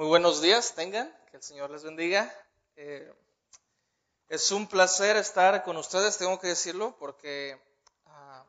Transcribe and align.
Muy 0.00 0.08
buenos 0.08 0.40
días, 0.40 0.74
tengan, 0.74 1.14
que 1.30 1.36
el 1.36 1.42
Señor 1.42 1.70
les 1.70 1.84
bendiga. 1.84 2.34
Eh, 2.74 3.12
es 4.28 4.50
un 4.50 4.66
placer 4.66 5.18
estar 5.18 5.62
con 5.62 5.76
ustedes, 5.76 6.16
tengo 6.16 6.40
que 6.40 6.46
decirlo, 6.46 6.96
porque 6.98 7.60
ah, 8.06 8.46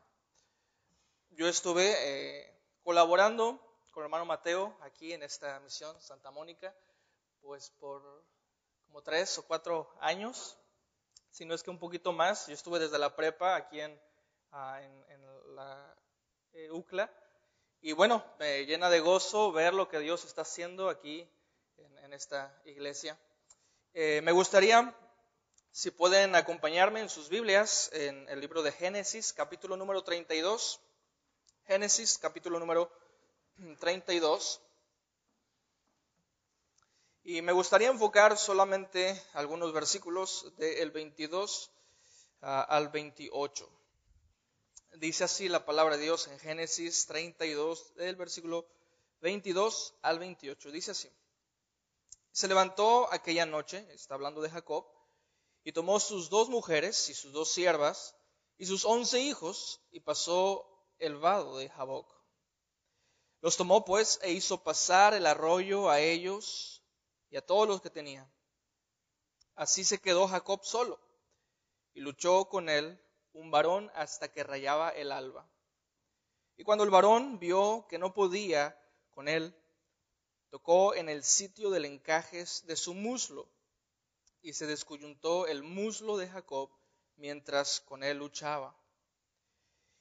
yo 1.32 1.46
estuve 1.46 1.94
eh, 1.98 2.58
colaborando 2.82 3.60
con 3.90 4.00
el 4.00 4.06
hermano 4.06 4.24
Mateo 4.24 4.74
aquí 4.80 5.12
en 5.12 5.22
esta 5.22 5.60
misión 5.60 5.94
Santa 6.00 6.30
Mónica, 6.30 6.74
pues 7.42 7.68
por 7.78 8.02
como 8.86 9.02
tres 9.02 9.36
o 9.36 9.46
cuatro 9.46 9.94
años, 10.00 10.56
si 11.32 11.44
no 11.44 11.54
es 11.54 11.62
que 11.62 11.68
un 11.68 11.78
poquito 11.78 12.14
más. 12.14 12.46
Yo 12.46 12.54
estuve 12.54 12.78
desde 12.78 12.98
la 12.98 13.14
prepa 13.14 13.56
aquí 13.56 13.78
en, 13.78 14.00
ah, 14.52 14.80
en, 14.80 15.54
la 15.54 15.94
eh, 16.54 16.70
UCLA 16.70 17.12
y 17.82 17.92
bueno, 17.92 18.24
me 18.38 18.64
llena 18.64 18.88
de 18.88 19.00
gozo 19.00 19.52
ver 19.52 19.74
lo 19.74 19.90
que 19.90 19.98
Dios 19.98 20.24
está 20.24 20.40
haciendo 20.40 20.88
aquí 20.88 21.28
en, 22.12 22.16
esta 22.16 22.54
iglesia. 22.66 23.18
Eh, 23.94 24.20
me 24.22 24.32
gustaría, 24.32 24.94
si 25.70 25.90
pueden 25.90 26.34
acompañarme 26.36 27.00
en 27.00 27.08
sus 27.08 27.30
Biblias, 27.30 27.88
en 27.94 28.28
el 28.28 28.40
libro 28.40 28.62
de 28.62 28.70
Génesis, 28.70 29.32
capítulo 29.32 29.78
número 29.78 30.04
32. 30.04 30.78
Génesis, 31.66 32.18
capítulo 32.18 32.58
número 32.58 32.92
32. 33.80 34.60
Y 37.24 37.40
me 37.40 37.52
gustaría 37.52 37.88
enfocar 37.88 38.36
solamente 38.36 39.20
algunos 39.32 39.72
versículos 39.72 40.52
del 40.58 40.90
22 40.90 41.70
ah, 42.42 42.60
al 42.62 42.90
28. 42.90 43.68
Dice 44.96 45.24
así 45.24 45.48
la 45.48 45.64
palabra 45.64 45.96
de 45.96 46.02
Dios 46.02 46.28
en 46.28 46.38
Génesis 46.38 47.06
32, 47.06 47.94
del 47.94 48.16
versículo 48.16 48.66
22 49.22 49.94
al 50.02 50.18
28. 50.18 50.70
Dice 50.72 50.90
así. 50.90 51.10
Se 52.32 52.48
levantó 52.48 53.12
aquella 53.12 53.46
noche, 53.46 53.86
está 53.92 54.14
hablando 54.14 54.40
de 54.40 54.50
Jacob, 54.50 54.86
y 55.64 55.72
tomó 55.72 56.00
sus 56.00 56.30
dos 56.30 56.48
mujeres 56.48 57.08
y 57.08 57.14
sus 57.14 57.32
dos 57.32 57.50
siervas 57.50 58.16
y 58.56 58.66
sus 58.66 58.84
once 58.84 59.20
hijos 59.20 59.80
y 59.90 60.00
pasó 60.00 60.66
el 60.98 61.16
vado 61.16 61.58
de 61.58 61.68
Jaboc. 61.68 62.12
Los 63.40 63.56
tomó 63.56 63.84
pues 63.84 64.18
e 64.22 64.32
hizo 64.32 64.62
pasar 64.62 65.14
el 65.14 65.26
arroyo 65.26 65.90
a 65.90 66.00
ellos 66.00 66.82
y 67.28 67.36
a 67.36 67.44
todos 67.44 67.68
los 67.68 67.82
que 67.82 67.90
tenía. 67.90 68.32
Así 69.54 69.84
se 69.84 70.00
quedó 70.00 70.26
Jacob 70.26 70.64
solo 70.64 71.00
y 71.92 72.00
luchó 72.00 72.48
con 72.48 72.68
él 72.68 73.00
un 73.32 73.50
varón 73.50 73.90
hasta 73.94 74.32
que 74.32 74.42
rayaba 74.42 74.90
el 74.90 75.12
alba. 75.12 75.48
Y 76.56 76.64
cuando 76.64 76.84
el 76.84 76.90
varón 76.90 77.38
vio 77.38 77.86
que 77.88 77.98
no 77.98 78.14
podía 78.14 78.78
con 79.10 79.28
él, 79.28 79.54
tocó 80.52 80.94
en 80.94 81.08
el 81.08 81.24
sitio 81.24 81.70
del 81.70 81.86
encaje 81.86 82.44
de 82.64 82.76
su 82.76 82.92
muslo 82.92 83.48
y 84.42 84.52
se 84.52 84.66
descoyuntó 84.66 85.46
el 85.46 85.62
muslo 85.62 86.18
de 86.18 86.28
Jacob 86.28 86.68
mientras 87.16 87.80
con 87.80 88.04
él 88.04 88.18
luchaba. 88.18 88.76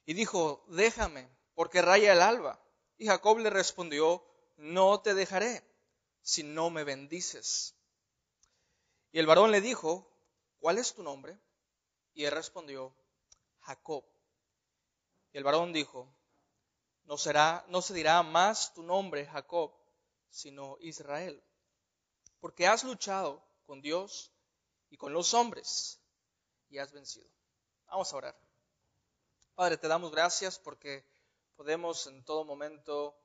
Y 0.06 0.14
dijo, 0.14 0.66
déjame, 0.68 1.30
porque 1.56 1.82
raya 1.82 2.12
el 2.12 2.22
alba. 2.22 2.62
Y 2.98 3.08
Jacob 3.08 3.38
le 3.38 3.50
respondió, 3.50 4.26
no 4.58 5.00
te 5.00 5.14
dejaré 5.14 5.64
si 6.22 6.44
no 6.44 6.70
me 6.70 6.84
bendices. 6.84 7.74
Y 9.14 9.20
el 9.20 9.28
varón 9.28 9.52
le 9.52 9.62
dijo, 9.62 10.06
¿cuál 10.60 10.80
es 10.80 10.94
tu 10.94 11.02
nombre? 11.02 11.40
Y 12.14 12.26
él 12.26 12.34
respondió, 12.34 12.94
Jacob. 13.62 14.04
Y 15.32 15.38
el 15.38 15.46
varón 15.46 15.72
dijo, 15.72 16.14
no 17.06 17.18
será, 17.18 17.64
no 17.70 17.82
se 17.82 17.94
dirá 17.94 18.22
más 18.22 18.74
tu 18.74 18.84
nombre 18.84 19.26
Jacob, 19.28 19.72
sino 20.32 20.78
Israel, 20.80 21.44
porque 22.40 22.66
has 22.66 22.84
luchado 22.84 23.46
con 23.66 23.82
Dios 23.82 24.32
y 24.90 24.98
con 24.98 25.14
los 25.14 25.34
hombres 25.34 26.02
y 26.70 26.80
has 26.80 26.92
vencido. 26.92 27.30
Vamos 27.86 28.12
a 28.12 28.16
orar. 28.18 28.36
Padre, 29.54 29.78
te 29.78 29.88
damos 29.88 30.12
gracias 30.12 30.58
porque 30.58 31.06
podemos 31.56 32.08
en 32.08 32.24
todo 32.24 32.46
momento 32.46 33.16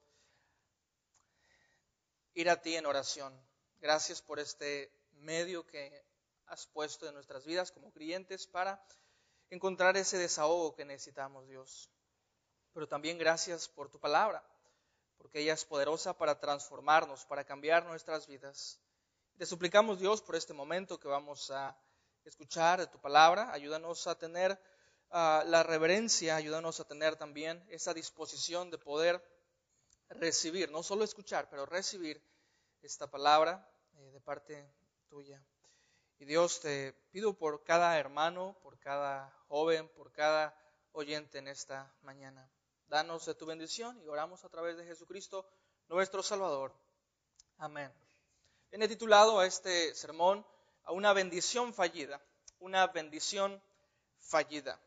ir 2.34 2.50
a 2.50 2.60
ti 2.60 2.76
en 2.76 2.84
oración. 2.84 3.32
Gracias 3.78 4.20
por 4.20 4.38
este 4.38 4.92
medio 5.12 5.66
que 5.66 6.04
has 6.46 6.66
puesto 6.66 7.06
en 7.06 7.14
nuestras 7.14 7.44
vidas 7.44 7.72
como 7.72 7.92
creyentes 7.92 8.46
para 8.46 8.84
encontrar 9.50 9.96
ese 9.96 10.18
desahogo 10.18 10.74
que 10.74 10.84
necesitamos, 10.84 11.46
Dios. 11.48 11.90
Pero 12.72 12.88
también 12.88 13.18
gracias 13.18 13.68
por 13.68 13.88
tu 13.90 13.98
palabra, 13.98 14.44
porque 15.18 15.40
ella 15.40 15.54
es 15.54 15.64
poderosa 15.64 16.16
para 16.16 16.38
transformarnos, 16.38 17.24
para 17.26 17.44
cambiar 17.44 17.84
nuestras 17.84 18.26
vidas. 18.26 18.80
Te 19.38 19.46
suplicamos, 19.46 19.98
Dios, 19.98 20.22
por 20.22 20.36
este 20.36 20.52
momento 20.52 20.98
que 20.98 21.08
vamos 21.08 21.50
a 21.50 21.76
escuchar 22.24 22.80
de 22.80 22.86
tu 22.86 23.00
palabra. 23.00 23.52
Ayúdanos 23.52 24.06
a 24.06 24.18
tener 24.18 24.58
ah, 25.10 25.44
la 25.46 25.62
reverencia, 25.62 26.36
ayúdanos 26.36 26.80
a 26.80 26.84
tener 26.84 27.16
también 27.16 27.64
esa 27.68 27.94
disposición 27.94 28.70
de 28.70 28.78
poder 28.78 29.22
recibir, 30.08 30.70
no 30.70 30.82
solo 30.82 31.04
escuchar, 31.04 31.48
pero 31.50 31.66
recibir 31.66 32.22
esta 32.82 33.06
palabra 33.08 33.68
eh, 33.94 34.10
de 34.12 34.20
parte 34.20 34.72
tuya. 35.08 35.42
Y 36.18 36.24
Dios, 36.24 36.60
te 36.60 36.92
pido 37.10 37.34
por 37.34 37.62
cada 37.62 37.98
hermano, 37.98 38.56
por 38.62 38.78
cada 38.78 39.30
joven, 39.48 39.88
por 39.90 40.12
cada 40.12 40.56
oyente 40.92 41.38
en 41.38 41.48
esta 41.48 41.94
mañana. 42.00 42.50
Danos 42.88 43.26
de 43.26 43.34
tu 43.34 43.46
bendición 43.46 44.00
y 44.02 44.08
oramos 44.08 44.44
a 44.44 44.48
través 44.48 44.76
de 44.76 44.84
Jesucristo, 44.84 45.46
nuestro 45.88 46.22
Salvador. 46.22 46.72
Amén. 47.58 47.92
He 48.70 48.88
titulado 48.88 49.40
a 49.40 49.46
este 49.46 49.94
sermón 49.94 50.44
a 50.84 50.92
una 50.92 51.12
bendición 51.12 51.72
fallida, 51.72 52.20
una 52.60 52.86
bendición 52.86 53.60
fallida. 54.18 54.78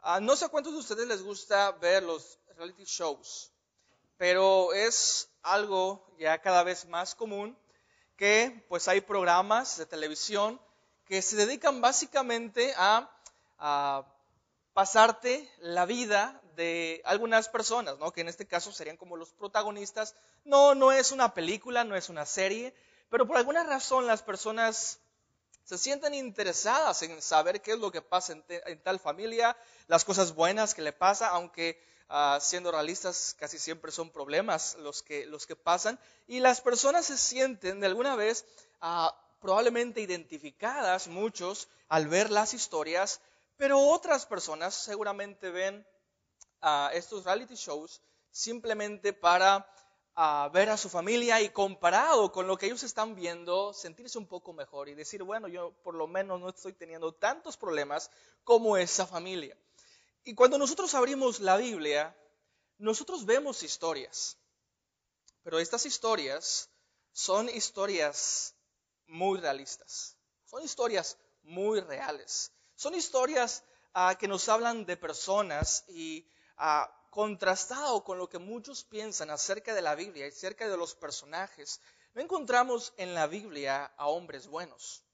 Ah, 0.00 0.20
no 0.20 0.36
sé 0.36 0.44
a 0.44 0.48
cuántos 0.48 0.72
de 0.72 0.78
ustedes 0.78 1.08
les 1.08 1.22
gusta 1.22 1.72
ver 1.72 2.02
los 2.02 2.38
reality 2.56 2.84
shows, 2.84 3.52
pero 4.16 4.72
es 4.72 5.28
algo 5.42 6.06
ya 6.18 6.40
cada 6.40 6.62
vez 6.62 6.86
más 6.86 7.14
común 7.14 7.58
que 8.16 8.64
pues 8.68 8.88
hay 8.88 9.00
programas 9.00 9.76
de 9.78 9.86
televisión 9.86 10.60
que 11.06 11.22
se 11.22 11.36
dedican 11.36 11.80
básicamente 11.80 12.74
a, 12.76 13.10
pasarte 14.72 15.50
la 15.58 15.86
vida 15.86 16.40
de 16.58 17.00
algunas 17.04 17.48
personas, 17.48 17.98
¿no? 17.98 18.12
que 18.12 18.20
en 18.20 18.28
este 18.28 18.46
caso 18.46 18.70
serían 18.72 18.98
como 18.98 19.16
los 19.16 19.32
protagonistas. 19.32 20.14
No, 20.44 20.74
no 20.74 20.92
es 20.92 21.12
una 21.12 21.32
película, 21.32 21.84
no 21.84 21.96
es 21.96 22.10
una 22.10 22.26
serie, 22.26 22.74
pero 23.08 23.26
por 23.26 23.38
alguna 23.38 23.64
razón 23.64 24.06
las 24.06 24.22
personas 24.22 24.98
se 25.64 25.78
sienten 25.78 26.12
interesadas 26.12 27.00
en 27.02 27.22
saber 27.22 27.62
qué 27.62 27.72
es 27.72 27.78
lo 27.78 27.90
que 27.90 28.02
pasa 28.02 28.32
en, 28.32 28.82
tal 28.82 28.98
familia, 28.98 29.56
las 29.86 30.04
cosas 30.04 30.34
buenas 30.34 30.74
que 30.74 30.82
le 30.82 30.92
pasa, 30.92 31.28
aunque 31.28 31.80
Ah, 32.10 32.38
siendo 32.40 32.72
realistas, 32.72 33.36
casi 33.38 33.58
siempre 33.58 33.92
son 33.92 34.08
problemas 34.08 34.76
los 34.76 35.02
que, 35.02 35.26
los 35.26 35.46
que 35.46 35.56
pasan, 35.56 36.00
y 36.26 36.40
las 36.40 36.62
personas 36.62 37.04
se 37.04 37.18
sienten 37.18 37.80
de 37.80 37.86
alguna 37.86 38.16
vez 38.16 38.46
ah, 38.80 39.14
probablemente 39.42 40.00
identificadas, 40.00 41.06
muchos, 41.08 41.68
al 41.90 42.08
ver 42.08 42.30
las 42.30 42.54
historias, 42.54 43.20
pero 43.58 43.78
otras 43.78 44.24
personas 44.24 44.74
seguramente 44.74 45.50
ven 45.50 45.86
uh, 46.62 46.88
estos 46.92 47.24
reality 47.24 47.54
shows 47.54 48.00
simplemente 48.30 49.12
para 49.12 49.66
ver 50.52 50.68
a 50.68 50.76
su 50.76 50.88
familia 50.88 51.40
y 51.40 51.50
comparado 51.50 52.32
con 52.32 52.48
lo 52.48 52.56
que 52.56 52.66
ellos 52.66 52.82
están 52.82 53.14
viendo, 53.14 53.72
sentirse 53.72 54.18
un 54.18 54.26
poco 54.26 54.52
mejor 54.52 54.88
y 54.88 54.94
decir, 54.94 55.22
bueno, 55.22 55.46
yo 55.46 55.72
por 55.84 55.94
lo 55.94 56.08
menos 56.08 56.40
no 56.40 56.48
estoy 56.48 56.72
teniendo 56.72 57.12
tantos 57.12 57.56
problemas 57.56 58.10
como 58.42 58.76
esa 58.76 59.06
familia. 59.06 59.56
Y 60.24 60.34
cuando 60.34 60.58
nosotros 60.58 60.92
abrimos 60.94 61.38
la 61.38 61.56
Biblia, 61.56 62.16
nosotros 62.78 63.26
vemos 63.26 63.62
historias. 63.62 64.36
Pero 65.44 65.60
estas 65.60 65.86
historias 65.86 66.68
son 67.12 67.48
historias 67.48 68.56
muy 69.06 69.38
realistas. 69.38 70.16
Son 70.44 70.64
historias 70.64 71.16
muy 71.42 71.80
reales. 71.80 72.52
Son 72.74 72.92
historias 72.94 73.62
ah, 73.94 74.16
que 74.18 74.26
nos 74.26 74.48
hablan 74.48 74.84
de 74.84 74.96
personas 74.96 75.84
y 75.88 76.26
ah, 76.58 76.92
contrastado 77.10 78.04
con 78.04 78.18
lo 78.18 78.28
que 78.28 78.38
muchos 78.38 78.84
piensan 78.84 79.30
acerca 79.30 79.74
de 79.74 79.82
la 79.82 79.94
Biblia 79.94 80.26
y 80.26 80.30
acerca 80.30 80.68
de 80.68 80.76
los 80.76 80.94
personajes, 80.94 81.80
no 82.14 82.22
encontramos 82.22 82.92
en 82.96 83.14
la 83.14 83.26
Biblia 83.26 83.92
a 83.96 84.08
hombres 84.08 84.46
buenos. 84.46 85.04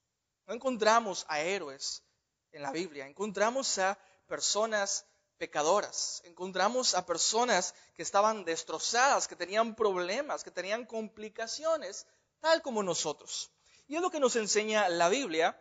No 0.47 0.53
encontramos 0.53 1.25
a 1.27 1.41
héroes 1.41 2.03
en 2.51 2.61
la 2.61 2.71
Biblia. 2.71 3.07
Encontramos 3.07 3.77
a 3.79 3.97
personas 4.27 5.05
pecadoras. 5.37 6.21
Encontramos 6.25 6.95
a 6.95 7.05
personas 7.05 7.73
que 7.95 8.03
estaban 8.03 8.45
destrozadas, 8.45 9.27
que 9.27 9.35
tenían 9.35 9.75
problemas, 9.75 10.43
que 10.43 10.51
tenían 10.51 10.85
complicaciones, 10.85 12.05
tal 12.39 12.61
como 12.61 12.83
nosotros. 12.83 13.51
Y 13.87 13.95
es 13.95 14.01
lo 14.01 14.09
que 14.09 14.19
nos 14.19 14.35
enseña 14.35 14.89
la 14.89 15.09
Biblia. 15.09 15.59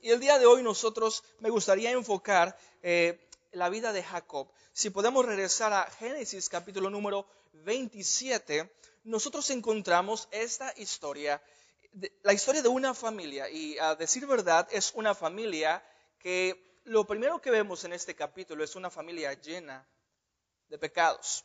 Y 0.00 0.10
el 0.10 0.20
día 0.20 0.38
de 0.38 0.46
hoy 0.46 0.62
nosotros 0.62 1.24
me 1.40 1.50
gustaría 1.50 1.90
enfocar 1.90 2.56
eh, 2.82 3.25
la 3.56 3.70
vida 3.70 3.92
de 3.92 4.02
Jacob. 4.02 4.48
Si 4.72 4.90
podemos 4.90 5.24
regresar 5.24 5.72
a 5.72 5.90
Génesis 5.98 6.48
capítulo 6.50 6.90
número 6.90 7.26
27, 7.64 8.70
nosotros 9.04 9.48
encontramos 9.48 10.28
esta 10.30 10.74
historia, 10.76 11.42
la 12.22 12.34
historia 12.34 12.60
de 12.60 12.68
una 12.68 12.92
familia. 12.92 13.48
Y 13.48 13.78
a 13.78 13.94
decir 13.94 14.26
verdad, 14.26 14.68
es 14.70 14.92
una 14.94 15.14
familia 15.14 15.82
que 16.18 16.80
lo 16.84 17.06
primero 17.06 17.40
que 17.40 17.50
vemos 17.50 17.84
en 17.84 17.94
este 17.94 18.14
capítulo 18.14 18.62
es 18.62 18.76
una 18.76 18.90
familia 18.90 19.32
llena 19.32 19.88
de 20.68 20.78
pecados. 20.78 21.44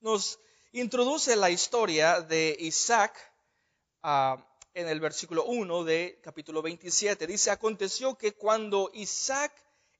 Nos 0.00 0.38
introduce 0.70 1.34
la 1.34 1.50
historia 1.50 2.20
de 2.20 2.56
Isaac 2.60 3.18
ah, 4.04 4.46
en 4.72 4.86
el 4.86 5.00
versículo 5.00 5.44
1 5.46 5.82
de 5.82 6.20
capítulo 6.22 6.62
27. 6.62 7.26
Dice, 7.26 7.50
aconteció 7.50 8.16
que 8.16 8.34
cuando 8.34 8.92
Isaac 8.94 9.52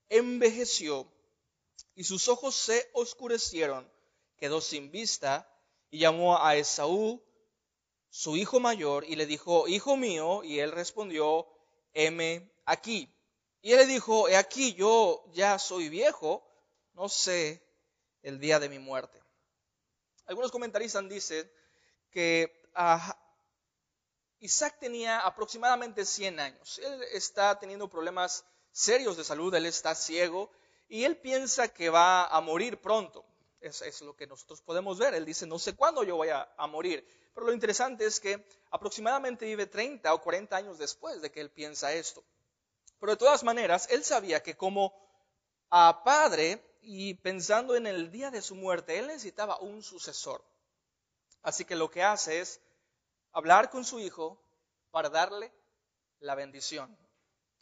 envejeció 0.09 1.11
y 1.95 2.05
sus 2.05 2.29
ojos 2.29 2.55
se 2.55 2.89
oscurecieron, 2.93 3.91
quedó 4.37 4.61
sin 4.61 4.91
vista 4.91 5.51
y 5.91 5.99
llamó 5.99 6.43
a 6.43 6.57
Esaú, 6.57 7.23
su 8.11 8.37
hijo 8.37 8.61
mayor, 8.61 9.05
y 9.05 9.17
le 9.17 9.27
dijo, 9.27 9.69
hijo 9.69 9.97
mío, 9.97 10.43
y 10.43 10.61
él 10.61 10.73
respondió, 10.73 11.47
heme 11.93 12.51
aquí. 12.65 13.15
Y 13.61 13.73
él 13.73 13.79
le 13.79 13.87
dijo, 13.87 14.29
he 14.29 14.37
aquí, 14.37 14.75
yo 14.75 15.25
ya 15.33 15.59
soy 15.59 15.89
viejo, 15.89 16.49
no 16.95 17.09
sé 17.09 17.63
el 18.23 18.39
día 18.39 18.59
de 18.59 18.69
mi 18.69 18.79
muerte. 18.79 19.23
Algunos 20.27 20.51
comentaristas 20.51 21.09
dicen 21.09 21.51
que 22.11 22.63
ah, 22.75 23.17
Isaac 24.41 24.79
tenía 24.79 25.21
aproximadamente 25.21 26.05
100 26.05 26.41
años. 26.41 26.79
Él 26.79 27.03
está 27.13 27.59
teniendo 27.59 27.89
problemas 27.89 28.45
serios 28.79 29.17
de 29.17 29.25
salud, 29.25 29.53
él 29.55 29.67
está 29.67 29.95
ciego 29.95 30.51
y 30.89 31.03
él 31.03 31.17
piensa 31.17 31.69
que 31.69 31.91
va 31.91 32.27
a 32.27 32.41
morir 32.41 32.81
pronto. 32.81 33.25
Es, 33.61 33.83
es 33.83 34.01
lo 34.03 34.15
que 34.15 34.29
nosotros 34.29 34.63
podemos 34.63 34.99
ver. 34.99 35.15
Él 35.15 35.25
dice, 35.25 35.47
no 35.47 35.59
sé 35.59 35.75
cuándo 35.75 36.05
yo 36.05 36.15
voy 36.15 36.29
a, 36.29 36.49
a, 36.57 36.67
morir. 36.69 37.05
Pero 37.35 37.47
lo 37.47 37.53
interesante 37.53 38.07
es 38.07 38.21
que 38.21 38.47
aproximadamente 38.71 39.47
vive 39.47 39.67
30 39.67 40.15
o 40.15 40.23
40 40.23 40.57
años 40.57 40.79
después 40.79 41.21
de 41.21 41.33
que 41.33 41.41
él 41.41 41.51
piensa 41.51 41.93
esto. 41.93 42.23
Pero 43.01 43.13
de 43.13 43.19
todas 43.19 43.43
maneras, 43.43 43.89
él 43.91 44.05
sabía 44.05 44.45
que 44.45 44.57
como 44.57 44.95
a 45.71 46.05
padre 46.05 46.63
y 46.81 47.15
pensando 47.15 47.75
en 47.75 47.89
el 47.89 48.13
día 48.13 48.31
de 48.31 48.43
su 48.43 48.55
muerte, 48.55 48.97
él 48.97 49.09
necesitaba 49.09 49.59
un 49.59 49.83
sucesor. 49.83 50.45
Así 51.43 51.65
que 51.65 51.75
lo 51.75 51.91
que 51.91 52.05
hace 52.05 52.41
es 52.41 52.61
hablar 53.33 53.71
con 53.71 53.85
su 53.85 53.99
hijo 53.99 54.41
para 54.93 55.09
darle 55.11 55.53
la 56.21 56.37
bendición. 56.37 56.97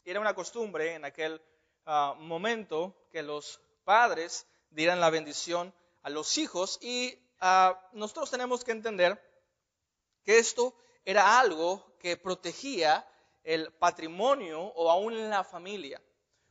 Era 0.09 0.21
una 0.21 0.35
costumbre 0.37 0.95
en 0.95 1.05
aquel 1.05 1.43
uh, 1.85 2.15
momento 2.15 3.09
que 3.11 3.25
los 3.25 3.61
padres 3.83 4.47
dieran 4.71 5.01
la 5.01 5.11
bendición 5.11 5.75
a 6.03 6.11
los 6.11 6.39
hijos 6.39 6.79
y 6.81 7.19
uh, 7.43 7.75
nosotros 7.91 8.31
tenemos 8.31 8.63
que 8.63 8.71
entender 8.71 9.21
que 10.23 10.39
esto 10.39 10.77
era 11.05 11.41
algo 11.41 11.97
que 11.99 12.17
protegía 12.17 13.05
el 13.43 13.73
patrimonio 13.73 14.61
o 14.61 14.93
aún 14.93 15.29
la 15.29 15.43
familia. 15.43 16.01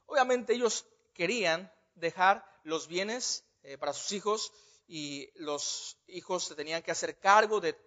Obviamente 0.06 0.54
ellos 0.54 0.86
querían 1.13 1.72
dejar 1.94 2.46
los 2.63 2.90
bienes 2.90 3.46
eh, 3.63 3.78
para 3.78 3.94
sus 3.94 4.12
hijos 4.12 4.52
y 4.86 5.30
los 5.36 5.98
hijos 6.07 6.44
se 6.44 6.56
tenían 6.56 6.84
que 6.84 6.92
hacer 6.92 7.19
cargo 7.19 7.62
de 7.62 7.80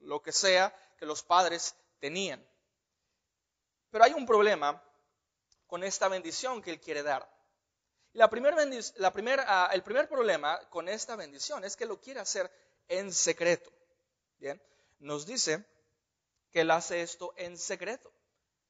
lo 0.00 0.20
que 0.20 0.32
sea 0.32 0.76
que 0.98 1.06
los 1.06 1.22
padres 1.22 1.74
tenían. 1.98 2.46
Pero 3.90 4.04
hay 4.04 4.12
un 4.12 4.26
problema 4.26 4.82
con 5.66 5.82
esta 5.84 6.08
bendición 6.08 6.62
que 6.62 6.70
Él 6.70 6.80
quiere 6.80 7.02
dar. 7.02 7.28
La 8.12 8.30
la 8.96 9.12
ah, 9.48 9.70
el 9.72 9.82
primer 9.82 10.08
problema 10.08 10.60
con 10.70 10.88
esta 10.88 11.16
bendición 11.16 11.64
es 11.64 11.74
que 11.74 11.86
lo 11.86 12.00
quiere 12.00 12.20
hacer 12.20 12.50
en 12.86 13.12
secreto. 13.12 13.72
Bien, 14.38 14.62
nos 15.00 15.26
dice 15.26 15.64
que 16.52 16.60
Él 16.60 16.70
hace 16.70 17.02
esto 17.02 17.34
en 17.36 17.58
secreto. 17.58 18.12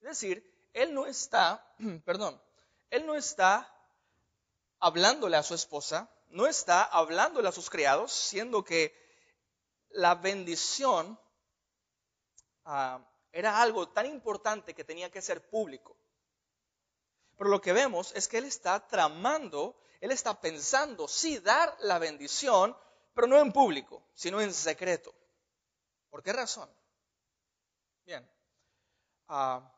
Es 0.00 0.08
decir, 0.08 0.70
Él 0.72 0.94
no 0.94 1.06
está, 1.06 1.62
perdón, 2.04 2.40
Él 2.90 3.06
no 3.06 3.14
está 3.14 3.70
hablándole 4.80 5.36
a 5.36 5.42
su 5.42 5.54
esposa, 5.54 6.10
no 6.28 6.46
está 6.46 6.82
hablándole 6.82 7.48
a 7.48 7.52
sus 7.52 7.68
criados, 7.68 8.12
siendo 8.12 8.64
que 8.64 8.94
la 9.90 10.14
bendición 10.14 11.18
ah, 12.64 13.06
era 13.30 13.60
algo 13.60 13.88
tan 13.88 14.06
importante 14.06 14.74
que 14.74 14.84
tenía 14.84 15.10
que 15.10 15.20
ser 15.20 15.48
público. 15.48 15.96
Pero 17.36 17.50
lo 17.50 17.60
que 17.60 17.72
vemos 17.72 18.12
es 18.14 18.28
que 18.28 18.38
él 18.38 18.44
está 18.44 18.86
tramando, 18.86 19.76
él 20.00 20.10
está 20.10 20.40
pensando, 20.40 21.08
sí, 21.08 21.38
dar 21.38 21.76
la 21.80 21.98
bendición, 21.98 22.76
pero 23.14 23.26
no 23.26 23.38
en 23.38 23.52
público, 23.52 24.02
sino 24.14 24.40
en 24.40 24.52
secreto. 24.52 25.14
¿Por 26.10 26.22
qué 26.22 26.32
razón? 26.32 26.70
Bien, 28.04 28.28
ah, 29.28 29.72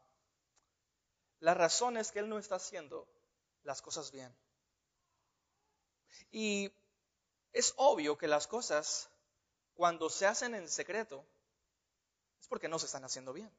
la 1.41 1.55
razón 1.55 1.97
es 1.97 2.13
que 2.13 2.19
él 2.19 2.29
no 2.29 2.39
está 2.39 2.57
haciendo 2.57 3.09
las 3.63 3.81
cosas 3.83 4.11
bien. 4.11 4.35
Y 6.31 6.73
es 7.53 7.73
obvio 7.77 8.19
que 8.19 8.29
las 8.29 8.47
cosas, 8.47 9.09
cuando 9.75 10.11
se 10.11 10.27
hacen 10.27 10.55
en 10.55 10.69
secreto, 10.69 11.25
es 12.41 12.49
porque 12.49 12.69
no 12.69 12.79
se 12.79 12.87
están 12.87 13.05
haciendo 13.05 13.33
bien. 13.33 13.51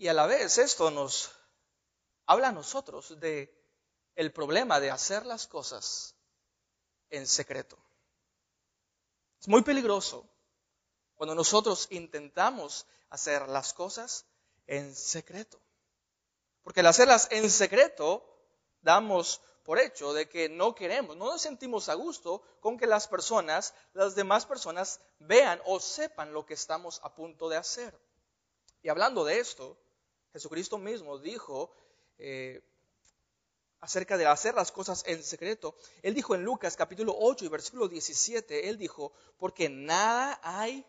Y 0.00 0.08
a 0.08 0.14
la 0.14 0.26
vez 0.26 0.56
esto 0.56 0.90
nos 0.90 1.30
habla 2.24 2.48
a 2.48 2.52
nosotros 2.52 3.20
de 3.20 3.54
el 4.14 4.32
problema 4.32 4.80
de 4.80 4.90
hacer 4.90 5.26
las 5.26 5.46
cosas 5.46 6.14
en 7.10 7.26
secreto. 7.26 7.76
Es 9.38 9.46
muy 9.46 9.60
peligroso 9.60 10.26
cuando 11.16 11.34
nosotros 11.34 11.86
intentamos 11.90 12.86
hacer 13.10 13.46
las 13.50 13.74
cosas 13.74 14.24
en 14.66 14.96
secreto. 14.96 15.60
Porque 16.62 16.80
al 16.80 16.86
hacerlas 16.86 17.28
en 17.30 17.50
secreto 17.50 18.24
damos 18.80 19.42
por 19.64 19.78
hecho 19.78 20.14
de 20.14 20.30
que 20.30 20.48
no 20.48 20.74
queremos, 20.74 21.14
no 21.18 21.26
nos 21.26 21.42
sentimos 21.42 21.90
a 21.90 21.94
gusto 21.94 22.40
con 22.60 22.78
que 22.78 22.86
las 22.86 23.06
personas, 23.06 23.74
las 23.92 24.14
demás 24.14 24.46
personas 24.46 24.98
vean 25.18 25.60
o 25.66 25.78
sepan 25.78 26.32
lo 26.32 26.46
que 26.46 26.54
estamos 26.54 27.02
a 27.02 27.14
punto 27.14 27.50
de 27.50 27.58
hacer. 27.58 27.94
Y 28.80 28.88
hablando 28.88 29.26
de 29.26 29.40
esto, 29.40 29.76
Jesucristo 30.32 30.78
mismo 30.78 31.18
dijo 31.18 31.72
eh, 32.18 32.62
acerca 33.80 34.16
de 34.16 34.26
hacer 34.26 34.54
las 34.54 34.70
cosas 34.70 35.02
en 35.06 35.22
secreto. 35.22 35.76
Él 36.02 36.14
dijo 36.14 36.34
en 36.34 36.44
Lucas 36.44 36.76
capítulo 36.76 37.14
8 37.18 37.44
y 37.44 37.48
versículo 37.48 37.88
17, 37.88 38.68
él 38.68 38.78
dijo, 38.78 39.12
porque 39.38 39.68
nada 39.68 40.38
hay 40.42 40.84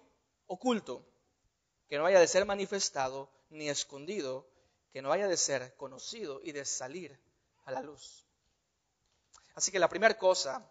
oculto 0.48 1.06
que 1.88 1.98
no 1.98 2.06
haya 2.06 2.20
de 2.20 2.28
ser 2.28 2.46
manifestado 2.46 3.30
ni 3.50 3.70
escondido, 3.70 4.48
que 4.94 5.02
no 5.02 5.12
haya 5.12 5.28
de 5.28 5.38
ser 5.38 5.76
conocido 5.76 6.42
y 6.44 6.52
de 6.52 6.66
salir 6.66 7.20
a 7.66 7.72
la 7.72 7.82
luz. 7.82 8.26
Así 9.56 9.72
que 9.72 9.80
la 9.80 9.90
primera 9.90 10.18
cosa, 10.18 10.66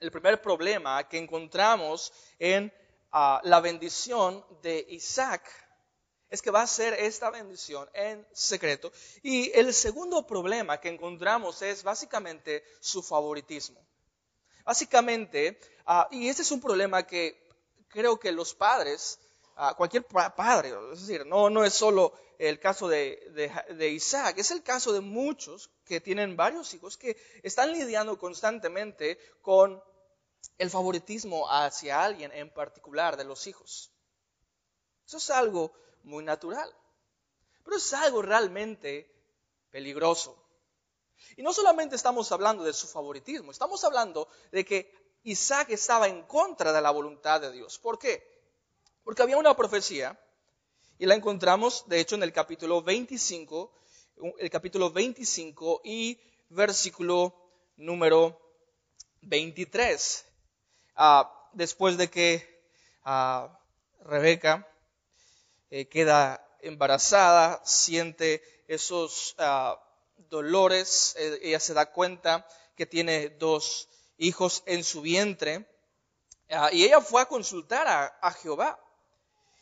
el 0.00 0.10
primer 0.10 0.40
problema 0.42 1.08
que 1.08 1.18
encontramos 1.18 2.12
en 2.38 2.72
ah, 3.12 3.40
la 3.44 3.60
bendición 3.60 4.44
de 4.62 4.84
Isaac 4.88 5.42
es 6.32 6.40
que 6.40 6.50
va 6.50 6.62
a 6.62 6.66
ser 6.66 6.94
esta 6.94 7.28
bendición 7.28 7.88
en 7.92 8.26
secreto. 8.32 8.90
Y 9.22 9.52
el 9.52 9.74
segundo 9.74 10.26
problema 10.26 10.80
que 10.80 10.88
encontramos 10.88 11.60
es 11.60 11.82
básicamente 11.82 12.64
su 12.80 13.02
favoritismo. 13.02 13.78
Básicamente, 14.64 15.60
ah, 15.84 16.08
y 16.10 16.28
este 16.28 16.40
es 16.40 16.50
un 16.50 16.62
problema 16.62 17.06
que 17.06 17.38
creo 17.88 18.18
que 18.18 18.32
los 18.32 18.54
padres, 18.54 19.18
ah, 19.56 19.74
cualquier 19.76 20.06
padre, 20.06 20.72
es 20.94 21.06
decir, 21.06 21.26
no, 21.26 21.50
no 21.50 21.64
es 21.64 21.74
solo 21.74 22.14
el 22.38 22.58
caso 22.58 22.88
de, 22.88 23.52
de, 23.76 23.88
Isaac, 23.90 24.38
es 24.38 24.50
el 24.52 24.62
caso 24.62 24.94
de 24.94 25.02
muchos 25.02 25.70
que 25.84 26.00
tienen 26.00 26.34
varios 26.34 26.72
hijos 26.72 26.96
que 26.96 27.14
están 27.42 27.72
lidiando 27.72 28.18
constantemente 28.18 29.18
con 29.42 29.82
el 30.56 30.70
favoritismo 30.70 31.46
hacia 31.50 32.02
alguien 32.02 32.32
en 32.32 32.48
particular 32.48 33.18
de 33.18 33.24
los 33.24 33.46
hijos. 33.46 33.92
Eso 35.06 35.18
es 35.18 35.30
algo 35.30 35.74
muy 36.04 36.24
natural. 36.24 36.70
Pero 37.64 37.76
es 37.76 37.92
algo 37.94 38.22
realmente 38.22 39.10
peligroso. 39.70 40.36
Y 41.36 41.42
no 41.42 41.52
solamente 41.52 41.96
estamos 41.96 42.30
hablando 42.32 42.64
de 42.64 42.72
su 42.72 42.86
favoritismo, 42.86 43.52
estamos 43.52 43.84
hablando 43.84 44.28
de 44.50 44.64
que 44.64 44.92
Isaac 45.24 45.70
estaba 45.70 46.08
en 46.08 46.22
contra 46.24 46.72
de 46.72 46.80
la 46.80 46.90
voluntad 46.90 47.40
de 47.40 47.52
Dios. 47.52 47.78
¿Por 47.78 47.98
qué? 47.98 48.26
Porque 49.04 49.22
había 49.22 49.36
una 49.36 49.56
profecía, 49.56 50.18
y 51.02 51.06
la 51.06 51.16
encontramos, 51.16 51.84
de 51.88 51.98
hecho, 51.98 52.14
en 52.14 52.22
el 52.22 52.32
capítulo 52.32 52.80
25, 52.80 53.72
el 54.38 54.50
capítulo 54.50 54.92
25 54.92 55.80
y 55.82 56.20
versículo 56.48 57.34
número 57.76 58.40
23. 59.22 60.24
Ah, 60.94 61.50
después 61.54 61.96
de 61.96 62.08
que 62.08 62.62
ah, 63.04 63.58
Rebeca 64.04 64.68
eh, 65.72 65.88
queda 65.88 66.46
embarazada, 66.60 67.62
siente 67.64 68.42
esos, 68.68 69.34
ah, 69.38 69.82
dolores, 70.28 71.14
eh, 71.18 71.40
ella 71.42 71.60
se 71.60 71.72
da 71.72 71.90
cuenta 71.90 72.46
que 72.76 72.84
tiene 72.84 73.30
dos 73.30 73.88
hijos 74.18 74.62
en 74.66 74.84
su 74.84 75.00
vientre, 75.00 75.66
ah, 76.50 76.68
y 76.70 76.84
ella 76.84 77.00
fue 77.00 77.22
a 77.22 77.26
consultar 77.26 77.88
a 77.88 78.32
Jehová. 78.32 78.78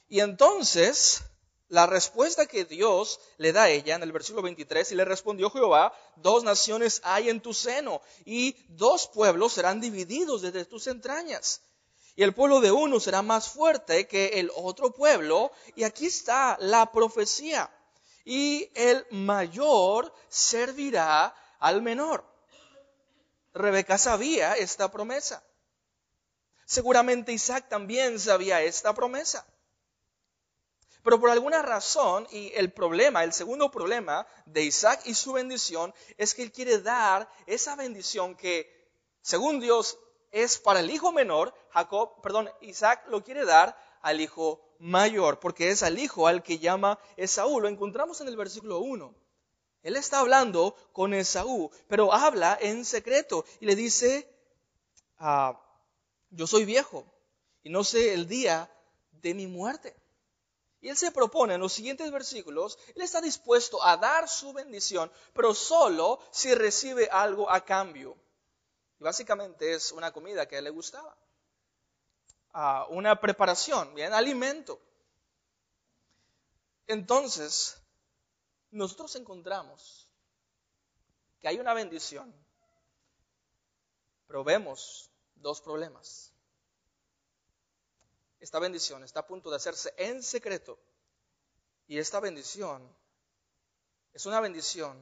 Y 0.08 0.18
entonces 0.18 1.22
la 1.68 1.86
respuesta 1.86 2.46
que 2.46 2.64
Dios 2.64 3.20
le 3.36 3.52
da 3.52 3.62
a 3.62 3.70
ella 3.70 3.94
en 3.94 4.02
el 4.02 4.10
versículo 4.10 4.42
23, 4.42 4.90
y 4.90 4.96
le 4.96 5.04
respondió 5.04 5.48
Jehová, 5.48 5.94
dos 6.16 6.42
naciones 6.42 7.00
hay 7.04 7.30
en 7.30 7.40
tu 7.40 7.54
seno, 7.54 8.02
y 8.24 8.56
dos 8.70 9.06
pueblos 9.06 9.52
serán 9.52 9.80
divididos 9.80 10.42
desde 10.42 10.64
tus 10.64 10.88
entrañas. 10.88 11.62
Y 12.16 12.22
el 12.22 12.34
pueblo 12.34 12.60
de 12.60 12.72
uno 12.72 13.00
será 13.00 13.22
más 13.22 13.48
fuerte 13.48 14.06
que 14.06 14.40
el 14.40 14.50
otro 14.54 14.92
pueblo, 14.92 15.52
y 15.74 15.84
aquí 15.84 16.06
está 16.06 16.56
la 16.60 16.90
profecía. 16.92 17.70
Y 18.24 18.70
el 18.74 19.06
mayor 19.10 20.12
servirá 20.28 21.34
al 21.58 21.82
menor. 21.82 22.24
Rebeca 23.52 23.98
sabía 23.98 24.54
esta 24.54 24.90
promesa. 24.90 25.42
Seguramente 26.66 27.32
Isaac 27.32 27.68
también 27.68 28.20
sabía 28.20 28.62
esta 28.62 28.94
promesa. 28.94 29.46
Pero 31.02 31.18
por 31.18 31.30
alguna 31.30 31.62
razón, 31.62 32.28
y 32.30 32.52
el 32.54 32.72
problema, 32.72 33.24
el 33.24 33.32
segundo 33.32 33.70
problema 33.70 34.26
de 34.44 34.64
Isaac 34.64 35.00
y 35.06 35.14
su 35.14 35.32
bendición 35.32 35.94
es 36.18 36.34
que 36.34 36.42
él 36.42 36.52
quiere 36.52 36.78
dar 36.80 37.28
esa 37.46 37.74
bendición 37.74 38.36
que, 38.36 38.70
según 39.22 39.60
Dios, 39.60 39.98
es 40.30 40.58
para 40.58 40.80
el 40.80 40.90
hijo 40.90 41.12
menor, 41.12 41.54
Jacob, 41.70 42.20
perdón, 42.22 42.50
Isaac 42.60 43.04
lo 43.08 43.24
quiere 43.24 43.44
dar 43.44 43.76
al 44.02 44.20
hijo 44.20 44.60
mayor, 44.78 45.40
porque 45.40 45.70
es 45.70 45.82
al 45.82 45.98
hijo 45.98 46.26
al 46.26 46.42
que 46.42 46.58
llama 46.58 46.98
Esaú. 47.16 47.60
Lo 47.60 47.68
encontramos 47.68 48.20
en 48.20 48.28
el 48.28 48.36
versículo 48.36 48.80
1. 48.80 49.14
Él 49.82 49.96
está 49.96 50.20
hablando 50.20 50.76
con 50.92 51.14
Esaú, 51.14 51.70
pero 51.88 52.12
habla 52.12 52.58
en 52.60 52.84
secreto 52.84 53.44
y 53.60 53.66
le 53.66 53.74
dice, 53.74 54.28
ah, 55.18 55.58
yo 56.30 56.46
soy 56.46 56.64
viejo 56.64 57.04
y 57.62 57.70
no 57.70 57.82
sé 57.84 58.14
el 58.14 58.28
día 58.28 58.70
de 59.12 59.34
mi 59.34 59.46
muerte. 59.46 59.96
Y 60.82 60.88
él 60.88 60.96
se 60.96 61.12
propone 61.12 61.54
en 61.54 61.60
los 61.60 61.72
siguientes 61.72 62.10
versículos, 62.10 62.78
él 62.94 63.02
está 63.02 63.20
dispuesto 63.20 63.82
a 63.82 63.98
dar 63.98 64.28
su 64.28 64.52
bendición, 64.52 65.12
pero 65.34 65.54
solo 65.54 66.20
si 66.30 66.54
recibe 66.54 67.08
algo 67.10 67.50
a 67.50 67.64
cambio. 67.64 68.16
Y 69.00 69.02
básicamente 69.02 69.74
es 69.74 69.90
una 69.90 70.12
comida 70.12 70.46
que 70.46 70.54
a 70.54 70.58
él 70.58 70.64
le 70.64 70.70
gustaba, 70.70 71.16
ah, 72.52 72.86
una 72.90 73.20
preparación, 73.20 73.94
bien, 73.94 74.12
alimento. 74.12 74.80
Entonces, 76.86 77.80
nosotros 78.70 79.16
encontramos 79.16 80.08
que 81.40 81.48
hay 81.48 81.58
una 81.58 81.74
bendición, 81.74 82.32
pero 84.28 84.44
vemos 84.44 85.10
dos 85.34 85.60
problemas 85.60 86.30
esta 88.40 88.58
bendición 88.58 89.04
está 89.04 89.20
a 89.20 89.26
punto 89.26 89.50
de 89.50 89.56
hacerse 89.56 89.92
en 89.98 90.22
secreto. 90.22 90.78
Y 91.86 91.98
esta 91.98 92.20
bendición 92.20 92.82
es 94.14 94.24
una 94.24 94.40
bendición 94.40 94.98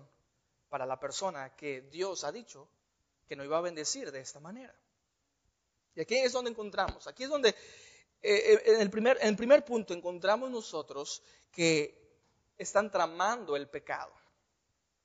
para 0.68 0.84
la 0.86 0.98
persona 0.98 1.54
que 1.54 1.82
Dios 1.82 2.24
ha 2.24 2.32
dicho 2.32 2.68
que 3.28 3.36
no 3.36 3.44
iba 3.44 3.58
a 3.58 3.62
bendecir 3.62 4.10
de 4.10 4.20
esta 4.20 4.40
manera. 4.40 4.74
Y 5.94 6.00
aquí 6.00 6.16
es 6.16 6.32
donde 6.32 6.50
encontramos, 6.50 7.06
aquí 7.06 7.24
es 7.24 7.30
donde, 7.30 7.50
eh, 7.50 7.54
eh, 8.22 8.62
en, 8.66 8.80
el 8.80 8.90
primer, 8.90 9.18
en 9.20 9.28
el 9.28 9.36
primer 9.36 9.64
punto 9.64 9.92
encontramos 9.92 10.50
nosotros 10.50 11.22
que 11.52 11.98
están 12.56 12.90
tramando 12.90 13.54
el 13.56 13.68
pecado. 13.68 14.12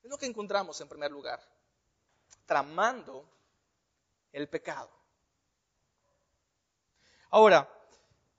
Es 0.01 0.09
lo 0.09 0.17
que 0.17 0.25
encontramos 0.25 0.79
en 0.81 0.87
primer 0.87 1.11
lugar, 1.11 1.41
tramando 2.45 3.29
el 4.31 4.47
pecado. 4.49 4.89
Ahora, 7.29 7.69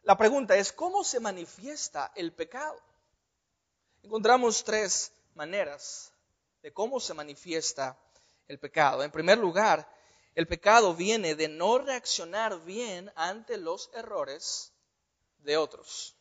la 0.03 0.17
pregunta 0.17 0.57
es, 0.57 0.73
¿cómo 0.73 1.03
se 1.03 1.21
manifiesta 1.21 2.13
el 2.15 2.33
pecado? 2.33 2.81
Encontramos 4.03 4.63
tres 4.63 5.13
maneras 5.35 6.13
de 6.63 6.73
cómo 6.73 7.01
se 7.01 7.15
manifiesta 7.15 7.99
el 8.49 8.59
pecado. 8.59 9.03
En 9.03 9.11
primer 9.11 9.39
lugar, 9.39 9.89
el 10.35 10.47
pecado 10.47 10.95
viene 10.95 11.35
de 11.35 11.49
no 11.49 11.79
reaccionar 11.79 12.61
bien 12.65 13.13
ante 13.17 13.57
los 13.57 13.91
errores 13.95 14.73
de 15.39 15.57
otros. 15.57 16.17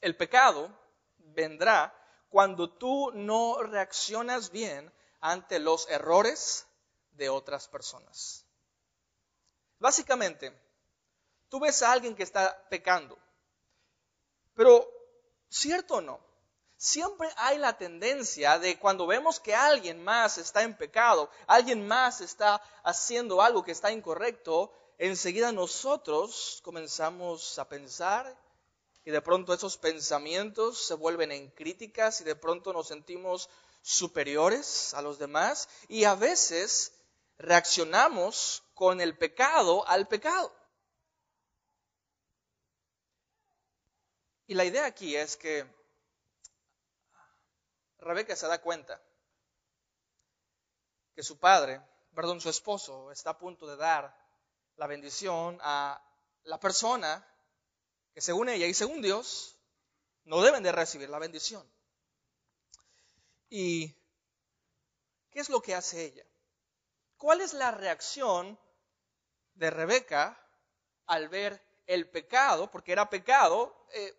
El 0.00 0.16
pecado 0.16 0.70
vendrá 1.18 1.94
cuando 2.28 2.70
tú 2.70 3.10
no 3.12 3.62
reaccionas 3.62 4.50
bien 4.50 4.92
ante 5.20 5.58
los 5.58 5.88
errores 5.88 6.66
de 7.12 7.28
otras 7.28 7.68
personas. 7.68 8.44
Básicamente, 9.78 10.54
Tú 11.48 11.60
ves 11.60 11.82
a 11.82 11.92
alguien 11.92 12.14
que 12.14 12.22
está 12.22 12.68
pecando. 12.68 13.18
Pero, 14.54 14.88
¿cierto 15.48 15.96
o 15.96 16.00
no? 16.00 16.20
Siempre 16.78 17.28
hay 17.36 17.58
la 17.58 17.78
tendencia 17.78 18.58
de 18.58 18.78
cuando 18.78 19.06
vemos 19.06 19.40
que 19.40 19.54
alguien 19.54 20.04
más 20.04 20.36
está 20.36 20.62
en 20.62 20.76
pecado, 20.76 21.30
alguien 21.46 21.86
más 21.86 22.20
está 22.20 22.60
haciendo 22.84 23.40
algo 23.40 23.64
que 23.64 23.72
está 23.72 23.90
incorrecto, 23.90 24.70
enseguida 24.98 25.52
nosotros 25.52 26.60
comenzamos 26.62 27.58
a 27.58 27.66
pensar 27.66 28.36
y 29.06 29.10
de 29.10 29.22
pronto 29.22 29.54
esos 29.54 29.78
pensamientos 29.78 30.86
se 30.86 30.94
vuelven 30.94 31.32
en 31.32 31.48
críticas 31.50 32.20
y 32.20 32.24
de 32.24 32.36
pronto 32.36 32.72
nos 32.74 32.88
sentimos 32.88 33.48
superiores 33.80 34.92
a 34.92 35.00
los 35.00 35.18
demás 35.18 35.68
y 35.88 36.04
a 36.04 36.14
veces 36.14 36.92
reaccionamos 37.38 38.62
con 38.74 39.00
el 39.00 39.16
pecado 39.16 39.86
al 39.88 40.08
pecado. 40.08 40.52
Y 44.48 44.54
la 44.54 44.64
idea 44.64 44.86
aquí 44.86 45.16
es 45.16 45.36
que 45.36 45.75
Rebeca 48.06 48.36
se 48.36 48.46
da 48.46 48.60
cuenta 48.60 49.00
que 51.14 51.22
su 51.22 51.38
padre, 51.38 51.80
perdón, 52.14 52.40
su 52.40 52.48
esposo 52.48 53.10
está 53.10 53.30
a 53.30 53.38
punto 53.38 53.66
de 53.66 53.76
dar 53.76 54.16
la 54.76 54.86
bendición 54.86 55.58
a 55.60 56.00
la 56.44 56.60
persona 56.60 57.26
que 58.14 58.20
según 58.20 58.48
ella 58.48 58.66
y 58.66 58.74
según 58.74 59.02
Dios 59.02 59.56
no 60.24 60.40
deben 60.42 60.62
de 60.62 60.72
recibir 60.72 61.08
la 61.08 61.18
bendición. 61.18 61.68
¿Y 63.48 63.88
qué 65.30 65.40
es 65.40 65.48
lo 65.48 65.60
que 65.60 65.74
hace 65.74 66.04
ella? 66.04 66.24
¿Cuál 67.16 67.40
es 67.40 67.54
la 67.54 67.70
reacción 67.72 68.58
de 69.54 69.70
Rebeca 69.70 70.40
al 71.06 71.28
ver 71.28 71.60
el 71.86 72.08
pecado? 72.08 72.70
Porque 72.70 72.92
era 72.92 73.10
pecado. 73.10 73.86
Eh, 73.92 74.14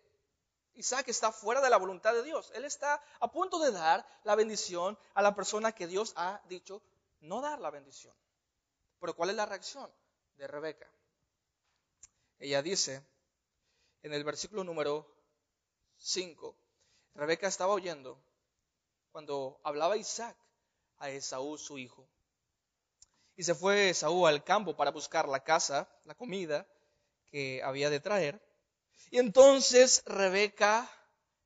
Isaac 0.78 1.08
está 1.08 1.32
fuera 1.32 1.60
de 1.60 1.70
la 1.70 1.76
voluntad 1.76 2.14
de 2.14 2.22
Dios. 2.22 2.52
Él 2.54 2.64
está 2.64 3.02
a 3.18 3.32
punto 3.32 3.58
de 3.58 3.72
dar 3.72 4.06
la 4.22 4.36
bendición 4.36 4.96
a 5.14 5.22
la 5.22 5.34
persona 5.34 5.72
que 5.72 5.88
Dios 5.88 6.12
ha 6.14 6.40
dicho 6.48 6.80
no 7.20 7.40
dar 7.40 7.58
la 7.60 7.70
bendición. 7.70 8.14
Pero 9.00 9.16
¿cuál 9.16 9.30
es 9.30 9.36
la 9.36 9.46
reacción 9.46 9.90
de 10.36 10.46
Rebeca? 10.46 10.88
Ella 12.38 12.62
dice 12.62 13.04
en 14.02 14.12
el 14.12 14.22
versículo 14.22 14.62
número 14.62 15.04
5, 15.96 16.54
Rebeca 17.16 17.48
estaba 17.48 17.72
oyendo 17.72 18.16
cuando 19.10 19.60
hablaba 19.64 19.96
Isaac 19.96 20.36
a 20.98 21.10
Esaú, 21.10 21.58
su 21.58 21.78
hijo. 21.78 22.08
Y 23.34 23.42
se 23.42 23.56
fue 23.56 23.90
Esaú 23.90 24.28
al 24.28 24.44
campo 24.44 24.76
para 24.76 24.92
buscar 24.92 25.28
la 25.28 25.42
casa, 25.42 25.88
la 26.04 26.14
comida 26.14 26.68
que 27.32 27.60
había 27.64 27.90
de 27.90 27.98
traer. 27.98 28.40
Y 29.10 29.18
entonces 29.18 30.02
Rebeca 30.06 30.90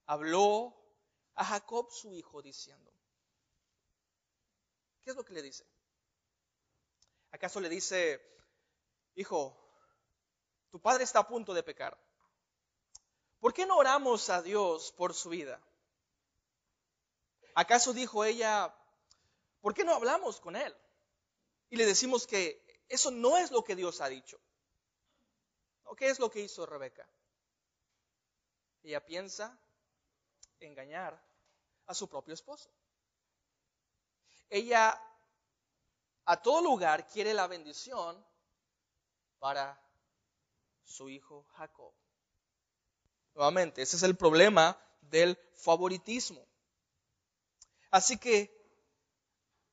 habló 0.06 0.74
a 1.34 1.44
Jacob, 1.44 1.90
su 1.90 2.14
hijo, 2.14 2.42
diciendo, 2.42 2.92
¿qué 5.02 5.10
es 5.10 5.16
lo 5.16 5.24
que 5.24 5.32
le 5.32 5.42
dice? 5.42 5.64
¿Acaso 7.30 7.60
le 7.60 7.68
dice, 7.68 8.20
hijo, 9.14 9.56
tu 10.70 10.80
padre 10.80 11.04
está 11.04 11.20
a 11.20 11.28
punto 11.28 11.54
de 11.54 11.62
pecar? 11.62 11.96
¿Por 13.40 13.52
qué 13.52 13.66
no 13.66 13.76
oramos 13.76 14.28
a 14.30 14.42
Dios 14.42 14.92
por 14.92 15.14
su 15.14 15.30
vida? 15.30 15.60
¿Acaso 17.54 17.92
dijo 17.92 18.24
ella, 18.24 18.74
¿por 19.60 19.74
qué 19.74 19.84
no 19.84 19.94
hablamos 19.94 20.40
con 20.40 20.56
él? 20.56 20.74
Y 21.70 21.76
le 21.76 21.86
decimos 21.86 22.26
que 22.26 22.84
eso 22.88 23.10
no 23.10 23.38
es 23.38 23.50
lo 23.50 23.64
que 23.64 23.76
Dios 23.76 24.00
ha 24.00 24.08
dicho. 24.08 24.38
¿O 25.84 25.96
qué 25.96 26.08
es 26.08 26.18
lo 26.18 26.30
que 26.30 26.40
hizo 26.40 26.66
Rebeca? 26.66 27.08
Ella 28.82 29.04
piensa 29.04 29.58
engañar 30.60 31.20
a 31.86 31.94
su 31.94 32.08
propio 32.08 32.34
esposo. 32.34 32.70
Ella 34.48 35.00
a 36.24 36.40
todo 36.40 36.62
lugar 36.62 37.06
quiere 37.06 37.34
la 37.34 37.46
bendición 37.46 38.24
para 39.38 39.80
su 40.84 41.08
hijo 41.08 41.44
Jacob. 41.56 41.92
Nuevamente, 43.34 43.82
ese 43.82 43.96
es 43.96 44.02
el 44.02 44.16
problema 44.16 44.78
del 45.00 45.38
favoritismo. 45.54 46.46
Así 47.90 48.18
que 48.18 48.50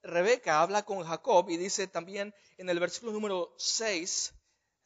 Rebeca 0.01 0.61
habla 0.61 0.83
con 0.83 1.03
Jacob 1.03 1.49
y 1.49 1.57
dice 1.57 1.87
también 1.87 2.33
en 2.57 2.69
el 2.69 2.79
versículo 2.79 3.11
número 3.11 3.53
6, 3.57 4.33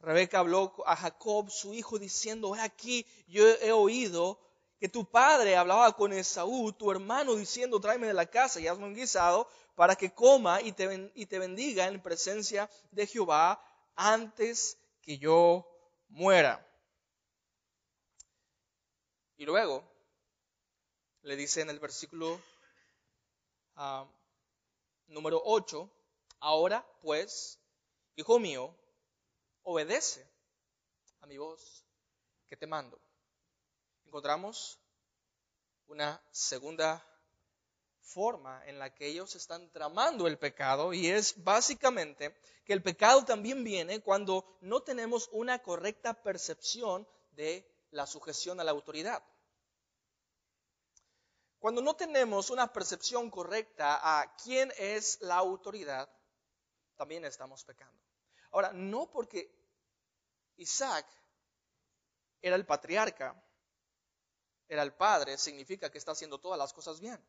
Rebeca 0.04 0.40
habló 0.40 0.74
a 0.86 0.98
Jacob, 0.98 1.50
su 1.50 1.74
hijo, 1.74 1.98
diciendo, 1.98 2.54
aquí 2.60 3.08
yo 3.26 3.48
he 3.48 3.72
oído 3.72 4.38
que 4.78 4.90
tu 4.90 5.10
padre 5.10 5.56
hablaba 5.56 5.96
con 5.96 6.12
Esaú, 6.12 6.74
tu 6.74 6.92
hermano, 6.92 7.36
diciendo, 7.36 7.80
tráeme 7.80 8.08
de 8.08 8.14
la 8.14 8.26
casa 8.26 8.60
y 8.60 8.68
hazme 8.68 8.84
un 8.84 8.96
guisado 8.96 9.48
para 9.76 9.96
que 9.96 10.14
coma 10.14 10.62
y 10.62 10.74
te, 10.74 11.10
y 11.16 11.26
te 11.26 11.40
bendiga 11.40 11.88
en 11.88 12.02
presencia 12.02 12.70
de 12.92 13.08
Jehová 13.08 13.64
antes 13.96 14.78
que 15.02 15.18
yo 15.18 15.66
muera. 16.10 16.68
Y 19.38 19.46
luego 19.46 19.86
le 21.22 21.38
dice 21.38 21.62
en 21.62 21.70
el 21.70 21.80
versículo 21.80 22.42
ah, 23.78 24.06
número 25.08 25.42
8, 25.46 25.90
ahora 26.42 26.86
pues, 27.02 27.58
hijo 28.18 28.38
mío, 28.38 28.76
obedece 29.64 30.28
a 31.22 31.26
mi 31.26 31.38
voz 31.38 31.86
que 32.48 32.58
te 32.58 32.68
mando. 32.68 33.00
Encontramos 34.06 34.80
una 35.88 36.22
segunda 36.32 37.04
forma 38.00 38.62
en 38.68 38.78
la 38.78 38.94
que 38.94 39.08
ellos 39.08 39.36
están 39.36 39.72
tramando 39.72 40.28
el 40.28 40.38
pecado 40.38 40.94
y 40.94 41.08
es 41.08 41.42
básicamente 41.44 42.36
que 42.66 42.74
el 42.74 42.84
pecado 42.84 43.26
también 43.26 43.64
viene 43.64 44.02
cuando 44.02 44.58
no 44.62 44.82
tenemos 44.82 45.30
una 45.32 45.60
correcta 45.60 46.14
percepción 46.14 47.08
de 47.32 47.68
la 47.92 48.06
sujeción 48.06 48.60
a 48.60 48.64
la 48.64 48.72
autoridad. 48.72 49.24
Cuando 51.60 51.82
no 51.82 51.96
tenemos 51.96 52.50
una 52.50 52.74
percepción 52.74 53.30
correcta 53.30 54.00
a 54.02 54.36
quién 54.36 54.72
es 54.78 55.22
la 55.22 55.38
autoridad, 55.38 56.10
también 56.98 57.24
estamos 57.24 57.64
pecando. 57.64 57.98
Ahora, 58.54 58.72
no 58.72 59.10
porque 59.10 59.52
Isaac 60.58 61.06
era 62.42 62.56
el 62.56 62.66
patriarca, 62.66 63.36
era 64.68 64.84
el 64.84 64.94
padre, 64.94 65.38
significa 65.38 65.92
que 65.92 65.98
está 65.98 66.12
haciendo 66.12 66.40
todas 66.40 66.58
las 66.58 66.72
cosas 66.72 67.00
bien. 67.00 67.20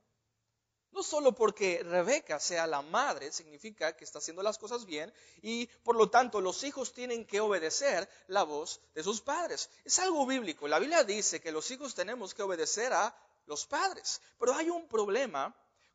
No 0.90 1.02
solo 1.02 1.34
porque 1.34 1.82
Rebeca 1.82 2.38
sea 2.38 2.66
la 2.66 2.82
madre, 2.82 3.32
significa 3.32 3.96
que 3.96 4.04
está 4.04 4.18
haciendo 4.18 4.42
las 4.42 4.58
cosas 4.58 4.84
bien 4.84 5.12
y 5.42 5.66
por 5.82 5.96
lo 5.96 6.08
tanto 6.08 6.40
los 6.40 6.62
hijos 6.62 6.92
tienen 6.92 7.26
que 7.26 7.40
obedecer 7.40 8.08
la 8.28 8.44
voz 8.44 8.80
de 8.94 9.02
sus 9.02 9.20
padres. 9.20 9.70
Es 9.82 9.98
algo 9.98 10.24
bíblico. 10.24 10.68
La 10.68 10.78
Biblia 10.78 11.02
dice 11.02 11.40
que 11.40 11.50
los 11.50 11.68
hijos 11.72 11.96
tenemos 11.96 12.32
que 12.32 12.42
obedecer 12.42 12.92
a 12.92 13.12
los 13.46 13.66
padres. 13.66 14.20
Pero 14.38 14.54
hay 14.54 14.70
un 14.70 14.86
problema 14.86 15.52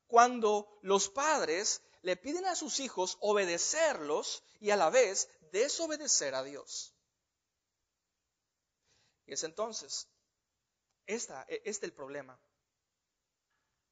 cuando 0.07 0.79
los 0.81 1.07
padres 1.07 1.81
le 2.01 2.15
piden 2.15 2.45
a 2.45 2.55
sus 2.55 2.79
hijos 2.79 3.17
obedecerlos 3.21 4.43
y 4.59 4.71
a 4.71 4.75
la 4.75 4.89
vez 4.89 5.29
desobedecer 5.51 6.35
a 6.35 6.43
Dios. 6.43 6.93
Y 9.25 9.33
es 9.33 9.43
entonces, 9.43 10.07
esta, 11.05 11.45
e, 11.47 11.61
este 11.65 11.85
el 11.85 11.93
problema. 11.93 12.39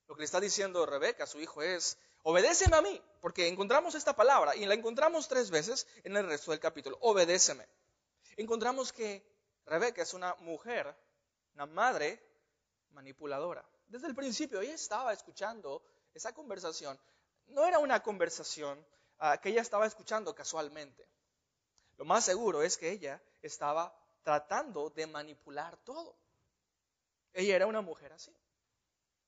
Lo 0.08 0.16
que 0.16 0.22
le 0.22 0.26
está 0.26 0.40
diciendo 0.40 0.86
Rebeca 0.86 1.26
a 1.26 1.28
su 1.28 1.40
hijo 1.40 1.62
es, 1.62 1.98
obedéceme 2.24 2.78
a 2.78 2.82
mí, 2.82 3.02
porque 3.22 3.48
encontramos 3.48 3.94
esta 3.96 4.16
palabra 4.16 4.56
y 4.56 4.66
la 4.66 4.74
encontramos 4.74 5.28
tres 5.28 5.50
veces 5.50 5.86
en 6.04 6.16
el 6.16 6.28
resto 6.28 6.52
del 6.52 6.60
capítulo, 6.60 6.98
obedéceme. 7.02 7.68
Encontramos 8.38 8.94
que 8.94 9.24
Rebeca 9.66 10.02
es 10.02 10.14
una 10.14 10.34
mujer, 10.36 10.96
una 11.56 11.66
madre 11.66 12.22
manipuladora. 12.92 13.68
Desde 13.88 14.08
el 14.08 14.16
principio 14.16 14.62
ella 14.62 14.76
estaba 14.76 15.12
escuchando 15.12 15.84
esa 16.14 16.34
conversación 16.34 16.98
no 17.48 17.66
era 17.66 17.80
una 17.80 18.02
conversación 18.02 18.86
ah, 19.20 19.38
que 19.38 19.50
ella 19.50 19.62
estaba 19.62 19.86
escuchando 19.86 20.34
casualmente. 20.36 21.08
Lo 21.98 22.06
más 22.06 22.26
seguro 22.26 22.62
es 22.62 22.78
que 22.78 22.92
ella 22.92 23.22
estaba 23.42 23.96
tratando 24.24 24.90
de 24.92 25.08
manipular 25.08 25.78
todo. 25.78 26.16
Ella 27.34 27.56
era 27.56 27.68
una 27.68 27.82
mujer 27.82 28.14
así, 28.14 28.36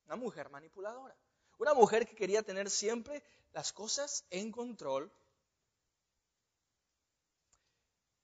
una 0.06 0.16
mujer 0.16 0.50
manipuladora, 0.50 1.16
una 1.58 1.74
mujer 1.74 2.08
que 2.08 2.16
quería 2.16 2.44
tener 2.44 2.70
siempre 2.70 3.24
las 3.52 3.74
cosas 3.74 4.26
en 4.30 4.52
control. 4.52 5.12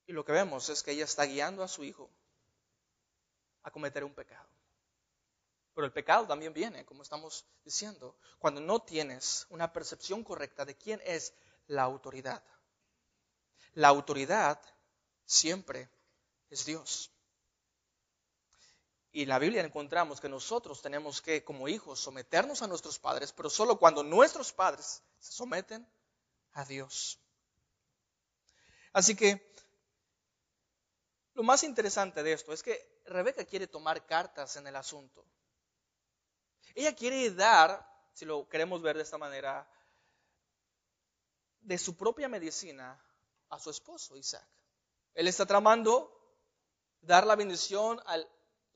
Y 0.07 0.13
lo 0.13 0.23
que 0.23 0.31
vemos 0.31 0.69
es 0.69 0.83
que 0.83 0.91
ella 0.91 1.05
está 1.05 1.25
guiando 1.25 1.63
a 1.63 1.67
su 1.67 1.83
hijo 1.83 2.09
a 3.63 3.71
cometer 3.71 4.03
un 4.03 4.13
pecado. 4.13 4.54
Pero 5.75 5.85
el 5.85 5.93
pecado 5.93 6.25
también 6.25 6.53
viene, 6.53 6.85
como 6.85 7.03
estamos 7.03 7.45
diciendo, 7.65 8.15
cuando 8.39 8.61
no 8.61 8.81
tienes 8.81 9.45
una 9.49 9.73
percepción 9.73 10.23
correcta 10.23 10.63
de 10.63 10.77
quién 10.77 11.01
es 11.05 11.33
la 11.67 11.83
autoridad. 11.83 12.41
La 13.73 13.89
autoridad 13.89 14.59
siempre 15.25 15.89
es 16.49 16.65
Dios. 16.65 17.11
Y 19.11 19.23
en 19.23 19.29
la 19.29 19.37
Biblia 19.37 19.63
encontramos 19.63 20.21
que 20.21 20.29
nosotros 20.29 20.81
tenemos 20.81 21.21
que, 21.21 21.43
como 21.43 21.67
hijos, 21.67 21.99
someternos 21.99 22.61
a 22.61 22.67
nuestros 22.67 22.97
padres, 22.97 23.33
pero 23.33 23.49
solo 23.49 23.77
cuando 23.77 24.01
nuestros 24.01 24.53
padres 24.53 25.03
se 25.19 25.33
someten 25.33 25.85
a 26.53 26.63
Dios. 26.63 27.19
Así 28.93 29.13
que 29.13 29.53
lo 31.33 31.43
más 31.43 31.63
interesante 31.63 32.23
de 32.23 32.31
esto 32.31 32.53
es 32.53 32.63
que 32.63 33.01
Rebeca 33.07 33.43
quiere 33.43 33.67
tomar 33.67 34.05
cartas 34.05 34.55
en 34.55 34.67
el 34.67 34.75
asunto. 34.77 35.25
Ella 36.73 36.95
quiere 36.95 37.29
dar, 37.31 37.85
si 38.13 38.25
lo 38.25 38.47
queremos 38.49 38.81
ver 38.81 38.95
de 38.97 39.03
esta 39.03 39.17
manera, 39.17 39.69
de 41.61 41.77
su 41.77 41.95
propia 41.95 42.29
medicina 42.29 42.99
a 43.49 43.59
su 43.59 43.69
esposo 43.69 44.17
Isaac. 44.17 44.47
Él 45.13 45.27
está 45.27 45.45
tramando 45.45 46.11
dar 47.01 47.25
la 47.25 47.35
bendición 47.35 48.01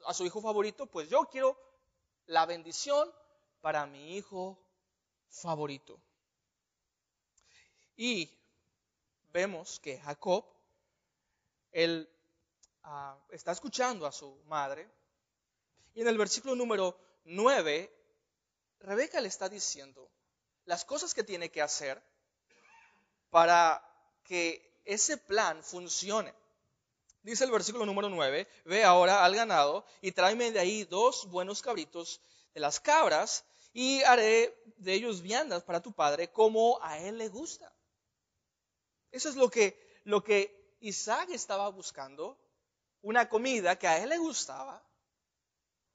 a 0.05 0.13
su 0.13 0.25
hijo 0.25 0.41
favorito, 0.41 0.85
pues 0.85 1.09
yo 1.09 1.25
quiero 1.25 1.57
la 2.25 2.45
bendición 2.45 3.11
para 3.61 3.85
mi 3.85 4.15
hijo 4.15 4.57
favorito. 5.29 5.99
Y 7.95 8.29
vemos 9.31 9.79
que 9.79 9.99
Jacob, 9.99 10.45
él 11.71 12.09
ah, 12.83 13.17
está 13.29 13.51
escuchando 13.51 14.05
a 14.05 14.11
su 14.11 14.41
madre, 14.45 14.89
y 15.93 16.01
en 16.01 16.07
el 16.07 16.17
versículo 16.17 16.55
número 16.55 16.97
9, 17.31 17.91
Rebeca 18.79 19.21
le 19.21 19.27
está 19.27 19.49
diciendo 19.49 20.09
las 20.65 20.83
cosas 20.83 21.13
que 21.13 21.23
tiene 21.23 21.51
que 21.51 21.61
hacer 21.61 22.01
para 23.29 23.83
que 24.23 24.81
ese 24.83 25.15
plan 25.17 25.63
funcione. 25.63 26.33
Dice 27.21 27.43
el 27.43 27.51
versículo 27.51 27.85
número 27.85 28.09
9, 28.09 28.47
ve 28.65 28.83
ahora 28.83 29.23
al 29.23 29.35
ganado 29.35 29.85
y 30.01 30.11
tráeme 30.11 30.51
de 30.51 30.59
ahí 30.59 30.85
dos 30.85 31.29
buenos 31.29 31.61
cabritos 31.61 32.19
de 32.55 32.61
las 32.61 32.79
cabras 32.79 33.45
y 33.73 34.01
haré 34.01 34.59
de 34.77 34.93
ellos 34.95 35.21
viandas 35.21 35.61
para 35.61 35.81
tu 35.81 35.91
padre 35.91 36.31
como 36.31 36.79
a 36.81 36.97
él 36.97 37.19
le 37.19 37.27
gusta. 37.27 37.71
Eso 39.11 39.29
es 39.29 39.35
lo 39.35 39.51
que, 39.51 40.01
lo 40.03 40.23
que 40.23 40.75
Isaac 40.79 41.29
estaba 41.29 41.69
buscando, 41.69 42.39
una 43.03 43.29
comida 43.29 43.77
que 43.77 43.87
a 43.87 44.01
él 44.01 44.09
le 44.09 44.17
gustaba 44.17 44.83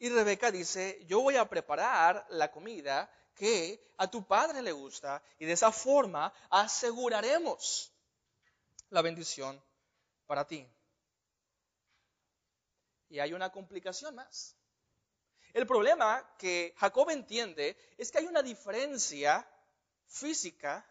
y 0.05 0.11
Rebeca 0.11 0.51
dice, 0.51 1.03
yo 1.07 1.23
voy 1.23 1.37
a 1.37 1.49
preparar 1.49 2.27
la 2.29 2.51
comida 2.51 3.11
que 3.35 3.95
a 3.97 4.11
tu 4.11 4.27
padre 4.27 4.61
le 4.61 4.71
gusta 4.71 5.23
y 5.39 5.47
de 5.47 5.53
esa 5.53 5.73
forma 5.73 6.31
aseguraremos 6.51 7.91
la 8.91 9.01
bendición 9.01 9.59
para 10.27 10.47
ti. 10.47 10.69
Y 13.09 13.19
hay 13.19 13.33
una 13.33 13.51
complicación 13.51 14.15
más. 14.15 14.55
El 15.55 15.67
problema 15.67 16.35
que 16.37 16.75
Jacob 16.77 17.09
entiende 17.09 17.75
es 17.97 18.13
que 18.13 18.19
hay 18.19 18.27
una 18.27 18.43
diferencia 18.43 19.49
física 20.07 20.87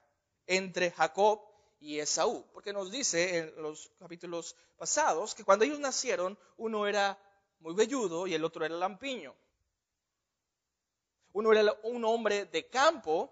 entre 0.48 0.90
Jacob 0.90 1.40
y 1.80 2.00
Esaú, 2.00 2.48
porque 2.52 2.74
nos 2.74 2.90
dice 2.90 3.38
en 3.38 3.62
los 3.62 3.92
capítulos 4.00 4.56
pasados 4.76 5.36
que 5.36 5.44
cuando 5.44 5.66
ellos 5.66 5.80
nacieron 5.80 6.36
uno 6.58 6.88
era 6.88 7.16
muy 7.64 7.74
velludo 7.74 8.28
y 8.28 8.34
el 8.34 8.44
otro 8.44 8.66
era 8.66 8.76
lampiño. 8.76 9.34
Uno 11.32 11.54
era 11.54 11.74
un 11.84 12.04
hombre 12.04 12.46
de 12.46 12.70
campo, 12.70 13.32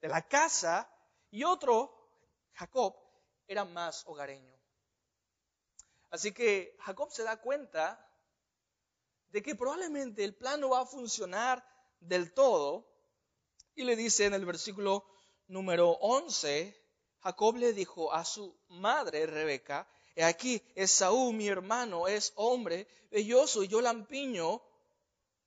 de 0.00 0.08
la 0.08 0.26
casa, 0.26 0.90
y 1.30 1.44
otro, 1.44 2.10
Jacob, 2.54 2.96
era 3.46 3.66
más 3.66 4.04
hogareño. 4.06 4.56
Así 6.10 6.32
que 6.32 6.76
Jacob 6.80 7.12
se 7.12 7.22
da 7.22 7.36
cuenta 7.36 8.04
de 9.28 9.42
que 9.42 9.54
probablemente 9.54 10.24
el 10.24 10.34
plan 10.34 10.60
no 10.60 10.70
va 10.70 10.80
a 10.80 10.86
funcionar 10.86 11.62
del 12.00 12.32
todo 12.32 12.88
y 13.74 13.84
le 13.84 13.96
dice 13.96 14.24
en 14.24 14.32
el 14.32 14.46
versículo 14.46 15.04
número 15.46 15.90
11, 15.90 16.74
Jacob 17.20 17.56
le 17.56 17.74
dijo 17.74 18.14
a 18.14 18.24
su 18.24 18.58
madre 18.68 19.26
Rebeca, 19.26 19.86
aquí, 20.24 20.62
Esaú, 20.74 21.32
mi 21.32 21.48
hermano, 21.48 22.08
es 22.08 22.32
hombre 22.36 22.88
belloso 23.10 23.62
y 23.62 23.68
yo 23.68 23.80
lampiño. 23.80 24.60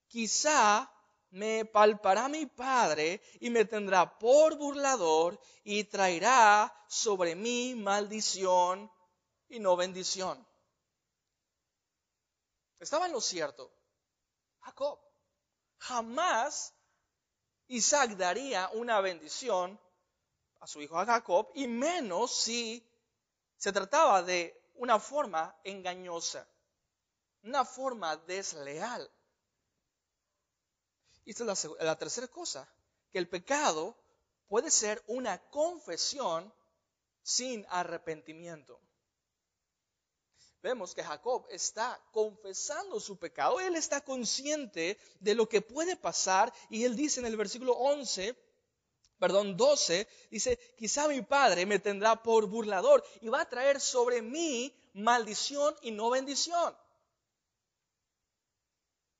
Quizá 0.07 0.91
me 1.31 1.65
palpará 1.65 2.27
mi 2.27 2.45
padre 2.45 3.21
y 3.39 3.49
me 3.49 3.65
tendrá 3.65 4.17
por 4.17 4.57
burlador 4.57 5.39
y 5.63 5.83
traerá 5.85 6.73
sobre 6.87 7.35
mí 7.35 7.75
maldición 7.75 8.91
y 9.49 9.59
no 9.59 9.75
bendición. 9.75 10.45
Estaba 12.79 13.05
en 13.05 13.13
lo 13.13 13.21
cierto. 13.21 13.71
Jacob. 14.61 14.99
Jamás 15.77 16.73
Isaac 17.67 18.11
daría 18.11 18.69
una 18.73 19.01
bendición 19.01 19.79
a 20.59 20.67
su 20.67 20.81
hijo 20.81 20.95
Jacob 21.05 21.49
y 21.55 21.67
menos 21.67 22.31
si 22.31 22.87
se 23.57 23.71
trataba 23.71 24.21
de 24.21 24.60
una 24.75 24.99
forma 24.99 25.55
engañosa, 25.63 26.47
una 27.43 27.65
forma 27.65 28.17
desleal. 28.17 29.09
Y 31.25 31.31
esta 31.31 31.51
es 31.51 31.67
la, 31.79 31.97
tercera 31.97 32.27
cosa, 32.27 32.67
que 33.11 33.19
el 33.19 33.29
pecado 33.29 33.95
puede 34.47 34.71
ser 34.71 35.03
una 35.07 35.37
confesión 35.49 36.53
sin 37.21 37.65
arrepentimiento. 37.69 38.79
Vemos 40.61 40.93
que 40.93 41.03
Jacob 41.03 41.47
está 41.49 41.99
confesando 42.11 42.99
su 42.99 43.17
pecado, 43.17 43.59
él 43.59 43.75
está 43.75 44.01
consciente 44.01 44.99
de 45.19 45.33
lo 45.33 45.49
que 45.49 45.61
puede 45.61 45.95
pasar 45.95 46.53
y 46.69 46.83
él 46.83 46.95
dice 46.95 47.19
en 47.19 47.25
el 47.25 47.35
versículo 47.35 47.73
11, 47.73 48.35
perdón, 49.21 49.55
12, 49.55 50.07
dice, 50.31 50.57
quizá 50.79 51.07
mi 51.07 51.21
padre 51.21 51.67
me 51.67 51.77
tendrá 51.77 52.23
por 52.23 52.47
burlador 52.47 53.05
y 53.21 53.29
va 53.29 53.41
a 53.41 53.49
traer 53.49 53.79
sobre 53.79 54.23
mí 54.23 54.75
maldición 54.93 55.75
y 55.83 55.91
no 55.91 56.09
bendición. 56.09 56.75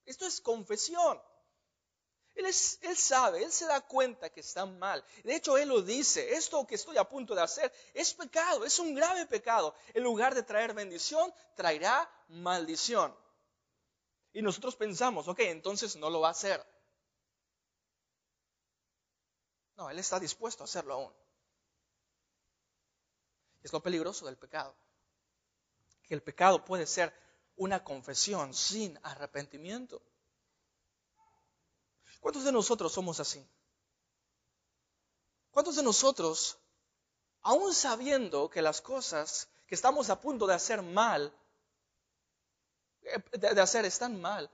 Esto 0.03 0.25
es 0.25 0.41
confesión. 0.41 1.21
Él, 2.33 2.51
sabe, 2.95 3.43
él 3.43 3.51
se 3.51 3.67
da 3.67 3.79
cuenta 3.81 4.31
que 4.31 4.39
está 4.39 4.65
mal. 4.65 5.03
De 5.23 5.35
hecho, 5.35 5.55
él 5.55 5.69
lo 5.69 5.83
dice, 5.83 6.33
esto 6.33 6.65
que 6.65 6.75
estoy 6.75 6.97
a 6.97 7.03
punto 7.03 7.35
de 7.35 7.43
hacer 7.43 7.71
es 7.93 8.15
pecado, 8.15 8.65
es 8.65 8.79
un 8.79 8.95
grave 8.95 9.27
pecado. 9.27 9.75
En 9.93 10.01
lugar 10.01 10.33
de 10.33 10.41
traer 10.41 10.73
bendición, 10.73 11.31
traerá 11.53 12.09
maldición. 12.29 13.15
Y 14.33 14.41
nosotros 14.41 14.75
pensamos, 14.75 15.27
ok, 15.27 15.41
entonces 15.41 15.95
no 15.95 16.09
lo 16.09 16.21
va 16.21 16.29
a 16.29 16.31
hacer. 16.31 16.65
No, 19.82 19.89
él 19.89 19.98
está 19.98 20.20
dispuesto 20.20 20.63
a 20.63 20.65
hacerlo 20.65 20.94
aún. 20.94 21.12
Es 23.63 23.74
lo 23.74 23.82
peligroso 23.82 24.28
del 24.28 24.38
pecado. 24.38 24.76
Que 26.04 26.13
el 26.13 26.22
pecado 26.22 26.63
puede 26.63 26.86
ser 26.86 27.12
una 27.56 27.84
confesión 27.84 28.54
sin 28.54 29.00
arrepentimiento. 29.02 30.00
¿Cuántos 32.20 32.44
de 32.44 32.52
nosotros 32.52 32.94
somos 32.94 33.20
así? 33.20 33.44
¿Cuántos 35.50 35.78
de 35.78 35.82
nosotros, 35.82 36.60
aún 37.41 37.74
sabiendo 37.74 38.52
que 38.52 38.62
las 38.62 38.82
cosas 38.82 39.50
que 39.65 39.74
estamos 39.74 40.12
a 40.12 40.22
punto 40.22 40.46
de 40.46 40.54
hacer 40.54 40.84
mal, 40.84 41.36
eh, 43.02 43.39
de, 43.39 43.60
hacer 43.60 43.86
están 43.86 44.22
mal, 44.22 44.48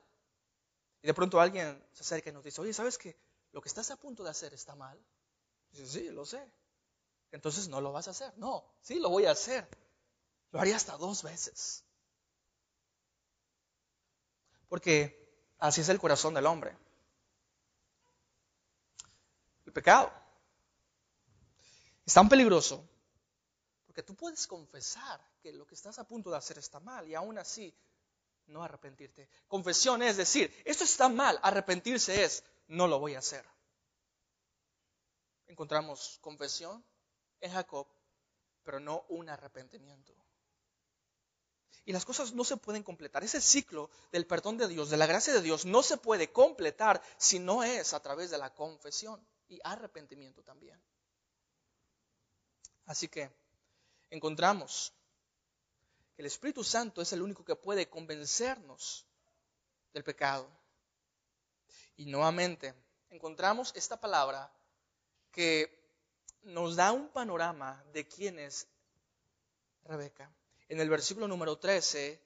y 1.02 1.08
de 1.08 1.14
pronto 1.14 1.42
alguien 1.42 1.86
se 1.92 2.04
acerca 2.04 2.30
y 2.30 2.34
nos 2.34 2.46
dice, 2.46 2.62
oye, 2.62 2.72
¿sabes 2.72 2.98
que 2.98 3.20
lo 3.52 3.62
que 3.62 3.68
estás 3.68 3.92
a 3.92 3.98
punto 3.98 4.24
de 4.24 4.30
hacer 4.30 4.54
está 4.54 4.74
mal? 4.74 4.98
Dice, 5.72 5.88
sí, 5.88 6.10
lo 6.10 6.26
sé. 6.26 6.44
Entonces 7.32 7.68
no 7.68 7.82
lo 7.82 7.92
vas 7.92 8.08
a 8.08 8.12
hacer. 8.12 8.34
No, 8.38 8.66
sí, 8.82 9.00
lo 9.00 9.10
voy 9.10 9.26
a 9.26 9.32
hacer. 9.32 9.68
Lo 10.52 10.60
haría 10.60 10.76
hasta 10.76 10.98
dos 10.98 11.24
veces. 11.24 11.84
Porque 14.70 15.18
así 15.60 15.82
es 15.82 15.90
el 15.90 16.00
corazón 16.00 16.34
del 16.34 16.46
hombre 16.46 16.78
el 19.68 19.74
pecado. 19.74 20.12
Es 22.06 22.14
tan 22.14 22.30
peligroso 22.30 22.88
porque 23.86 24.02
tú 24.02 24.16
puedes 24.16 24.48
confesar 24.48 25.20
que 25.42 25.52
lo 25.52 25.68
que 25.68 25.76
estás 25.76 26.00
a 26.00 26.08
punto 26.08 26.32
de 26.32 26.38
hacer 26.38 26.58
está 26.58 26.80
mal 26.80 27.08
y 27.08 27.16
aún 27.16 27.38
así 27.38 27.76
no 28.48 28.64
arrepentirte. 28.64 29.30
Confesión 29.48 30.02
es 30.02 30.16
decir, 30.16 30.54
esto 30.66 30.86
está 30.86 31.10
mal, 31.10 31.38
arrepentirse 31.44 32.24
es, 32.24 32.44
no 32.68 32.88
lo 32.88 33.00
voy 33.00 33.16
a 33.16 33.20
hacer. 33.20 33.46
Encontramos 35.48 36.20
confesión 36.22 36.84
en 37.42 37.52
Jacob, 37.52 37.88
pero 38.64 38.80
no 38.80 39.06
un 39.10 39.30
arrepentimiento. 39.30 40.14
Y 41.86 41.94
las 41.94 42.04
cosas 42.04 42.34
no 42.34 42.44
se 42.44 42.58
pueden 42.58 42.84
completar. 42.84 43.24
Ese 43.24 43.40
ciclo 43.40 43.90
del 44.12 44.28
perdón 44.28 44.58
de 44.58 44.68
Dios, 44.68 44.90
de 44.90 44.98
la 44.98 45.06
gracia 45.06 45.34
de 45.34 45.42
Dios, 45.42 45.66
no 45.66 45.82
se 45.84 45.96
puede 45.98 46.34
completar 46.34 47.02
si 47.18 47.40
no 47.40 47.64
es 47.64 47.94
a 47.94 48.02
través 48.02 48.30
de 48.30 48.38
la 48.38 48.54
confesión 48.54 49.26
y 49.48 49.60
arrepentimiento 49.64 50.44
también. 50.44 50.78
Así 52.86 53.08
que 53.08 53.32
encontramos 54.10 54.94
que 56.14 56.24
el 56.24 56.26
Espíritu 56.26 56.64
Santo 56.64 57.02
es 57.02 57.14
el 57.14 57.22
único 57.22 57.46
que 57.46 57.56
puede 57.56 57.90
convencernos 57.90 59.06
del 59.94 60.04
pecado. 60.04 60.50
Y 61.96 62.06
nuevamente 62.06 62.74
encontramos 63.10 63.72
esta 63.76 64.00
palabra 64.00 64.52
que 65.38 65.70
nos 66.42 66.76
da 66.76 66.92
un 66.92 67.10
panorama 67.10 67.80
de 67.94 68.08
quién 68.08 68.40
es 68.40 68.66
Rebeca. 69.84 70.34
En 70.68 70.82
el 70.82 70.90
versículo 70.90 71.28
número 71.28 71.60
13 71.60 72.20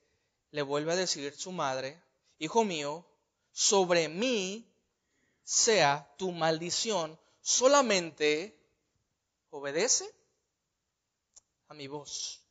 le 0.52 0.62
vuelve 0.62 0.94
a 0.94 0.96
decir 0.96 1.36
su 1.36 1.52
madre, 1.52 2.02
Hijo 2.40 2.64
mío, 2.64 3.06
sobre 3.52 4.08
mí 4.08 4.66
sea 5.44 6.10
tu 6.18 6.32
maldición, 6.32 7.20
solamente 7.42 8.58
obedece 9.50 10.10
a 11.68 11.74
mi 11.74 11.88
voz. 11.88 12.42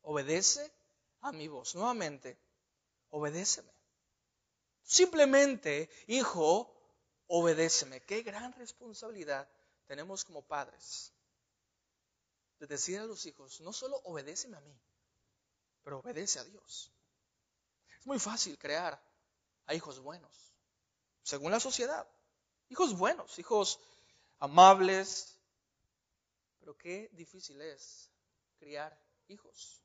Obedece 0.00 0.72
a 1.20 1.30
mi 1.30 1.46
voz. 1.46 1.74
Nuevamente, 1.74 2.38
obedéceme. 3.10 3.70
Simplemente, 4.82 5.90
hijo, 6.06 6.81
obedéceme. 7.34 8.02
Qué 8.02 8.22
gran 8.22 8.52
responsabilidad 8.52 9.48
tenemos 9.86 10.22
como 10.22 10.42
padres 10.42 11.12
de 12.58 12.66
decir 12.66 12.98
a 12.98 13.06
los 13.06 13.24
hijos, 13.24 13.60
no 13.62 13.72
solo 13.72 13.96
obedéceme 14.04 14.58
a 14.58 14.60
mí, 14.60 14.78
pero 15.82 16.00
obedece 16.00 16.38
a 16.38 16.44
Dios. 16.44 16.92
Es 17.98 18.06
muy 18.06 18.18
fácil 18.18 18.58
crear 18.58 19.02
a 19.66 19.74
hijos 19.74 19.98
buenos 19.98 20.52
según 21.22 21.52
la 21.52 21.58
sociedad. 21.58 22.06
Hijos 22.68 22.96
buenos, 22.96 23.38
hijos 23.38 23.80
amables, 24.38 25.38
pero 26.60 26.76
qué 26.76 27.08
difícil 27.12 27.60
es 27.62 28.10
criar 28.58 28.98
hijos 29.28 29.80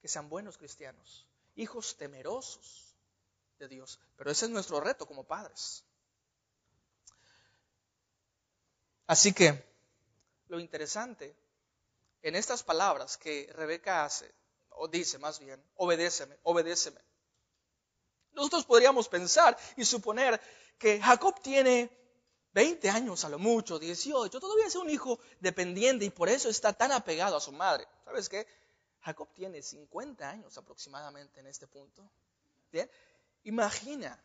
que 0.00 0.06
sean 0.06 0.28
buenos 0.28 0.56
cristianos, 0.56 1.26
hijos 1.56 1.96
temerosos 1.96 2.94
de 3.58 3.66
Dios. 3.66 3.98
Pero 4.16 4.30
ese 4.30 4.44
es 4.46 4.50
nuestro 4.52 4.80
reto 4.80 5.06
como 5.06 5.24
padres. 5.24 5.84
Así 9.06 9.32
que 9.32 9.64
lo 10.48 10.58
interesante 10.58 11.36
en 12.22 12.34
estas 12.34 12.62
palabras 12.62 13.16
que 13.16 13.50
Rebeca 13.54 14.04
hace, 14.04 14.32
o 14.70 14.88
dice 14.88 15.18
más 15.18 15.38
bien, 15.38 15.62
obedéceme, 15.76 16.36
obedéceme, 16.42 17.00
nosotros 18.32 18.64
podríamos 18.64 19.08
pensar 19.08 19.56
y 19.76 19.84
suponer 19.84 20.40
que 20.78 21.00
Jacob 21.00 21.40
tiene 21.40 21.90
20 22.52 22.90
años 22.90 23.24
a 23.24 23.28
lo 23.28 23.38
mucho, 23.38 23.78
18, 23.78 24.40
todavía 24.40 24.66
es 24.66 24.76
un 24.76 24.90
hijo 24.90 25.18
dependiente 25.40 26.04
y 26.04 26.10
por 26.10 26.28
eso 26.28 26.48
está 26.48 26.72
tan 26.72 26.92
apegado 26.92 27.36
a 27.36 27.40
su 27.40 27.52
madre. 27.52 27.86
¿Sabes 28.04 28.28
qué? 28.28 28.46
Jacob 29.00 29.28
tiene 29.32 29.62
50 29.62 30.28
años 30.28 30.58
aproximadamente 30.58 31.40
en 31.40 31.46
este 31.46 31.66
punto. 31.66 32.10
¿Bien? 32.72 32.90
Imagina, 33.44 34.20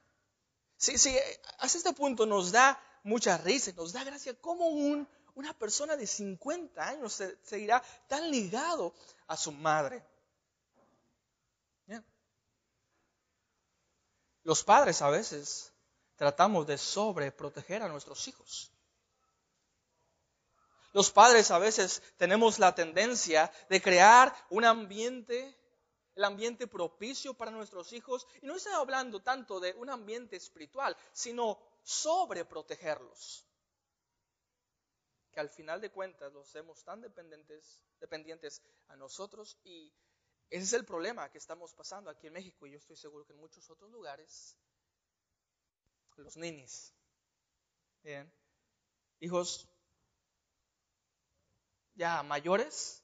si, 0.75 0.97
si 0.97 1.15
hasta 1.59 1.77
este 1.77 1.93
punto 1.93 2.25
nos 2.25 2.51
da 2.51 2.81
mucha 3.03 3.37
risa, 3.37 3.71
nos 3.73 3.93
da 3.93 4.03
gracia, 4.03 4.33
como 4.33 4.67
un, 4.67 5.07
una 5.35 5.53
persona 5.53 5.95
de 5.95 6.07
50 6.07 6.87
años 6.87 7.13
se, 7.13 7.37
se 7.43 7.59
irá 7.59 7.81
tan 8.07 8.29
ligado 8.29 8.93
a 9.27 9.37
su 9.37 9.51
madre. 9.51 10.03
Los 14.43 14.63
padres 14.63 15.01
a 15.01 15.09
veces 15.09 15.71
tratamos 16.15 16.65
de 16.65 16.77
sobreproteger 16.77 17.83
a 17.83 17.87
nuestros 17.87 18.27
hijos. 18.27 18.71
Los 20.93 21.11
padres 21.11 21.51
a 21.51 21.59
veces 21.59 22.01
tenemos 22.17 22.59
la 22.59 22.75
tendencia 22.75 23.51
de 23.69 23.81
crear 23.81 24.33
un 24.49 24.65
ambiente, 24.65 25.57
el 26.15 26.23
ambiente 26.23 26.67
propicio 26.67 27.33
para 27.33 27.51
nuestros 27.51 27.93
hijos. 27.93 28.27
Y 28.41 28.45
no 28.45 28.55
estoy 28.55 28.73
hablando 28.73 29.21
tanto 29.21 29.59
de 29.59 29.73
un 29.75 29.89
ambiente 29.89 30.35
espiritual, 30.35 30.97
sino 31.13 31.59
sobreprotegerlos. 31.83 33.45
Que 35.31 35.39
al 35.39 35.49
final 35.49 35.79
de 35.79 35.91
cuentas 35.91 36.31
los 36.33 36.47
hacemos 36.49 36.83
tan 36.83 37.01
dependientes, 37.01 37.81
dependientes 37.99 38.61
a 38.87 38.95
nosotros 38.95 39.57
y 39.63 39.93
ese 40.49 40.65
es 40.65 40.73
el 40.73 40.85
problema 40.85 41.29
que 41.31 41.37
estamos 41.37 41.73
pasando 41.73 42.09
aquí 42.09 42.27
en 42.27 42.33
México 42.33 42.67
y 42.67 42.71
yo 42.71 42.77
estoy 42.77 42.97
seguro 42.97 43.25
que 43.25 43.31
en 43.31 43.39
muchos 43.39 43.69
otros 43.69 43.89
lugares. 43.89 44.57
los 46.17 46.35
ninis. 46.35 46.93
Hijos 49.19 49.67
ya 51.95 52.21
mayores, 52.23 53.01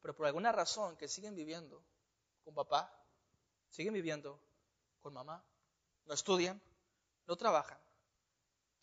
pero 0.00 0.14
por 0.14 0.26
alguna 0.26 0.52
razón 0.52 0.96
que 0.96 1.08
siguen 1.08 1.34
viviendo 1.34 1.84
con 2.44 2.54
papá, 2.54 2.92
siguen 3.70 3.94
viviendo 3.94 4.40
con 5.00 5.14
mamá, 5.14 5.44
no 6.04 6.14
estudian, 6.14 6.62
no 7.26 7.36
trabajan, 7.36 7.78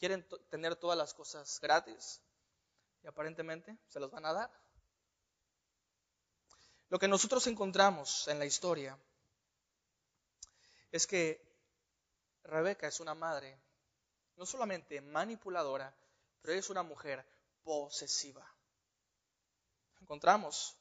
quieren 0.01 0.27
tener 0.49 0.75
todas 0.77 0.97
las 0.97 1.13
cosas 1.13 1.59
gratis 1.61 2.19
y 3.03 3.07
aparentemente 3.07 3.77
se 3.87 3.99
las 3.99 4.09
van 4.09 4.25
a 4.25 4.33
dar. 4.33 4.51
Lo 6.89 6.97
que 6.97 7.07
nosotros 7.07 7.45
encontramos 7.45 8.27
en 8.27 8.39
la 8.39 8.47
historia 8.47 8.97
es 10.91 11.05
que 11.05 11.39
Rebeca 12.41 12.87
es 12.87 12.99
una 12.99 13.13
madre 13.13 13.61
no 14.37 14.47
solamente 14.47 15.01
manipuladora, 15.01 15.95
pero 16.41 16.57
es 16.57 16.71
una 16.71 16.81
mujer 16.81 17.23
posesiva. 17.61 18.43
Encontramos 19.99 20.79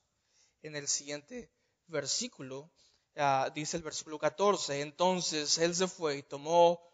en 0.62 0.76
el 0.76 0.88
siguiente 0.88 1.52
versículo, 1.88 2.72
ah, 3.16 3.50
dice 3.54 3.76
el 3.76 3.82
versículo 3.82 4.18
14, 4.18 4.80
entonces 4.80 5.58
él 5.58 5.74
se 5.74 5.88
fue 5.88 6.16
y 6.16 6.22
tomó 6.22 6.89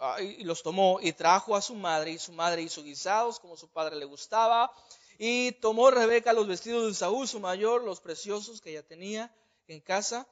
ah, 0.00 0.20
y 0.20 0.44
los 0.44 0.62
tomó 0.62 0.98
y 1.00 1.12
trajo 1.12 1.56
a 1.56 1.62
su 1.62 1.74
madre 1.74 2.12
y 2.12 2.18
su 2.18 2.32
madre 2.32 2.62
hizo 2.62 2.82
guisados 2.82 3.40
como 3.40 3.56
su 3.56 3.68
padre 3.68 3.96
le 3.96 4.04
gustaba 4.04 4.72
y 5.18 5.52
tomó 5.52 5.90
Rebeca 5.90 6.32
los 6.32 6.46
vestidos 6.46 6.86
de 6.86 6.94
Saúl 6.94 7.26
su 7.26 7.40
mayor 7.40 7.82
los 7.82 8.00
preciosos 8.00 8.60
que 8.60 8.70
ella 8.70 8.86
tenía 8.86 9.34
en 9.66 9.80
casa 9.80 10.26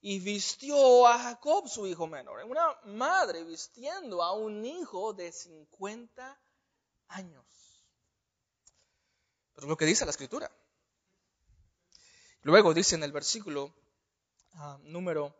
y 0.00 0.20
vistió 0.20 1.06
a 1.06 1.18
Jacob, 1.18 1.68
su 1.68 1.86
hijo 1.86 2.06
menor. 2.06 2.44
Una 2.44 2.78
madre 2.84 3.42
vistiendo 3.44 4.22
a 4.22 4.32
un 4.32 4.64
hijo 4.64 5.12
de 5.12 5.32
50 5.32 6.40
años. 7.08 7.44
Pero 9.54 9.66
es 9.66 9.68
lo 9.68 9.76
que 9.76 9.86
dice 9.86 10.04
la 10.04 10.12
escritura. 10.12 10.50
Luego 12.42 12.72
dice 12.74 12.94
en 12.94 13.02
el 13.02 13.12
versículo 13.12 13.74
ah, 14.54 14.78
número 14.82 15.34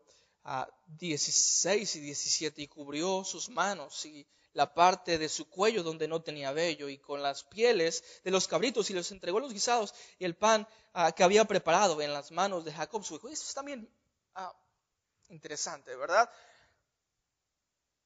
16 0.87 1.95
ah, 1.95 1.99
y 1.99 2.01
17, 2.01 2.63
y 2.63 2.69
cubrió 2.69 3.25
sus 3.25 3.49
manos 3.49 4.05
y 4.07 4.27
la 4.53 4.73
parte 4.75 5.19
de 5.19 5.29
su 5.29 5.49
cuello 5.49 5.83
donde 5.83 6.09
no 6.09 6.23
tenía 6.23 6.53
vello, 6.53 6.89
y 6.89 6.99
con 6.99 7.23
las 7.23 7.45
pieles 7.45 8.03
de 8.25 8.31
los 8.31 8.49
cabritos, 8.49 8.91
y 8.91 8.95
los 8.95 9.13
entregó 9.13 9.41
los 9.41 9.53
guisados 9.53 9.95
y 10.19 10.25
el 10.25 10.37
pan 10.37 10.67
ah, 10.95 11.13
que 11.13 11.23
había 11.23 11.45
preparado 11.45 12.01
en 12.01 12.13
las 12.13 12.33
manos 12.33 12.65
de 12.65 12.73
Jacob, 12.73 13.05
su 13.05 13.17
hijo. 13.17 13.29
Eso 13.29 13.45
es 13.45 13.55
también 13.55 13.89
Ah, 14.41 14.55
interesante, 15.31 15.97
¿verdad? 15.97 16.31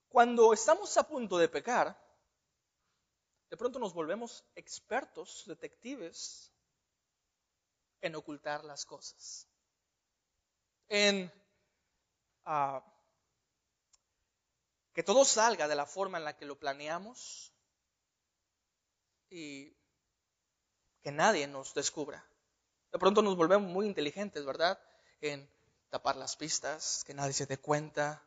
Cuando 0.08 0.54
estamos 0.54 0.96
a 0.96 1.06
punto 1.06 1.36
de 1.36 1.46
pecar, 1.46 1.94
de 3.50 3.56
pronto 3.58 3.78
nos 3.78 3.92
volvemos 3.92 4.42
expertos, 4.54 5.44
detectives, 5.46 6.50
en 8.00 8.14
ocultar 8.14 8.64
las 8.64 8.86
cosas, 8.86 9.46
en 10.88 11.30
que 14.92 15.02
todo 15.02 15.24
salga 15.24 15.68
de 15.68 15.74
la 15.74 15.86
forma 15.86 16.18
en 16.18 16.24
la 16.24 16.36
que 16.36 16.46
lo 16.46 16.58
planeamos 16.58 17.52
y 19.30 19.74
que 21.02 21.10
nadie 21.10 21.46
nos 21.46 21.74
descubra. 21.74 22.24
De 22.92 22.98
pronto 22.98 23.22
nos 23.22 23.36
volvemos 23.36 23.70
muy 23.70 23.86
inteligentes, 23.86 24.44
¿verdad? 24.44 24.78
En 25.20 25.48
tapar 25.88 26.16
las 26.16 26.36
pistas, 26.36 27.02
que 27.04 27.14
nadie 27.14 27.32
se 27.32 27.46
dé 27.46 27.58
cuenta. 27.58 28.22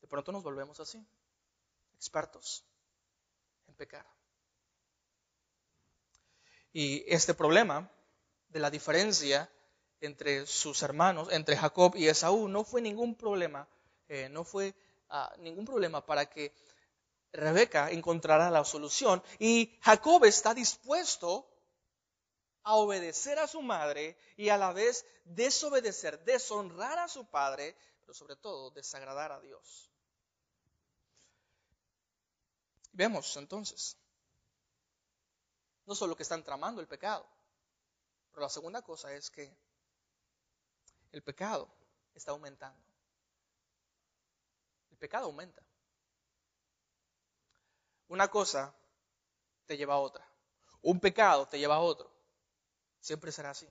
De 0.00 0.08
pronto 0.08 0.32
nos 0.32 0.42
volvemos 0.42 0.78
así, 0.80 1.04
expertos 1.94 2.64
en 3.68 3.74
pecar. 3.74 4.06
Y 6.72 7.04
este 7.12 7.34
problema 7.34 7.90
de 8.48 8.60
la 8.60 8.70
diferencia 8.70 9.50
entre 10.06 10.46
sus 10.46 10.82
hermanos, 10.82 11.28
entre 11.30 11.56
Jacob 11.56 11.94
y 11.96 12.08
Esaú, 12.08 12.48
no 12.48 12.64
fue 12.64 12.80
ningún 12.80 13.14
problema, 13.14 13.68
eh, 14.08 14.28
no 14.28 14.44
fue 14.44 14.74
ah, 15.08 15.32
ningún 15.38 15.64
problema 15.64 16.04
para 16.04 16.26
que 16.26 16.52
Rebeca 17.32 17.90
encontrara 17.90 18.50
la 18.50 18.64
solución. 18.64 19.22
Y 19.38 19.78
Jacob 19.80 20.24
está 20.24 20.54
dispuesto 20.54 21.48
a 22.64 22.76
obedecer 22.76 23.38
a 23.38 23.46
su 23.46 23.62
madre 23.62 24.16
y 24.36 24.48
a 24.48 24.58
la 24.58 24.72
vez 24.72 25.04
desobedecer, 25.24 26.22
deshonrar 26.24 26.98
a 26.98 27.08
su 27.08 27.24
padre, 27.26 27.76
pero 28.00 28.14
sobre 28.14 28.36
todo 28.36 28.70
desagradar 28.70 29.32
a 29.32 29.40
Dios. 29.40 29.90
Vemos 32.92 33.36
entonces, 33.36 33.96
no 35.86 35.94
solo 35.94 36.14
que 36.14 36.22
están 36.22 36.44
tramando 36.44 36.80
el 36.80 36.86
pecado, 36.86 37.26
pero 38.30 38.42
la 38.42 38.50
segunda 38.50 38.82
cosa 38.82 39.12
es 39.14 39.30
que 39.30 39.56
el 41.12 41.22
pecado 41.22 41.68
está 42.14 42.32
aumentando. 42.32 42.82
El 44.90 44.96
pecado 44.96 45.26
aumenta. 45.26 45.62
Una 48.08 48.28
cosa 48.28 48.74
te 49.66 49.76
lleva 49.76 49.94
a 49.94 49.98
otra. 49.98 50.26
Un 50.82 51.00
pecado 51.00 51.46
te 51.46 51.58
lleva 51.58 51.76
a 51.76 51.80
otro. 51.80 52.10
Siempre 53.00 53.30
será 53.32 53.50
así. 53.50 53.66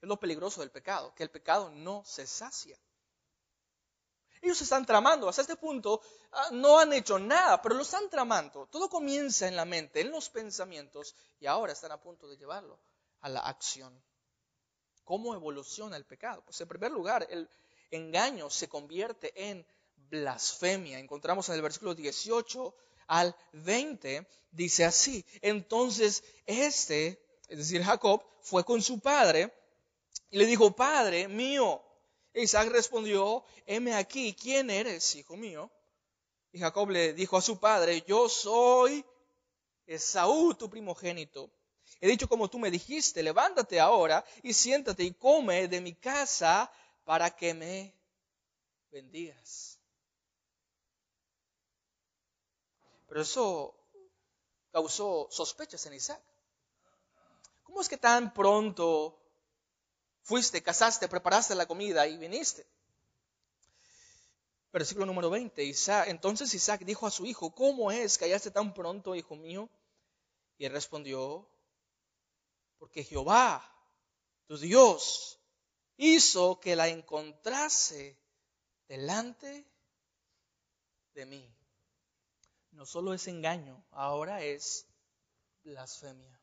Es 0.00 0.08
lo 0.08 0.18
peligroso 0.18 0.60
del 0.60 0.70
pecado, 0.70 1.14
que 1.14 1.22
el 1.22 1.30
pecado 1.30 1.70
no 1.70 2.04
se 2.04 2.26
sacia. 2.26 2.78
Ellos 4.42 4.60
están 4.60 4.84
tramando, 4.84 5.28
hasta 5.28 5.42
este 5.42 5.56
punto 5.56 6.00
ah, 6.32 6.48
no 6.52 6.78
han 6.78 6.92
hecho 6.92 7.18
nada, 7.18 7.60
pero 7.62 7.74
lo 7.74 7.82
están 7.82 8.08
tramando. 8.10 8.66
Todo 8.66 8.88
comienza 8.88 9.48
en 9.48 9.56
la 9.56 9.64
mente, 9.64 10.00
en 10.00 10.10
los 10.10 10.28
pensamientos, 10.28 11.14
y 11.40 11.46
ahora 11.46 11.72
están 11.72 11.92
a 11.92 12.00
punto 12.00 12.28
de 12.28 12.36
llevarlo 12.36 12.78
a 13.20 13.28
la 13.28 13.40
acción. 13.40 14.00
¿Cómo 15.06 15.32
evoluciona 15.32 15.96
el 15.96 16.04
pecado? 16.04 16.42
Pues 16.44 16.60
en 16.60 16.68
primer 16.68 16.92
lugar, 16.92 17.26
el 17.30 17.48
engaño 17.90 18.50
se 18.50 18.68
convierte 18.68 19.32
en 19.34 19.66
blasfemia. 20.10 20.98
Encontramos 20.98 21.48
en 21.48 21.54
el 21.54 21.62
versículo 21.62 21.94
18 21.94 22.74
al 23.06 23.34
20, 23.52 24.26
dice 24.50 24.84
así, 24.84 25.24
entonces 25.40 26.22
este 26.44 27.18
es 27.48 27.58
decir, 27.58 27.82
Jacob, 27.82 28.22
fue 28.42 28.64
con 28.64 28.82
su 28.82 29.00
padre 29.00 29.52
y 30.30 30.38
le 30.38 30.46
dijo, 30.46 30.74
Padre 30.74 31.28
mío. 31.28 31.82
Isaac 32.34 32.68
respondió, 32.68 33.44
heme 33.64 33.94
aquí, 33.94 34.34
¿quién 34.34 34.68
eres, 34.68 35.14
hijo 35.14 35.36
mío? 35.36 35.70
Y 36.52 36.58
Jacob 36.58 36.90
le 36.90 37.14
dijo 37.14 37.36
a 37.38 37.42
su 37.42 37.58
padre, 37.58 38.04
yo 38.06 38.28
soy 38.28 39.04
Esaú, 39.86 40.54
tu 40.54 40.68
primogénito. 40.68 41.50
He 42.00 42.08
dicho 42.08 42.28
como 42.28 42.48
tú 42.48 42.58
me 42.58 42.70
dijiste, 42.70 43.22
levántate 43.22 43.80
ahora 43.80 44.24
y 44.42 44.52
siéntate 44.52 45.02
y 45.04 45.14
come 45.14 45.68
de 45.68 45.80
mi 45.80 45.94
casa 45.94 46.70
para 47.04 47.30
que 47.34 47.54
me 47.54 47.94
bendigas. 48.90 49.78
Pero 53.08 53.22
eso 53.22 53.74
causó 54.72 55.28
sospechas 55.30 55.86
en 55.86 55.94
Isaac. 55.94 56.20
¿Cómo 57.62 57.80
es 57.80 57.88
que 57.88 57.96
tan 57.96 58.32
pronto 58.32 59.18
fuiste, 60.22 60.62
casaste, 60.62 61.08
preparaste 61.08 61.54
la 61.54 61.66
comida 61.66 62.06
y 62.06 62.18
viniste? 62.18 62.66
Versículo 64.72 65.06
número 65.06 65.30
20. 65.30 65.64
Isaac, 65.64 66.08
entonces 66.08 66.52
Isaac 66.52 66.82
dijo 66.84 67.06
a 67.06 67.10
su 67.10 67.24
hijo, 67.24 67.54
¿cómo 67.54 67.90
es 67.90 68.18
que 68.18 68.26
hallaste 68.26 68.50
tan 68.50 68.74
pronto, 68.74 69.14
hijo 69.14 69.36
mío? 69.36 69.70
Y 70.58 70.66
él 70.66 70.72
respondió, 70.72 71.48
porque 72.78 73.04
Jehová, 73.04 73.62
tu 74.46 74.56
Dios, 74.58 75.40
hizo 75.96 76.60
que 76.60 76.76
la 76.76 76.88
encontrase 76.88 78.18
delante 78.88 79.66
de 81.14 81.26
mí. 81.26 81.56
No 82.72 82.84
solo 82.86 83.14
es 83.14 83.26
engaño, 83.26 83.84
ahora 83.90 84.42
es 84.42 84.86
blasfemia. 85.62 86.36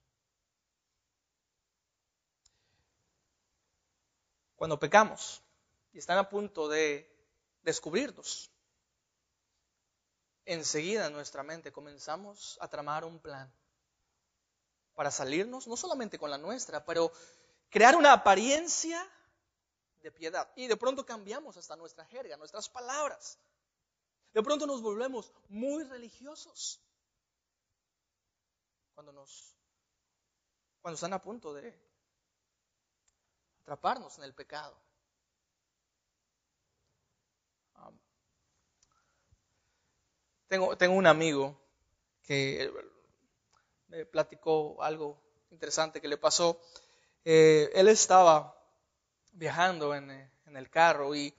cuando 4.63 4.79
pecamos 4.79 5.43
y 5.91 5.97
están 5.97 6.17
a 6.17 6.29
punto 6.29 6.69
de 6.69 7.13
descubrirnos, 7.63 8.49
enseguida 10.45 11.07
en 11.07 11.11
nuestra 11.11 11.43
mente 11.43 11.73
comenzamos 11.73 12.57
a 12.61 12.69
tramar 12.69 13.03
un 13.03 13.19
plan 13.19 13.53
para 14.95 15.11
salirnos, 15.11 15.67
no 15.67 15.75
solamente 15.75 16.19
con 16.19 16.29
la 16.29 16.37
nuestra, 16.37 16.85
pero 16.85 17.11
crear 17.69 17.95
una 17.95 18.13
apariencia 18.13 19.03
de 20.01 20.11
piedad. 20.11 20.51
Y 20.55 20.67
de 20.67 20.77
pronto 20.77 21.05
cambiamos 21.05 21.57
hasta 21.57 21.75
nuestra 21.75 22.05
jerga, 22.05 22.37
nuestras 22.37 22.69
palabras. 22.69 23.39
De 24.33 24.43
pronto 24.43 24.65
nos 24.65 24.81
volvemos 24.81 25.31
muy 25.49 25.83
religiosos 25.83 26.81
cuando 28.93 29.11
nos 29.11 29.55
cuando 30.81 30.95
están 30.95 31.13
a 31.13 31.21
punto 31.21 31.53
de 31.53 31.73
atraparnos 33.61 34.17
en 34.17 34.25
el 34.25 34.33
pecado. 34.33 34.77
tengo, 40.53 40.77
tengo 40.77 40.93
un 40.93 41.07
amigo 41.07 41.59
que 42.21 42.71
platicó 44.11 44.81
algo 44.81 45.21
interesante 45.51 46.01
que 46.01 46.07
le 46.07 46.17
pasó. 46.17 46.59
Eh, 47.25 47.69
él 47.73 47.87
estaba 47.87 48.57
viajando 49.33 49.95
en, 49.95 50.09
en 50.11 50.57
el 50.57 50.69
carro 50.69 51.15
y, 51.15 51.33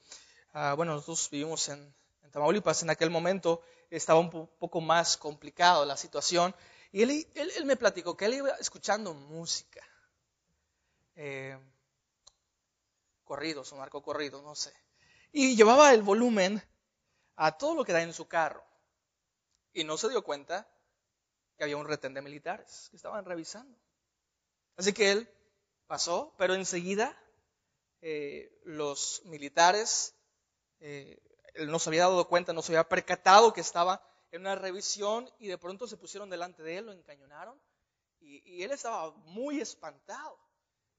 ah, 0.53 0.75
bueno, 0.75 0.93
nosotros 0.93 1.29
vivimos 1.31 1.69
en, 1.69 1.95
Tamaulipas. 2.31 2.83
En 2.83 2.90
aquel 2.90 3.11
momento 3.11 3.62
estaba 3.90 4.19
un 4.19 4.31
poco 4.31 4.81
más 4.81 5.17
complicado 5.17 5.85
la 5.85 5.97
situación 5.97 6.55
y 6.90 7.03
él, 7.03 7.64
me 7.64 7.77
platicó 7.77 8.17
que 8.17 8.25
él 8.25 8.35
iba 8.35 8.51
escuchando 8.51 9.14
música. 9.14 9.81
Eh, 11.17 11.57
corridos 13.25 13.73
o 13.73 13.77
narcocorridos, 13.77 14.43
no 14.43 14.55
sé. 14.55 14.73
Y 15.33 15.57
llevaba 15.57 15.93
el 15.93 16.03
volumen 16.03 16.62
a 17.37 17.57
todo 17.57 17.75
lo 17.75 17.85
que 17.85 17.93
da 17.93 18.03
en 18.03 18.12
su 18.12 18.27
carro. 18.27 18.64
Y 19.73 19.85
no 19.85 19.97
se 19.97 20.09
dio 20.09 20.23
cuenta 20.23 20.69
que 21.57 21.64
había 21.64 21.77
un 21.77 21.87
retén 21.87 22.14
de 22.14 22.23
militares 22.23 22.88
que 22.90 22.97
estaban 22.97 23.25
revisando. 23.25 23.79
Así 24.77 24.93
que 24.93 25.12
él 25.12 25.29
pasó, 25.87 26.35
pero 26.37 26.55
enseguida 26.55 27.17
eh, 28.01 28.61
los 28.64 29.23
militares, 29.25 30.14
eh, 30.81 31.19
él 31.55 31.71
no 31.71 31.79
se 31.79 31.90
había 31.90 32.03
dado 32.03 32.29
cuenta, 32.29 32.53
no 32.53 32.62
se 32.62 32.73
había 32.73 32.88
percatado 32.88 33.53
que 33.53 33.61
estaba 33.61 34.03
en 34.31 34.40
una 34.40 34.57
revisión 34.57 35.31
y 35.38 35.47
de 35.47 35.59
pronto 35.59 35.87
se 35.87 35.97
pusieron 35.97 36.29
delante 36.29 36.62
de 36.62 36.79
él, 36.79 36.87
lo 36.87 36.93
encañonaron 36.93 37.61
y, 38.21 38.62
él 38.62 38.73
estaba 38.73 39.11
muy 39.12 39.61
espantado. 39.61 40.38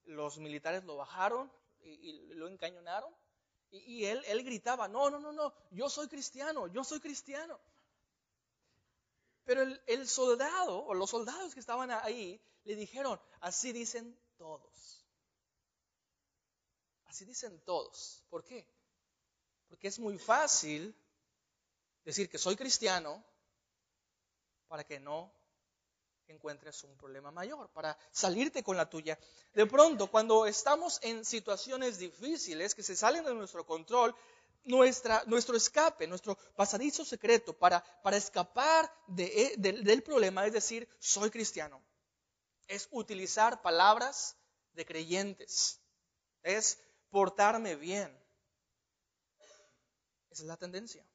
Los 0.03 0.37
militares 0.37 0.83
lo 0.83 0.95
bajaron 0.95 1.51
y, 1.79 2.33
lo 2.35 2.47
encañonaron 2.47 3.13
y, 3.71 3.79
y 3.79 4.05
él, 4.05 4.23
él 4.27 4.43
gritaba, 4.43 4.87
no, 4.87 5.09
no, 5.09 5.19
no, 5.19 5.31
no, 5.31 5.53
yo 5.71 5.89
soy 5.89 6.07
cristiano, 6.07 6.67
yo 6.67 6.83
soy 6.83 6.99
cristiano. 6.99 7.59
Pero 9.45 9.61
el, 9.61 10.07
soldado 10.07 10.83
o 10.85 10.93
los 10.95 11.11
soldados 11.11 11.53
que 11.53 11.59
estaban 11.59 11.91
ahí 11.91 12.41
le 12.63 12.75
dijeron, 12.75 13.19
así 13.41 13.71
dicen 13.71 14.19
todos. 14.37 15.05
Así 17.05 17.25
dicen 17.25 17.61
todos. 17.61 18.23
¿Por 18.29 18.43
qué? 18.43 18.67
Porque 19.67 19.87
es 19.87 19.99
muy 19.99 20.17
fácil 20.17 20.95
decir 22.03 22.27
que 22.27 22.39
soy 22.39 22.55
cristiano 22.55 23.23
para 24.67 24.83
que 24.83 24.99
no 24.99 25.31
encuentres 26.27 26.83
un 26.83 26.97
problema 26.97 27.29
mayor, 27.29 27.69
para 27.69 27.95
salirte 28.11 28.63
con 28.63 28.75
la 28.75 28.89
tuya. 28.89 29.17
De 29.53 29.67
pronto, 29.67 30.09
cuando 30.09 30.47
estamos 30.47 30.99
en 31.03 31.23
situaciones 31.23 31.99
difíciles 31.99 32.73
que 32.73 32.81
se 32.81 32.95
salen 32.95 33.23
de 33.23 33.35
nuestro 33.35 33.63
control, 33.63 34.15
nuestra, 34.65 35.23
nuestro 35.27 35.55
escape, 35.55 36.07
nuestro 36.07 36.35
pasadizo 36.55 37.05
secreto 37.05 37.57
para, 37.57 37.81
para 38.01 38.17
escapar 38.17 38.91
de, 39.07 39.55
de, 39.57 39.73
del 39.73 40.03
problema, 40.03 40.45
es 40.45 40.53
decir, 40.53 40.89
soy 40.99 41.29
cristiano, 41.29 41.81
es 42.67 42.87
utilizar 42.91 43.61
palabras 43.61 44.35
de 44.73 44.85
creyentes, 44.85 45.79
es 46.43 46.79
portarme 47.09 47.75
bien. 47.75 48.11
Esa 50.29 50.43
es 50.43 50.47
la 50.47 50.57
tendencia. 50.57 51.05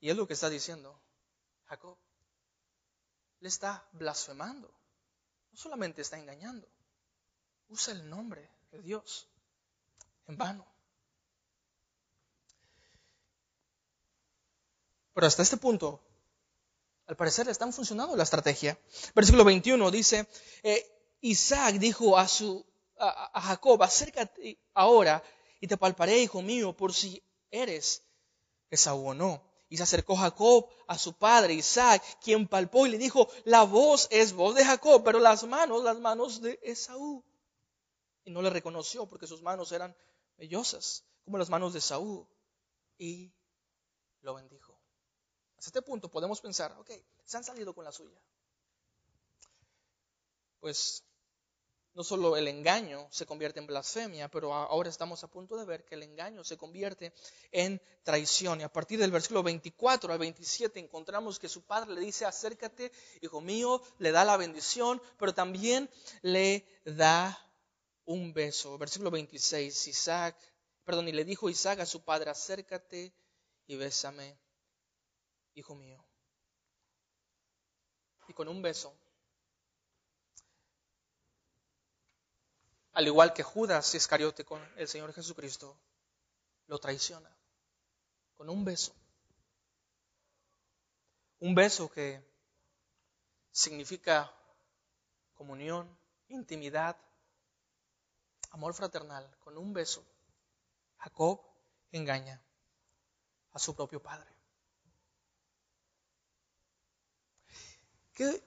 Y 0.00 0.08
es 0.08 0.16
lo 0.16 0.26
que 0.26 0.34
está 0.34 0.48
diciendo 0.48 0.98
Jacob. 1.66 1.98
Le 3.40 3.48
está 3.48 3.86
blasfemando. 3.92 4.72
No 5.50 5.58
solamente 5.58 6.02
está 6.02 6.18
engañando, 6.18 6.68
usa 7.68 7.92
el 7.92 8.08
nombre 8.08 8.50
de 8.70 8.80
Dios 8.80 9.28
en 10.28 10.36
vano. 10.36 10.66
Pero 15.14 15.26
hasta 15.26 15.42
este 15.42 15.56
punto, 15.56 16.00
al 17.06 17.16
parecer, 17.16 17.46
le 17.46 17.52
están 17.52 17.72
funcionando 17.72 18.16
la 18.16 18.24
estrategia. 18.24 18.78
Versículo 19.14 19.44
21 19.44 19.90
dice, 19.90 20.28
eh, 20.62 20.86
Isaac 21.20 21.76
dijo 21.76 22.18
a, 22.18 22.28
su, 22.28 22.66
a, 22.98 23.30
a 23.32 23.40
Jacob, 23.40 23.82
acércate 23.82 24.58
ahora 24.74 25.22
y 25.60 25.66
te 25.66 25.76
palparé, 25.76 26.18
hijo 26.18 26.42
mío, 26.42 26.76
por 26.76 26.92
si 26.92 27.22
eres 27.50 28.02
Esaú 28.70 29.08
o 29.08 29.14
no. 29.14 29.42
Y 29.68 29.76
se 29.76 29.82
acercó 29.82 30.16
Jacob 30.16 30.68
a 30.86 30.98
su 30.98 31.14
padre 31.14 31.54
Isaac, 31.54 32.02
quien 32.20 32.46
palpó 32.46 32.86
y 32.86 32.90
le 32.90 32.98
dijo, 32.98 33.28
la 33.44 33.64
voz 33.64 34.06
es 34.10 34.32
voz 34.32 34.54
de 34.54 34.64
Jacob, 34.64 35.02
pero 35.04 35.18
las 35.18 35.44
manos, 35.44 35.82
las 35.82 35.98
manos 35.98 36.40
de 36.40 36.60
Esaú. 36.62 37.24
Y 38.24 38.30
no 38.30 38.42
le 38.42 38.50
reconoció 38.50 39.06
porque 39.06 39.26
sus 39.26 39.42
manos 39.42 39.72
eran 39.72 39.96
vellosas, 40.36 41.04
como 41.24 41.38
las 41.38 41.50
manos 41.50 41.72
de 41.72 41.80
Saúl, 41.80 42.26
y 42.98 43.32
lo 44.22 44.34
bendijo. 44.34 44.78
Hasta 45.58 45.70
este 45.70 45.82
punto 45.82 46.10
podemos 46.10 46.40
pensar, 46.40 46.72
ok, 46.78 46.90
se 47.24 47.36
han 47.36 47.44
salido 47.44 47.74
con 47.74 47.84
la 47.84 47.92
suya. 47.92 48.20
Pues 50.60 51.04
no 51.96 52.04
solo 52.04 52.36
el 52.36 52.46
engaño 52.46 53.08
se 53.10 53.24
convierte 53.24 53.58
en 53.58 53.66
blasfemia, 53.66 54.28
pero 54.28 54.52
ahora 54.52 54.90
estamos 54.90 55.24
a 55.24 55.28
punto 55.28 55.56
de 55.56 55.64
ver 55.64 55.82
que 55.82 55.94
el 55.94 56.02
engaño 56.02 56.44
se 56.44 56.58
convierte 56.58 57.14
en 57.52 57.80
traición. 58.02 58.60
Y 58.60 58.64
a 58.64 58.72
partir 58.72 58.98
del 58.98 59.10
versículo 59.10 59.42
24 59.42 60.12
al 60.12 60.18
27 60.18 60.78
encontramos 60.78 61.38
que 61.38 61.48
su 61.48 61.62
padre 61.62 61.94
le 61.94 62.02
dice, 62.02 62.26
acércate, 62.26 62.92
hijo 63.22 63.40
mío, 63.40 63.80
le 63.98 64.12
da 64.12 64.26
la 64.26 64.36
bendición, 64.36 65.00
pero 65.18 65.32
también 65.32 65.88
le 66.20 66.66
da 66.84 67.45
un 68.06 68.32
beso. 68.32 68.78
Versículo 68.78 69.10
26, 69.10 69.88
Isaac, 69.88 70.36
perdón, 70.84 71.08
y 71.08 71.12
le 71.12 71.24
dijo 71.24 71.48
Isaac 71.48 71.80
a 71.80 71.86
su 71.86 72.02
padre, 72.04 72.30
acércate 72.30 73.12
y 73.66 73.76
bésame, 73.76 74.38
hijo 75.54 75.74
mío. 75.74 76.02
Y 78.28 78.32
con 78.32 78.48
un 78.48 78.62
beso, 78.62 78.96
al 82.92 83.06
igual 83.06 83.32
que 83.32 83.42
Judas 83.42 83.94
Iscariote 83.94 84.44
con 84.44 84.62
el 84.76 84.88
Señor 84.88 85.12
Jesucristo, 85.12 85.78
lo 86.66 86.78
traiciona. 86.78 87.30
Con 88.36 88.48
un 88.50 88.64
beso. 88.64 88.94
Un 91.38 91.54
beso 91.54 91.90
que 91.90 92.22
significa 93.50 94.32
comunión, 95.34 95.86
intimidad, 96.28 96.96
amor 98.50 98.74
fraternal, 98.74 99.28
con 99.40 99.56
un 99.56 99.72
beso, 99.72 100.04
Jacob 100.98 101.40
engaña 101.92 102.42
a 103.52 103.58
su 103.58 103.74
propio 103.74 104.02
padre. 104.02 104.28
¿Qué 108.12 108.42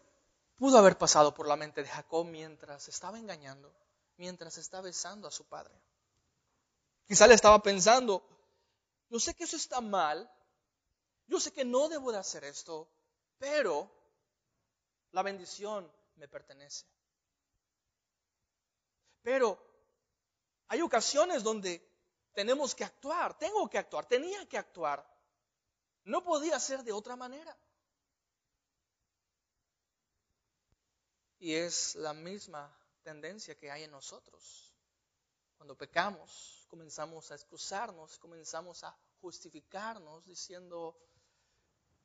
pudo 0.55 0.77
haber 0.77 0.97
pasado 0.97 1.33
por 1.33 1.47
la 1.47 1.55
mente 1.55 1.83
de 1.83 1.89
Jacob 1.89 2.25
mientras 2.25 2.87
estaba 2.87 3.19
engañando, 3.19 3.71
mientras 4.17 4.57
estaba 4.57 4.83
besando 4.83 5.27
a 5.27 5.31
su 5.31 5.45
padre? 5.45 5.73
Quizá 7.07 7.27
le 7.27 7.35
estaba 7.35 7.61
pensando, 7.61 8.23
yo 9.09 9.19
sé 9.19 9.33
que 9.33 9.43
eso 9.43 9.57
está 9.57 9.81
mal, 9.81 10.29
yo 11.27 11.39
sé 11.39 11.51
que 11.53 11.65
no 11.65 11.87
debo 11.87 12.11
de 12.11 12.17
hacer 12.17 12.43
esto, 12.43 12.87
pero 13.37 13.91
la 15.11 15.23
bendición 15.23 15.91
me 16.15 16.27
pertenece. 16.27 16.85
Pero 19.21 19.68
hay 20.69 20.81
ocasiones 20.81 21.43
donde 21.43 21.83
tenemos 22.31 22.75
que 22.75 22.83
actuar, 22.83 23.37
tengo 23.37 23.67
que 23.67 23.79
actuar, 23.79 24.05
tenía 24.05 24.47
que 24.47 24.57
actuar. 24.57 25.05
No 26.03 26.23
podía 26.23 26.59
ser 26.59 26.83
de 26.83 26.91
otra 26.91 27.15
manera. 27.15 27.57
Y 31.39 31.55
es 31.55 31.95
la 31.95 32.13
misma 32.13 32.71
tendencia 33.01 33.57
que 33.57 33.71
hay 33.71 33.83
en 33.83 33.91
nosotros. 33.91 34.73
Cuando 35.57 35.75
pecamos, 35.75 36.65
comenzamos 36.69 37.31
a 37.31 37.35
excusarnos, 37.35 38.19
comenzamos 38.19 38.83
a 38.83 38.95
justificarnos 39.21 40.23
diciendo, 40.25 40.95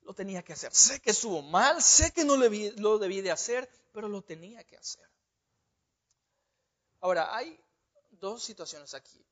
lo 0.01 0.15
tenía 0.15 0.43
que 0.43 0.55
hacer. 0.55 0.75
Sé 0.75 1.01
que 1.01 1.11
estuvo 1.11 1.43
mal, 1.43 1.83
sé 1.83 2.13
que 2.13 2.25
no 2.25 2.37
lo 2.37 2.99
debí 2.99 3.21
de 3.21 3.31
hacer, 3.31 3.69
pero 3.93 4.09
lo 4.09 4.23
tenía 4.23 4.65
que 4.65 4.77
hacer. 4.77 5.09
Ahora, 7.01 7.37
hay 7.37 7.64
dos 8.25 8.43
situaciones 8.43 8.95
aquí. 8.95 9.23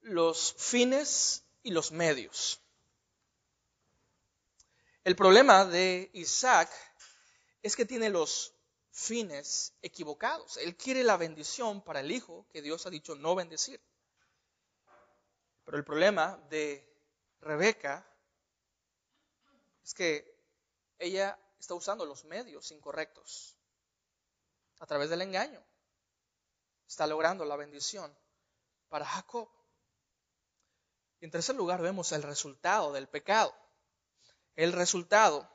Los 0.00 0.52
fines 0.58 1.44
y 1.62 1.70
los 1.70 1.92
medios. 1.92 2.60
El 5.04 5.14
problema 5.14 5.64
de 5.64 6.10
Isaac 6.14 6.68
es 7.62 7.76
que 7.76 7.84
tiene 7.84 8.10
los 8.10 8.54
fines 8.90 9.72
equivocados. 9.82 10.56
Él 10.56 10.76
quiere 10.76 11.04
la 11.04 11.16
bendición 11.16 11.80
para 11.80 12.00
el 12.00 12.10
hijo 12.10 12.44
que 12.50 12.60
Dios 12.60 12.86
ha 12.86 12.90
dicho 12.90 13.14
no 13.14 13.36
bendecir. 13.36 13.80
Pero 15.64 15.78
el 15.78 15.84
problema 15.84 16.36
de 16.50 16.84
Rebeca 17.40 18.04
es 19.84 19.94
que 19.94 20.36
ella 20.98 21.38
está 21.60 21.74
usando 21.74 22.04
los 22.04 22.24
medios 22.24 22.72
incorrectos 22.72 23.56
a 24.80 24.86
través 24.86 25.08
del 25.08 25.22
engaño 25.22 25.64
está 26.86 27.06
logrando 27.06 27.44
la 27.44 27.56
bendición 27.56 28.16
para 28.88 29.04
Jacob. 29.04 29.48
En 31.20 31.30
tercer 31.30 31.56
lugar, 31.56 31.80
vemos 31.80 32.12
el 32.12 32.22
resultado 32.22 32.92
del 32.92 33.08
pecado. 33.08 33.54
El 34.56 34.72
resultado 34.72 35.48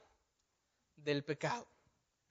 del 0.95 1.23
pecado. 1.23 1.67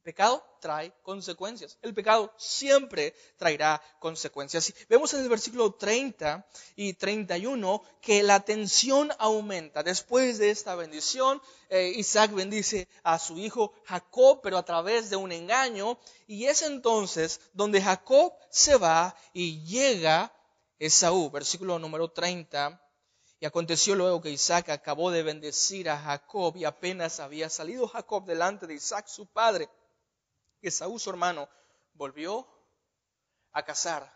Pecado 0.09 0.43
trae 0.59 0.91
consecuencias. 1.03 1.77
El 1.83 1.93
pecado 1.93 2.33
siempre 2.39 3.15
traerá 3.37 3.79
consecuencias. 3.99 4.73
Vemos 4.89 5.13
en 5.13 5.21
el 5.21 5.29
versículo 5.29 5.75
30 5.75 6.49
y 6.77 6.95
31 6.95 7.83
que 8.01 8.23
la 8.23 8.41
tensión 8.41 9.11
aumenta. 9.19 9.83
Después 9.83 10.39
de 10.39 10.49
esta 10.49 10.75
bendición, 10.77 11.43
eh, 11.69 11.93
Isaac 11.95 12.33
bendice 12.33 12.89
a 13.03 13.19
su 13.19 13.37
hijo 13.37 13.75
Jacob, 13.85 14.41
pero 14.43 14.57
a 14.57 14.65
través 14.65 15.11
de 15.11 15.17
un 15.17 15.31
engaño. 15.31 15.99
Y 16.27 16.47
es 16.47 16.63
entonces 16.63 17.43
donde 17.53 17.83
Jacob 17.83 18.33
se 18.49 18.79
va 18.79 19.15
y 19.35 19.63
llega 19.67 20.33
Esaú. 20.79 21.31
Versículo 21.31 21.79
número 21.79 22.11
30 22.11 22.81
y 23.41 23.47
aconteció 23.47 23.95
luego 23.95 24.21
que 24.21 24.31
Isaac 24.31 24.71
acabó 24.71 25.11
de 25.11 25.23
bendecir 25.23 25.89
a 25.91 25.99
Jacob 25.99 26.57
y 26.57 26.65
apenas 26.65 27.21
había 27.21 27.49
salido 27.49 27.87
Jacob 27.87 28.25
delante 28.25 28.67
de 28.67 28.75
Isaac 28.75 29.07
su 29.07 29.27
padre, 29.27 29.69
Esaú 30.63 30.99
su 30.99 31.11
hermano 31.11 31.49
volvió 31.95 32.47
a 33.53 33.65
cazar, 33.65 34.13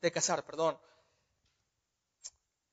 de 0.00 0.10
cazar, 0.10 0.44
perdón. 0.44 0.78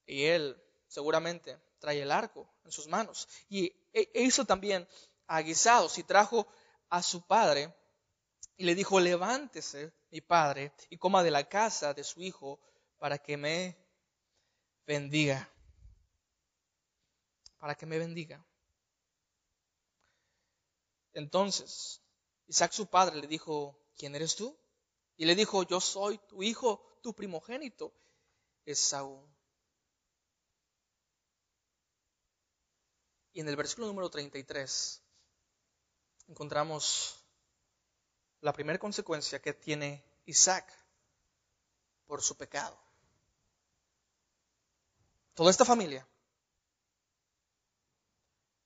Y 0.06 0.26
él 0.26 0.62
seguramente 0.88 1.60
trae 1.80 2.02
el 2.02 2.12
arco 2.12 2.50
en 2.64 2.72
sus 2.72 2.88
manos. 2.88 3.28
Y 3.50 3.66
e, 3.94 4.12
e 4.14 4.22
hizo 4.22 4.46
también 4.46 4.88
aguisados 5.28 5.98
y 5.98 6.04
trajo 6.04 6.48
a 6.90 7.04
su 7.04 7.26
padre 7.26 7.74
y 8.58 8.66
le 8.66 8.76
dijo, 8.76 9.00
levántese 9.00 9.94
mi 10.12 10.22
padre 10.22 10.74
y 10.90 10.98
coma 10.98 11.24
de 11.24 11.32
la 11.32 11.48
casa 11.48 11.94
de 11.94 12.04
su 12.04 12.22
hijo 12.22 12.60
para 12.98 13.18
que 13.18 13.38
me 13.38 13.78
bendiga 14.86 15.50
para 17.60 17.76
que 17.76 17.86
me 17.86 18.00
bendiga. 18.00 18.44
Entonces, 21.14 22.02
Isaac 22.50 22.72
su 22.72 22.88
padre 22.88 23.16
le 23.16 23.28
dijo, 23.28 23.80
¿quién 23.96 24.16
eres 24.16 24.36
tú? 24.36 24.58
Y 25.18 25.26
le 25.26 25.36
dijo, 25.36 25.62
yo 25.64 25.80
soy 25.80 26.18
tu 26.18 26.42
hijo, 26.42 26.84
tu 27.04 27.14
primogénito, 27.14 27.94
Esaú. 28.66 29.24
Y 33.34 33.42
en 33.42 33.50
el 33.50 33.56
versículo 33.56 33.86
número 33.86 34.10
33 34.10 35.02
encontramos 36.28 37.24
la 38.42 38.52
primera 38.52 38.80
consecuencia 38.80 39.40
que 39.40 39.54
tiene 39.54 40.04
Isaac 40.26 40.74
por 42.08 42.24
su 42.24 42.36
pecado. 42.36 42.80
Toda 45.36 45.52
esta 45.52 45.66
familia 45.66 46.08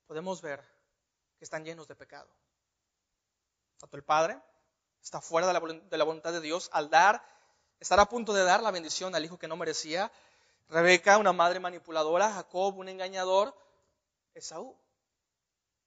podemos 0.07 0.41
ver 0.41 0.63
que 1.37 1.43
están 1.43 1.65
llenos 1.65 1.85
de 1.89 1.95
pecado. 1.95 2.42
El 3.91 4.03
Padre 4.03 4.41
está 5.01 5.21
fuera 5.21 5.47
de 5.47 5.53
la, 5.97 6.03
voluntad 6.03 6.31
de 6.31 6.41
Dios 6.41 6.69
al 6.71 6.89
dar, 6.89 7.23
estar 7.79 7.99
a 7.99 8.07
punto 8.07 8.33
de 8.33 8.43
dar 8.43 8.63
la 8.63 8.71
bendición 8.71 9.13
al 9.13 9.25
hijo 9.25 9.37
que 9.37 9.47
no 9.47 9.57
merecía. 9.57 10.11
Rebeca, 10.69 11.17
una 11.17 11.33
madre 11.33 11.59
manipuladora, 11.59 12.31
Jacob, 12.33 12.77
un 12.77 12.89
engañador, 12.89 13.55
Esaú. 14.33 14.79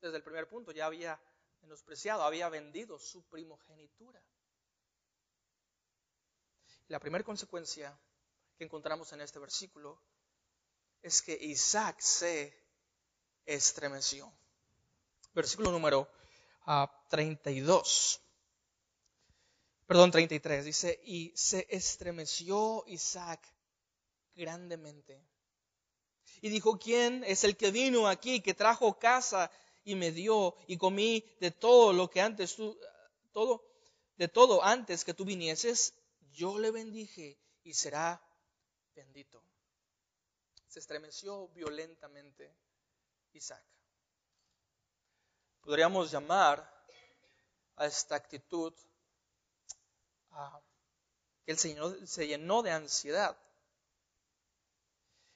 Desde 0.00 0.18
el 0.18 0.22
primer 0.22 0.48
punto 0.48 0.72
ya 0.72 0.86
había 0.86 1.20
menospreciado, 1.62 2.22
había 2.22 2.48
vendido 2.48 2.98
su 2.98 3.24
primogenitura. 3.24 4.22
La 6.88 7.00
primera 7.00 7.24
consecuencia 7.24 7.98
que 8.56 8.64
encontramos 8.64 9.12
en 9.12 9.22
este 9.22 9.38
versículo 9.38 10.00
es 11.02 11.22
que 11.22 11.32
Isaac 11.32 11.98
se 12.00 12.56
estremeció. 13.44 14.32
Versículo 15.32 15.72
número 15.72 16.08
32. 17.08 18.20
Ah, 18.20 18.26
Perdón, 19.86 20.10
33. 20.10 20.64
Dice, 20.64 21.00
y 21.04 21.32
se 21.36 21.66
estremeció 21.70 22.84
Isaac 22.88 23.40
grandemente. 24.34 25.24
Y 26.42 26.48
dijo, 26.48 26.78
¿quién 26.78 27.22
es 27.24 27.44
el 27.44 27.56
que 27.56 27.70
vino 27.70 28.08
aquí, 28.08 28.40
que 28.40 28.52
trajo 28.52 28.98
casa 28.98 29.50
y 29.84 29.94
me 29.94 30.10
dio 30.10 30.56
y 30.66 30.76
comí 30.76 31.24
de 31.40 31.52
todo 31.52 31.92
lo 31.92 32.10
que 32.10 32.20
antes 32.20 32.56
tú, 32.56 32.78
todo, 33.32 33.64
de 34.16 34.28
todo 34.28 34.62
antes 34.64 35.04
que 35.04 35.14
tú 35.14 35.24
vinieses? 35.24 35.94
Yo 36.32 36.58
le 36.58 36.72
bendije 36.72 37.38
y 37.62 37.74
será 37.74 38.20
bendito. 38.94 39.40
Se 40.66 40.80
estremeció 40.80 41.48
violentamente. 41.48 42.54
Isaac. 43.32 43.75
Podríamos 45.66 46.12
llamar 46.12 46.64
a 47.74 47.86
esta 47.86 48.14
actitud 48.14 48.72
que 51.44 51.50
él 51.50 51.58
se 51.58 52.26
llenó, 52.28 52.62
de 52.62 52.70
ansiedad. 52.70 53.36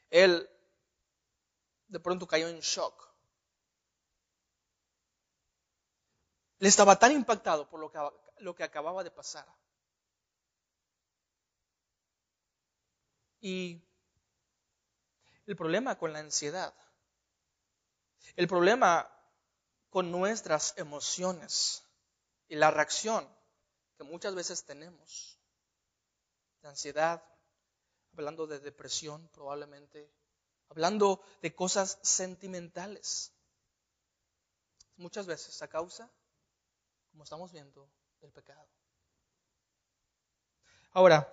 Él 0.09 0.49
de 1.89 1.99
pronto 1.99 2.29
cayó 2.29 2.47
en 2.47 2.61
shock. 2.61 3.13
Él 6.61 6.69
estaba 6.69 6.97
tan 6.97 7.11
impactado 7.11 7.69
por 7.69 7.81
lo 7.81 7.91
que, 7.91 7.99
lo 8.39 8.55
que 8.55 8.63
acababa 8.63 9.03
de 9.03 9.11
pasar. 9.11 9.53
Y 13.41 13.83
el 15.47 15.57
problema 15.57 15.99
con 15.99 16.13
la 16.13 16.21
ansiedad 16.21 16.73
el 18.37 18.47
problema 18.47 19.11
con 19.91 20.11
nuestras 20.11 20.75
emociones 20.77 21.83
y 22.49 22.55
la 22.55 22.71
reacción 22.71 23.29
que 23.97 24.05
muchas 24.05 24.35
veces 24.35 24.65
tenemos 24.65 25.39
de 26.63 26.69
ansiedad, 26.69 27.23
hablando 28.13 28.47
de 28.47 28.61
depresión 28.61 29.29
probablemente, 29.29 30.11
hablando 30.69 31.23
de 31.43 31.55
cosas 31.55 31.99
sentimentales, 32.03 33.33
muchas 34.97 35.27
veces 35.27 35.61
a 35.63 35.69
causa, 35.69 36.11
como 37.11 37.25
estamos 37.25 37.51
viendo, 37.53 37.91
del 38.21 38.31
pecado. 38.33 38.69
Ahora, 40.93 41.33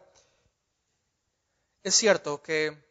es 1.84 1.96
cierto 1.96 2.42
que 2.42 2.86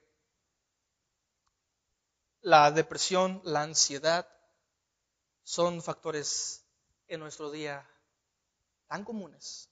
la 2.43 2.71
depresión, 2.71 3.41
la 3.45 3.63
ansiedad 3.63 4.29
son 5.47 5.81
factores 5.81 6.67
en 7.07 7.21
nuestro 7.21 7.53
día 7.53 7.89
tan 8.89 9.05
comunes. 9.05 9.71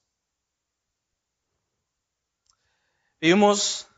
Vivimos 3.20 3.88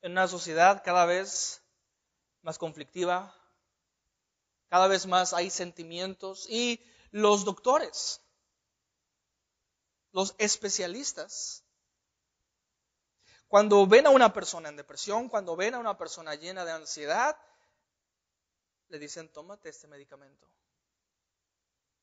en 0.00 0.12
una 0.12 0.26
sociedad 0.26 0.82
cada 0.82 1.04
vez 1.04 1.62
más 2.40 2.56
conflictiva, 2.56 3.36
cada 4.70 4.88
vez 4.88 5.04
más 5.04 5.34
hay 5.34 5.50
sentimientos 5.50 6.48
y 6.48 6.82
los 7.10 7.44
doctores, 7.44 8.22
los 10.12 10.34
especialistas, 10.38 11.62
cuando 13.48 13.86
ven 13.86 14.06
a 14.06 14.10
una 14.10 14.32
persona 14.32 14.70
en 14.70 14.76
depresión, 14.76 15.28
cuando 15.28 15.56
ven 15.56 15.74
a 15.74 15.78
una 15.78 15.98
persona 15.98 16.36
llena 16.36 16.64
de 16.64 16.72
ansiedad, 16.72 17.36
le 18.88 18.98
dicen, 18.98 19.30
tómate 19.30 19.68
este 19.68 19.86
medicamento. 19.88 20.48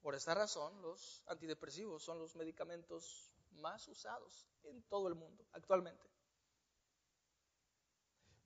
Por 0.01 0.15
esta 0.15 0.33
razón, 0.33 0.81
los 0.81 1.23
antidepresivos 1.27 2.03
son 2.03 2.19
los 2.19 2.35
medicamentos 2.35 3.31
más 3.51 3.87
usados 3.87 4.47
en 4.63 4.81
todo 4.83 5.07
el 5.07 5.15
mundo 5.15 5.45
actualmente. 5.51 6.09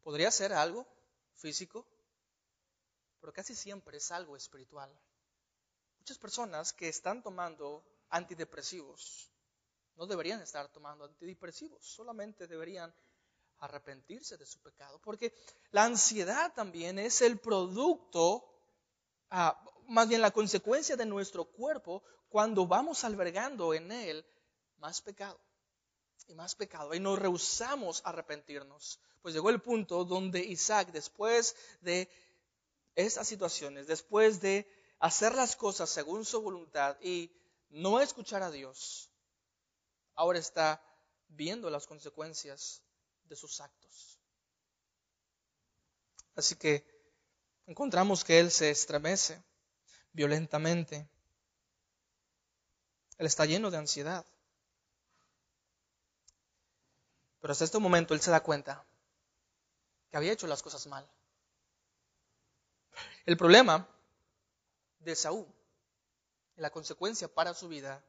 Podría 0.01 0.31
ser 0.31 0.53
algo 0.53 0.85
físico, 1.35 1.85
pero 3.19 3.31
casi 3.31 3.55
siempre 3.55 3.97
es 3.97 4.11
algo 4.11 4.35
espiritual. 4.35 4.91
Muchas 5.99 6.17
personas 6.17 6.73
que 6.73 6.89
están 6.89 7.23
tomando 7.23 7.83
antidepresivos 8.09 9.31
no 9.95 10.07
deberían 10.07 10.41
estar 10.41 10.67
tomando 10.69 11.05
antidepresivos, 11.05 11.85
solamente 11.85 12.47
deberían 12.47 12.93
arrepentirse 13.59 14.37
de 14.37 14.45
su 14.45 14.59
pecado, 14.59 14.99
porque 14.99 15.33
la 15.71 15.85
ansiedad 15.85 16.53
también 16.53 16.99
es 16.99 17.21
el 17.21 17.39
producto, 17.39 18.43
ah, 19.29 19.57
más 19.87 20.07
bien 20.07 20.21
la 20.21 20.31
consecuencia 20.31 20.95
de 20.95 21.05
nuestro 21.05 21.45
cuerpo 21.45 22.03
cuando 22.29 22.65
vamos 22.65 23.03
albergando 23.03 23.73
en 23.73 23.91
él 23.91 24.25
más 24.77 25.01
pecado 25.01 25.39
y 26.27 26.33
más 26.33 26.55
pecado 26.55 26.93
y 26.93 26.99
nos 26.99 27.19
rehusamos 27.19 28.01
a 28.03 28.09
arrepentirnos. 28.09 28.99
Pues 29.21 29.33
llegó 29.33 29.49
el 29.49 29.61
punto 29.61 30.03
donde 30.03 30.43
Isaac, 30.43 30.91
después 30.91 31.55
de 31.81 32.09
esas 32.95 33.27
situaciones, 33.27 33.87
después 33.87 34.41
de 34.41 34.67
hacer 34.99 35.35
las 35.35 35.55
cosas 35.55 35.89
según 35.89 36.25
su 36.25 36.41
voluntad 36.41 36.97
y 37.01 37.31
no 37.69 37.99
escuchar 37.99 38.43
a 38.43 38.51
Dios, 38.51 39.09
ahora 40.15 40.39
está 40.39 40.81
viendo 41.27 41.69
las 41.69 41.87
consecuencias 41.87 42.81
de 43.25 43.35
sus 43.35 43.61
actos. 43.61 44.19
Así 46.35 46.55
que 46.55 46.85
encontramos 47.65 48.23
que 48.23 48.39
él 48.39 48.51
se 48.51 48.69
estremece 48.69 49.43
violentamente. 50.13 51.07
Él 53.17 53.25
está 53.25 53.45
lleno 53.45 53.69
de 53.69 53.77
ansiedad. 53.77 54.25
Pero 57.41 57.51
hasta 57.51 57.65
este 57.65 57.79
momento 57.79 58.13
él 58.13 58.21
se 58.21 58.31
da 58.31 58.41
cuenta 58.41 58.85
que 60.09 60.17
había 60.17 60.31
hecho 60.31 60.47
las 60.47 60.63
cosas 60.63 60.87
mal. 60.87 61.07
El 63.25 63.35
problema 63.37 63.87
de 64.99 65.15
Saúl, 65.15 65.47
la 66.55 66.69
consecuencia 66.69 67.27
para 67.27 67.53
su 67.53 67.67
vida, 67.67 68.03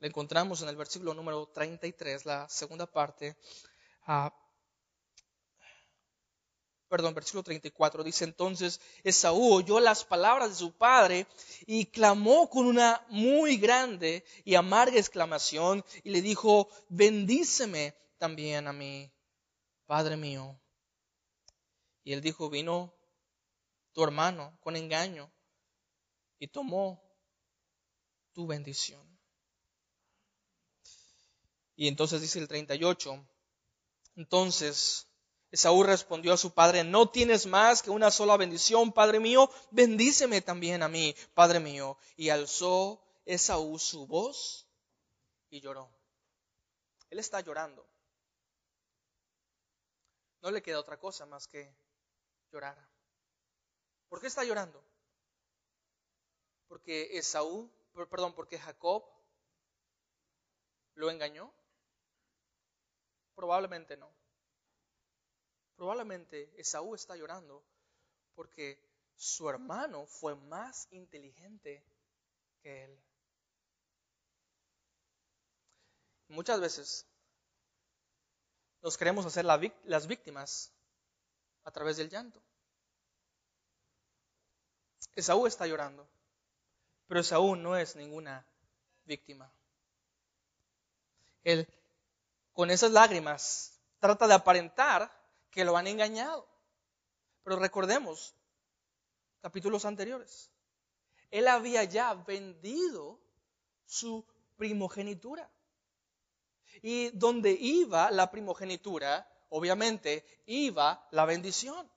la 0.00 0.06
encontramos 0.06 0.62
en 0.62 0.68
el 0.68 0.76
versículo 0.76 1.14
número 1.14 1.46
33, 1.46 2.26
la 2.26 2.48
segunda 2.48 2.86
parte. 2.86 3.36
Perdón, 6.88 7.14
versículo 7.14 7.42
34, 7.42 8.02
dice 8.02 8.24
entonces, 8.24 8.80
Esaú 9.04 9.54
oyó 9.54 9.78
las 9.80 10.04
palabras 10.04 10.50
de 10.50 10.54
su 10.56 10.72
padre 10.72 11.26
y 11.66 11.86
clamó 11.86 12.48
con 12.48 12.66
una 12.66 13.04
muy 13.08 13.58
grande 13.58 14.24
y 14.44 14.54
amarga 14.54 14.98
exclamación 14.98 15.84
y 16.02 16.10
le 16.10 16.22
dijo, 16.22 16.68
bendíceme 16.88 17.94
también 18.18 18.66
a 18.66 18.72
mí, 18.72 19.10
Padre 19.86 20.16
mío. 20.16 20.60
Y 22.04 22.12
él 22.12 22.20
dijo, 22.20 22.50
vino 22.50 22.94
tu 23.92 24.04
hermano 24.04 24.58
con 24.60 24.76
engaño 24.76 25.30
y 26.38 26.48
tomó 26.48 27.02
tu 28.32 28.46
bendición. 28.46 29.02
Y 31.74 31.88
entonces 31.88 32.20
dice 32.20 32.38
el 32.38 32.48
38, 32.48 33.26
entonces 34.16 35.07
Esaú 35.50 35.82
respondió 35.82 36.34
a 36.34 36.36
su 36.36 36.52
padre, 36.52 36.84
no 36.84 37.10
tienes 37.10 37.46
más 37.46 37.82
que 37.82 37.90
una 37.90 38.10
sola 38.10 38.36
bendición, 38.36 38.92
Padre 38.92 39.18
mío, 39.18 39.50
bendíceme 39.70 40.42
también 40.42 40.82
a 40.82 40.88
mí, 40.88 41.14
Padre 41.34 41.58
mío. 41.58 41.96
Y 42.16 42.28
alzó 42.28 43.02
Esaú 43.24 43.78
su 43.78 44.06
voz 44.06 44.66
y 45.48 45.60
lloró. 45.60 45.90
Él 47.08 47.18
está 47.18 47.40
llorando. 47.40 47.86
No 50.42 50.50
le 50.50 50.62
queda 50.62 50.80
otra 50.80 50.98
cosa 50.98 51.24
más 51.24 51.46
que 51.46 51.74
llorar. 52.52 52.76
¿Por 54.08 54.20
qué 54.20 54.26
está 54.26 54.44
llorando? 54.44 54.82
Porque 56.68 57.16
Esaú, 57.16 57.70
perdón, 58.10 58.34
porque 58.34 58.58
Jacob 58.58 59.04
lo 60.94 61.10
engañó. 61.10 61.52
Probablemente 63.34 63.96
no. 63.96 64.17
Probablemente 65.78 66.52
Esaú 66.56 66.96
está 66.96 67.14
llorando 67.14 67.62
porque 68.34 68.84
su 69.14 69.48
hermano 69.48 70.06
fue 70.06 70.34
más 70.34 70.88
inteligente 70.90 71.84
que 72.60 72.84
él. 72.84 73.00
Muchas 76.26 76.60
veces 76.60 77.06
nos 78.82 78.98
queremos 78.98 79.24
hacer 79.24 79.44
las 79.44 80.06
víctimas 80.08 80.72
a 81.62 81.70
través 81.70 81.96
del 81.96 82.10
llanto. 82.10 82.42
Esaú 85.14 85.46
está 85.46 85.64
llorando, 85.68 86.08
pero 87.06 87.20
Esaú 87.20 87.54
no 87.54 87.76
es 87.76 87.94
ninguna 87.94 88.44
víctima. 89.04 89.48
Él, 91.44 91.68
con 92.52 92.68
esas 92.68 92.90
lágrimas, 92.90 93.78
trata 94.00 94.26
de 94.26 94.34
aparentar 94.34 95.17
que 95.50 95.64
lo 95.64 95.76
han 95.76 95.86
engañado. 95.86 96.48
Pero 97.42 97.58
recordemos 97.58 98.34
capítulos 99.40 99.84
anteriores. 99.84 100.50
Él 101.30 101.48
había 101.48 101.84
ya 101.84 102.14
vendido 102.14 103.20
su 103.86 104.24
primogenitura. 104.56 105.50
Y 106.82 107.10
donde 107.10 107.52
iba 107.52 108.10
la 108.10 108.30
primogenitura, 108.30 109.26
obviamente 109.48 110.24
iba 110.46 111.08
la 111.10 111.24
bendición. 111.24 111.90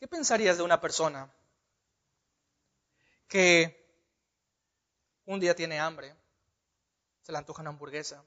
¿Qué 0.00 0.06
pensarías 0.06 0.56
de 0.56 0.62
una 0.62 0.80
persona 0.80 1.32
que 3.26 3.78
un 5.26 5.40
día 5.40 5.54
tiene 5.54 5.78
hambre, 5.78 6.16
se 7.28 7.32
le 7.32 7.36
antoja 7.36 7.60
una 7.60 7.68
hamburguesa, 7.68 8.24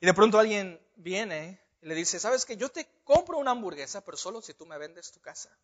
y 0.00 0.06
de 0.06 0.12
pronto 0.12 0.40
alguien 0.40 0.84
viene 0.96 1.62
y 1.80 1.86
le 1.86 1.94
dice, 1.94 2.18
sabes 2.18 2.44
que 2.44 2.56
yo 2.56 2.68
te 2.68 2.84
compro 3.04 3.38
una 3.38 3.52
hamburguesa, 3.52 4.00
pero 4.00 4.16
solo 4.16 4.42
si 4.42 4.54
tú 4.54 4.66
me 4.66 4.76
vendes 4.76 5.12
tu 5.12 5.20
casa? 5.20 5.56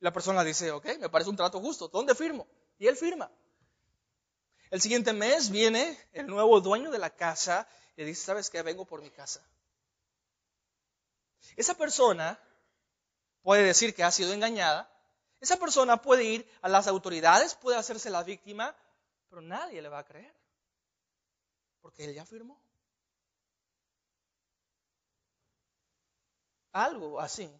La 0.00 0.12
persona 0.12 0.44
dice, 0.44 0.70
ok, 0.70 0.98
me 1.00 1.08
parece 1.08 1.30
un 1.30 1.36
trato 1.36 1.58
justo, 1.60 1.88
¿dónde 1.88 2.14
firmo? 2.14 2.46
Y 2.78 2.88
él 2.88 2.96
firma. 2.98 3.30
El 4.68 4.82
siguiente 4.82 5.14
mes 5.14 5.48
viene 5.48 5.98
el 6.12 6.26
nuevo 6.26 6.60
dueño 6.60 6.90
de 6.90 6.98
la 6.98 7.08
casa 7.08 7.66
y 7.96 8.02
le 8.02 8.08
dice, 8.08 8.26
¿sabes 8.26 8.50
qué? 8.50 8.60
Vengo 8.60 8.84
por 8.84 9.00
mi 9.00 9.08
casa. 9.08 9.42
Esa 11.56 11.72
persona 11.72 12.38
puede 13.40 13.62
decir 13.62 13.94
que 13.94 14.04
ha 14.04 14.10
sido 14.10 14.34
engañada. 14.34 14.92
Esa 15.40 15.56
persona 15.56 16.02
puede 16.02 16.24
ir 16.24 16.52
a 16.60 16.68
las 16.68 16.86
autoridades, 16.86 17.54
puede 17.54 17.78
hacerse 17.78 18.10
la 18.10 18.24
víctima, 18.24 18.76
pero 19.28 19.40
nadie 19.42 19.82
le 19.82 19.88
va 19.88 19.98
a 19.98 20.04
creer. 20.04 20.34
Porque 21.80 22.04
él 22.04 22.14
ya 22.14 22.24
firmó. 22.24 22.60
Algo 26.72 27.20
así. 27.20 27.50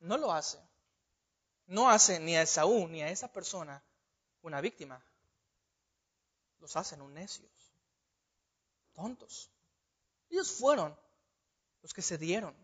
No 0.00 0.16
lo 0.16 0.32
hace. 0.32 0.58
No 1.66 1.90
hace 1.90 2.18
ni 2.18 2.36
a 2.36 2.42
Esaú 2.42 2.88
ni 2.88 3.02
a 3.02 3.10
esa 3.10 3.32
persona 3.32 3.82
una 4.42 4.60
víctima. 4.60 5.04
Los 6.60 6.76
hacen 6.76 7.02
un 7.02 7.14
necios, 7.14 7.52
tontos. 8.94 9.50
Ellos 10.30 10.50
fueron 10.50 10.98
los 11.82 11.92
que 11.94 12.02
se 12.02 12.18
dieron 12.18 12.54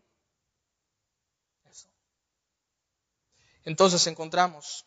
Entonces 3.65 4.07
encontramos 4.07 4.85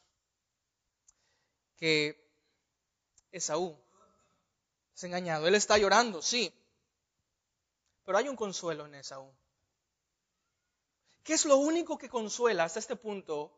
que 1.77 2.27
Esaú 3.31 3.77
es 4.95 5.03
engañado. 5.03 5.47
Él 5.47 5.55
está 5.55 5.77
llorando, 5.77 6.21
sí, 6.21 6.53
pero 8.03 8.17
hay 8.17 8.27
un 8.27 8.35
consuelo 8.35 8.85
en 8.85 8.95
Esaú. 8.95 9.31
¿Qué 11.23 11.33
es 11.33 11.45
lo 11.45 11.57
único 11.57 11.97
que 11.97 12.09
consuela 12.09 12.63
hasta 12.63 12.79
este 12.79 12.95
punto 12.95 13.51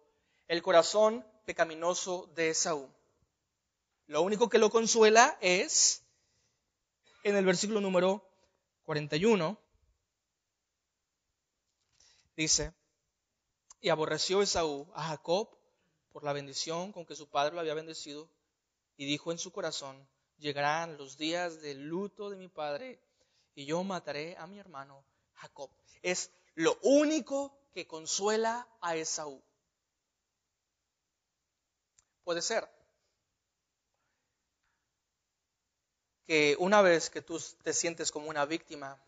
el 0.48 0.62
corazón 0.62 1.26
pecaminoso 1.46 2.32
de 2.34 2.50
Esaú? 2.50 2.92
Lo 4.08 4.24
único 4.24 4.50
que 4.50 4.58
lo 4.58 4.72
consuela 4.72 5.38
es 5.40 6.04
en 7.24 7.36
el 7.36 7.46
versículo 7.46 7.80
número 7.80 8.28
41. 8.86 9.56
Dice, 12.36 12.74
y 13.82 13.90
aborreció 13.90 14.42
Esaú 14.42 14.92
a 14.96 15.10
Jacob 15.10 15.59
por 16.12 16.24
la 16.24 16.34
bendición 16.34 16.92
con 16.92 17.06
que 17.06 17.16
su 17.16 17.28
padre 17.30 17.54
lo 17.54 17.62
había 17.62 17.74
bendecido, 17.74 18.30
y 18.98 19.06
dijo 19.06 19.32
en 19.32 19.38
su 19.38 19.52
corazón, 19.52 20.08
llegarán 20.38 20.98
los 20.98 21.18
días 21.18 21.62
del 21.62 21.88
luto 21.88 22.30
de 22.30 22.38
mi 22.38 22.48
padre, 22.48 23.00
y 23.56 23.66
yo 23.66 23.84
mataré 23.84 24.36
a 24.38 24.48
mi 24.48 24.60
hermano 24.60 25.04
Jacob. 25.36 25.70
Es 26.02 26.32
lo 26.56 26.78
único 26.82 27.58
que 27.74 27.88
consuela 27.88 28.68
a 28.82 28.96
Esaú. 28.96 29.42
Puede 32.24 32.42
ser 32.42 32.70
que 36.26 36.56
una 36.60 36.82
vez 36.82 37.10
que 37.10 37.22
tú 37.22 37.42
te 37.64 37.74
sientes 37.74 38.12
como 38.12 38.30
una 38.30 38.46
víctima, 38.46 39.02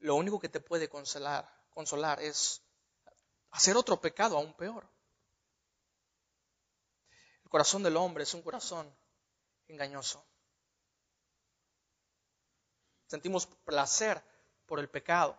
lo 0.00 0.16
único 0.16 0.40
que 0.40 0.48
te 0.48 0.60
puede 0.60 0.88
consolar, 0.88 1.48
consolar 1.70 2.20
es 2.20 2.60
hacer 3.50 3.76
otro 3.76 4.00
pecado 4.00 4.36
aún 4.36 4.52
peor. 4.54 4.86
El 7.48 7.50
corazón 7.50 7.82
del 7.82 7.96
hombre 7.96 8.24
es 8.24 8.34
un 8.34 8.42
corazón 8.42 8.94
engañoso. 9.68 10.22
Sentimos 13.06 13.46
placer 13.46 14.22
por 14.66 14.78
el 14.78 14.90
pecado. 14.90 15.34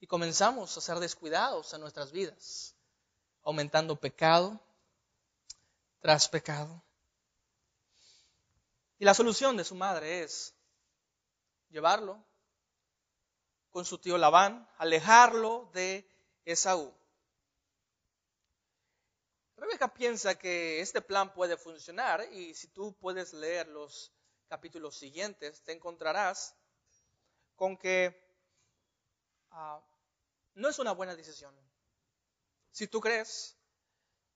Y 0.00 0.06
comenzamos 0.06 0.76
a 0.76 0.82
ser 0.82 0.98
descuidados 0.98 1.72
en 1.72 1.80
nuestras 1.80 2.12
vidas, 2.12 2.74
aumentando 3.42 3.96
pecado 3.96 4.60
tras 6.00 6.28
pecado. 6.28 6.82
Y 8.98 9.06
la 9.06 9.14
solución 9.14 9.56
de 9.56 9.64
su 9.64 9.74
madre 9.74 10.24
es 10.24 10.52
llevarlo 11.70 12.22
con 13.70 13.86
su 13.86 13.96
tío 13.96 14.18
Labán, 14.18 14.68
alejarlo 14.76 15.70
de 15.72 16.06
Esaú. 16.44 16.92
Pareja 19.62 19.94
piensa 19.94 20.34
que 20.36 20.80
este 20.80 21.00
plan 21.00 21.32
puede 21.32 21.56
funcionar 21.56 22.26
y 22.32 22.52
si 22.52 22.66
tú 22.66 22.96
puedes 22.98 23.32
leer 23.32 23.68
los 23.68 24.10
capítulos 24.48 24.96
siguientes, 24.96 25.62
te 25.62 25.70
encontrarás 25.70 26.56
con 27.54 27.76
que 27.76 28.12
ah, 29.52 29.80
no 30.54 30.68
es 30.68 30.80
una 30.80 30.90
buena 30.90 31.14
decisión. 31.14 31.54
Si 32.72 32.88
tú 32.88 33.00
crees 33.00 33.56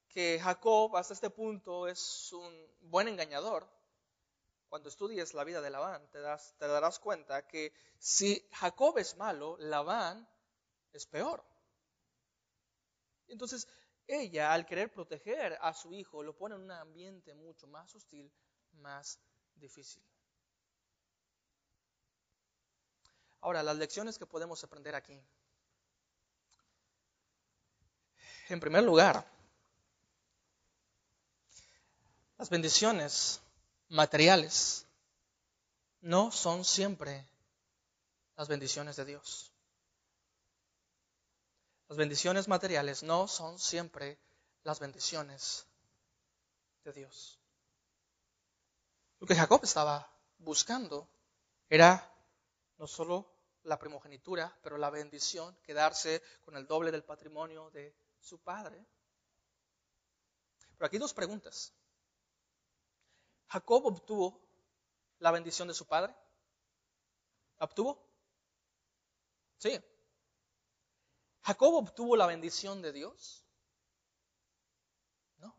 que 0.09 0.39
Jacob 0.41 0.97
hasta 0.97 1.15
este 1.15 1.31
punto 1.31 1.89
es 1.89 2.33
un 2.33 2.69
buen 2.83 3.09
engañador, 3.09 3.69
cuando 4.69 4.89
estudies 4.89 5.35
la 5.35 5.43
vida 5.43 5.61
de 5.61 5.71
Labán 5.71 6.09
te, 6.13 6.21
te 6.21 6.69
darás 6.69 7.01
cuenta 7.01 7.49
que 7.49 7.73
si 7.99 8.49
Jacob 8.53 8.97
es 8.99 9.17
malo, 9.17 9.57
Labán 9.59 10.29
es 10.93 11.05
peor. 11.05 11.45
Entonces, 13.27 13.67
ella, 14.07 14.53
al 14.53 14.67
querer 14.67 14.93
proteger 14.93 15.59
a 15.61 15.75
su 15.75 15.93
hijo, 15.93 16.23
lo 16.23 16.37
pone 16.37 16.55
en 16.55 16.63
un 16.63 16.71
ambiente 16.71 17.35
mucho 17.35 17.67
más 17.67 17.95
hostil, 17.95 18.33
más 18.75 19.19
difícil. 19.55 20.03
Ahora, 23.41 23.63
las 23.63 23.77
lecciones 23.77 24.19
que 24.19 24.27
podemos 24.27 24.63
aprender 24.65 24.95
aquí. 24.95 25.21
En 28.49 28.61
primer 28.61 28.85
lugar, 28.85 29.27
las 32.39 32.51
bendiciones 32.51 33.41
materiales 33.89 34.87
no 36.01 36.31
son 36.31 36.65
siempre 36.65 37.27
las 38.37 38.49
bendiciones 38.49 38.97
de 38.97 39.05
Dios. 39.05 39.56
Las 41.89 41.99
bendiciones 41.99 42.49
materiales 42.49 43.03
no 43.03 43.29
son 43.29 43.59
siempre 43.59 44.19
las 44.65 44.81
bendiciones 44.81 45.67
de 46.83 46.93
Dios. 46.93 47.39
Lo 49.21 49.27
que 49.27 49.37
Jacob 49.37 49.61
estaba 49.63 50.11
buscando 50.39 51.09
era 51.69 52.13
no 52.79 52.87
solo 52.87 53.33
la 53.63 53.79
primogenitura, 53.79 54.57
pero 54.63 54.77
la 54.79 54.91
bendición, 54.91 55.57
quedarse 55.63 56.23
con 56.45 56.57
el 56.57 56.67
doble 56.67 56.91
del 56.91 57.05
patrimonio 57.05 57.71
de 57.71 57.95
su 58.21 58.39
padre. 58.39 58.85
Pero 60.77 60.87
aquí 60.87 60.99
dos 60.99 61.15
preguntas. 61.15 61.73
¿Jacob 63.49 63.87
obtuvo 63.87 64.41
la 65.19 65.31
bendición 65.31 65.69
de 65.69 65.75
su 65.75 65.87
padre? 65.87 66.15
¿Obtuvo? 67.59 68.05
Sí. 69.59 69.81
¿Jacob 71.47 71.75
obtuvo 71.75 72.17
la 72.17 72.27
bendición 72.27 72.83
de 72.83 72.93
Dios? 72.93 73.45
No. 75.39 75.57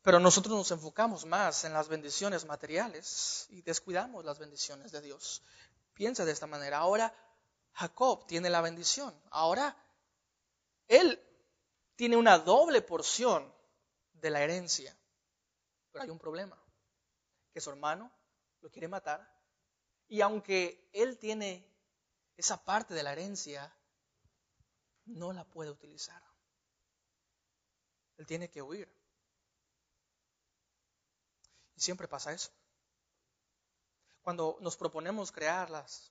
Pero 0.00 0.18
nosotros 0.20 0.54
nos 0.56 0.70
enfocamos 0.70 1.26
más 1.26 1.64
en 1.64 1.74
las 1.74 1.88
bendiciones 1.88 2.46
materiales 2.46 3.46
y 3.50 3.60
descuidamos 3.60 4.24
las 4.24 4.38
bendiciones 4.38 4.90
de 4.90 5.02
Dios. 5.02 5.42
Piensa 5.92 6.24
de 6.24 6.32
esta 6.32 6.46
manera. 6.46 6.78
Ahora 6.78 7.14
Jacob 7.74 8.26
tiene 8.26 8.48
la 8.48 8.62
bendición. 8.62 9.14
Ahora 9.32 9.76
él 10.88 11.22
tiene 11.94 12.16
una 12.16 12.38
doble 12.38 12.80
porción 12.80 13.54
de 14.14 14.30
la 14.30 14.40
herencia. 14.40 14.96
Pero 15.92 16.04
hay 16.04 16.10
un 16.10 16.18
problema, 16.18 16.56
que 17.52 17.60
su 17.60 17.68
hermano 17.68 18.10
lo 18.62 18.70
quiere 18.70 18.88
matar. 18.88 19.30
Y 20.08 20.22
aunque 20.22 20.88
él 20.94 21.18
tiene 21.18 21.69
esa 22.40 22.64
parte 22.64 22.94
de 22.94 23.02
la 23.02 23.12
herencia 23.12 23.70
no 25.04 25.30
la 25.34 25.44
puede 25.44 25.70
utilizar. 25.70 26.22
Él 28.16 28.26
tiene 28.26 28.48
que 28.48 28.62
huir. 28.62 28.90
Y 31.76 31.80
siempre 31.82 32.08
pasa 32.08 32.32
eso. 32.32 32.50
Cuando 34.22 34.56
nos 34.62 34.74
proponemos 34.78 35.30
crear 35.30 35.68
las 35.68 36.10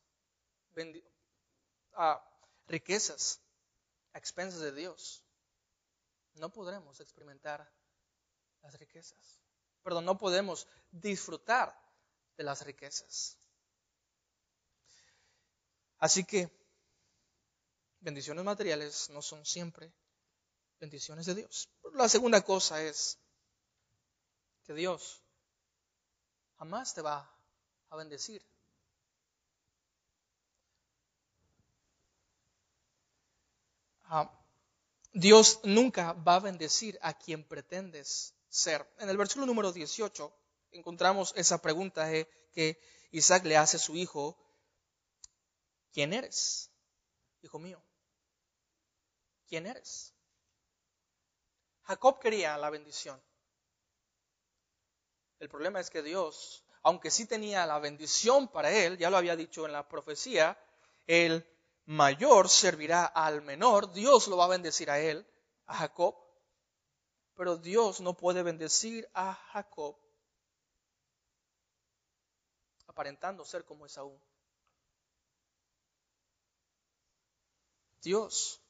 riquezas 2.67 3.41
a 4.13 4.19
expensas 4.19 4.59
de 4.59 4.71
Dios, 4.71 5.23
no 6.35 6.51
podremos 6.51 6.99
experimentar 6.99 7.67
las 8.61 8.77
riquezas. 8.77 9.39
Perdón, 9.81 10.05
no 10.05 10.15
podemos 10.15 10.67
disfrutar 10.91 11.75
de 12.37 12.43
las 12.43 12.63
riquezas. 12.63 13.35
Así 15.99 16.23
que 16.23 16.49
bendiciones 17.99 18.43
materiales 18.43 19.09
no 19.09 19.21
son 19.21 19.45
siempre 19.45 19.91
bendiciones 20.79 21.25
de 21.25 21.35
Dios. 21.35 21.69
La 21.93 22.07
segunda 22.07 22.41
cosa 22.41 22.81
es 22.81 23.17
que 24.65 24.73
Dios 24.73 25.21
jamás 26.57 26.93
te 26.93 27.01
va 27.01 27.29
a 27.89 27.95
bendecir. 27.97 28.45
Ah, 34.05 34.31
Dios 35.13 35.59
nunca 35.63 36.13
va 36.13 36.35
a 36.35 36.39
bendecir 36.39 36.97
a 37.01 37.13
quien 37.13 37.43
pretendes 37.43 38.33
ser. 38.47 38.87
En 38.99 39.09
el 39.09 39.17
versículo 39.17 39.45
número 39.45 39.71
18 39.71 40.33
encontramos 40.71 41.33
esa 41.35 41.61
pregunta 41.61 42.09
que 42.53 42.79
Isaac 43.11 43.43
le 43.45 43.57
hace 43.57 43.77
a 43.77 43.79
su 43.79 43.95
hijo 43.95 44.37
¿Quién 45.91 46.13
eres? 46.13 46.71
Hijo 47.41 47.59
mío. 47.59 47.81
¿Quién 49.47 49.65
eres? 49.65 50.13
Jacob 51.83 52.19
quería 52.19 52.57
la 52.57 52.69
bendición. 52.69 53.21
El 55.39 55.49
problema 55.49 55.79
es 55.79 55.89
que 55.89 56.03
Dios, 56.03 56.63
aunque 56.83 57.09
sí 57.09 57.25
tenía 57.25 57.65
la 57.65 57.79
bendición 57.79 58.47
para 58.49 58.71
él, 58.71 58.97
ya 58.97 59.09
lo 59.09 59.17
había 59.17 59.35
dicho 59.35 59.65
en 59.65 59.71
la 59.71 59.87
profecía, 59.87 60.57
el 61.07 61.47
mayor 61.85 62.49
servirá 62.49 63.05
al 63.05 63.41
menor, 63.41 63.91
Dios 63.91 64.27
lo 64.27 64.37
va 64.37 64.45
a 64.45 64.49
bendecir 64.49 64.91
a 64.91 64.99
él, 64.99 65.25
a 65.65 65.75
Jacob, 65.75 66.15
pero 67.35 67.57
Dios 67.57 68.01
no 68.01 68.15
puede 68.15 68.43
bendecir 68.43 69.09
a 69.13 69.33
Jacob 69.33 69.97
aparentando 72.85 73.45
ser 73.45 73.63
como 73.63 73.85
Esaú. 73.85 74.19
Dios 78.01 78.61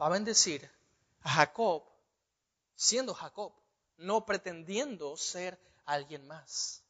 va 0.00 0.06
a 0.06 0.10
bendecir 0.10 0.70
a 1.22 1.30
Jacob 1.30 1.84
siendo 2.74 3.12
Jacob, 3.12 3.52
no 3.98 4.24
pretendiendo 4.24 5.16
ser 5.16 5.60
alguien 5.84 6.26
más. 6.26 6.82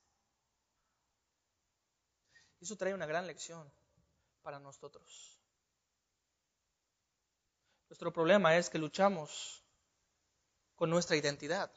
Eso 2.61 2.77
trae 2.77 2.95
una 2.95 3.07
gran 3.07 3.27
lección 3.27 3.69
para 4.43 4.61
nosotros. 4.61 5.37
Nuestro 7.89 8.13
problema 8.13 8.57
es 8.57 8.71
que 8.71 8.79
luchamos 8.79 9.65
con 10.77 10.91
nuestra 10.91 11.17
identidad. 11.17 11.73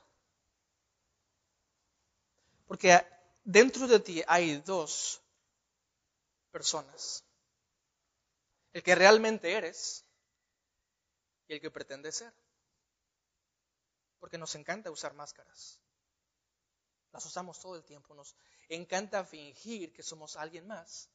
Porque 2.68 3.04
dentro 3.44 3.88
de 3.88 4.00
ti 4.00 4.24
hay 4.28 4.58
dos 4.58 5.22
personas 6.52 7.24
el 8.74 8.84
que 8.84 8.95
realmente 8.95 9.53
eres 9.53 10.05
y 11.47 11.53
el 11.53 11.61
que 11.61 11.71
pretende 11.71 12.11
ser. 12.11 12.34
Porque 14.19 14.38
nos 14.38 14.55
encanta 14.55 14.91
usar 14.91 15.13
máscaras. 15.13 15.80
Las 17.11 17.26
usamos 17.26 17.59
todo 17.59 17.76
el 17.76 17.84
tiempo. 17.84 18.15
Nos 18.15 18.36
encanta 18.69 19.24
fingir 19.24 19.93
que 19.93 20.01
somos 20.01 20.36
alguien 20.36 20.67
más. 20.67 21.09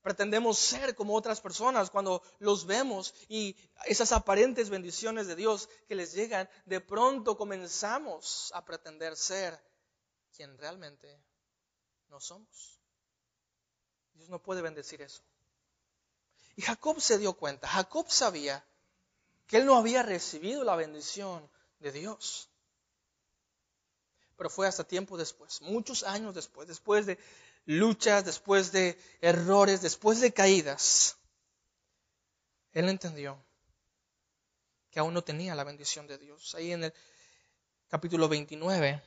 Pretendemos 0.00 0.58
ser 0.58 0.96
como 0.96 1.14
otras 1.14 1.40
personas 1.40 1.90
cuando 1.90 2.22
los 2.40 2.66
vemos 2.66 3.14
y 3.28 3.56
esas 3.84 4.10
aparentes 4.10 4.68
bendiciones 4.68 5.28
de 5.28 5.36
Dios 5.36 5.68
que 5.86 5.94
les 5.94 6.12
llegan, 6.12 6.48
de 6.64 6.80
pronto 6.80 7.36
comenzamos 7.36 8.50
a 8.52 8.64
pretender 8.64 9.16
ser 9.16 9.60
quien 10.34 10.58
realmente 10.58 11.22
no 12.08 12.18
somos. 12.18 12.80
Dios 14.14 14.28
no 14.28 14.42
puede 14.42 14.60
bendecir 14.60 15.02
eso. 15.02 15.22
Y 16.56 16.62
Jacob 16.62 17.00
se 17.00 17.18
dio 17.18 17.32
cuenta, 17.34 17.68
Jacob 17.68 18.06
sabía 18.10 18.64
que 19.46 19.58
él 19.58 19.66
no 19.66 19.76
había 19.76 20.02
recibido 20.02 20.64
la 20.64 20.76
bendición 20.76 21.48
de 21.78 21.92
Dios. 21.92 22.48
Pero 24.36 24.50
fue 24.50 24.66
hasta 24.66 24.84
tiempo 24.84 25.16
después, 25.16 25.60
muchos 25.62 26.02
años 26.02 26.34
después, 26.34 26.68
después 26.68 27.06
de 27.06 27.18
luchas, 27.64 28.24
después 28.24 28.72
de 28.72 28.98
errores, 29.20 29.82
después 29.82 30.20
de 30.20 30.32
caídas, 30.32 31.16
él 32.72 32.88
entendió 32.88 33.38
que 34.90 35.00
aún 35.00 35.14
no 35.14 35.22
tenía 35.22 35.54
la 35.54 35.64
bendición 35.64 36.06
de 36.06 36.18
Dios. 36.18 36.54
Ahí 36.54 36.72
en 36.72 36.84
el 36.84 36.94
capítulo 37.88 38.28
29 38.28 39.02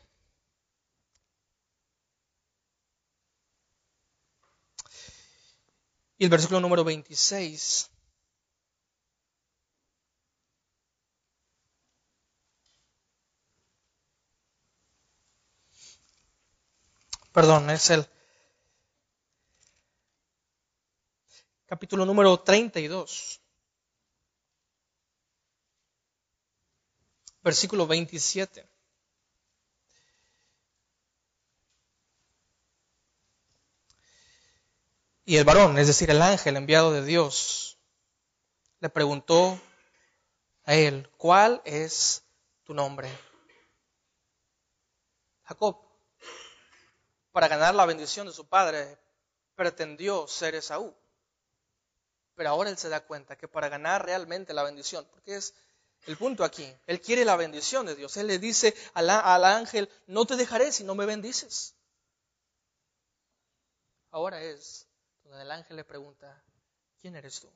Y 6.18 6.24
el 6.24 6.30
versículo 6.30 6.62
número 6.62 6.84
26. 6.84 7.92
Perdón, 17.34 17.70
es 17.70 17.90
el 17.90 18.08
capítulo 21.66 22.06
número 22.06 22.40
32. 22.40 23.42
Versículo 27.44 27.86
27. 27.88 28.75
Y 35.28 35.38
el 35.38 35.44
varón, 35.44 35.80
es 35.80 35.88
decir, 35.88 36.12
el 36.12 36.22
ángel 36.22 36.56
enviado 36.56 36.94
de 36.94 37.04
Dios, 37.04 37.80
le 38.80 38.90
preguntó 38.90 39.60
a 40.66 40.76
él, 40.76 41.10
¿cuál 41.18 41.64
es 41.66 42.24
tu 42.64 42.76
nombre? 42.76 43.10
Jacob, 45.46 45.78
para 47.32 47.48
ganar 47.48 47.74
la 47.74 47.88
bendición 47.88 48.28
de 48.28 48.34
su 48.34 48.48
padre, 48.48 49.00
pretendió 49.56 50.28
ser 50.28 50.54
Esaú. 50.54 50.96
Pero 52.36 52.50
ahora 52.50 52.70
él 52.70 52.78
se 52.78 52.90
da 52.90 53.00
cuenta 53.00 53.36
que 53.36 53.48
para 53.48 53.68
ganar 53.68 54.06
realmente 54.06 54.54
la 54.54 54.62
bendición, 54.62 55.08
porque 55.10 55.38
es 55.38 55.56
el 56.06 56.18
punto 56.18 56.44
aquí, 56.44 56.72
él 56.86 57.02
quiere 57.02 57.26
la 57.26 57.36
bendición 57.36 57.88
de 57.88 57.96
Dios. 57.96 58.16
Él 58.18 58.28
le 58.28 58.38
dice 58.38 58.76
al, 58.94 59.10
al 59.10 59.44
ángel, 59.44 59.90
no 60.06 60.26
te 60.26 60.36
dejaré 60.36 60.72
si 60.72 60.84
no 60.84 60.94
me 60.94 61.08
bendices. 61.08 61.74
Ahora 64.12 64.40
es 64.44 64.88
donde 65.26 65.44
el 65.44 65.52
ángel 65.52 65.76
le 65.76 65.84
pregunta, 65.84 66.44
¿quién 67.00 67.16
eres 67.16 67.40
tú? 67.40 67.52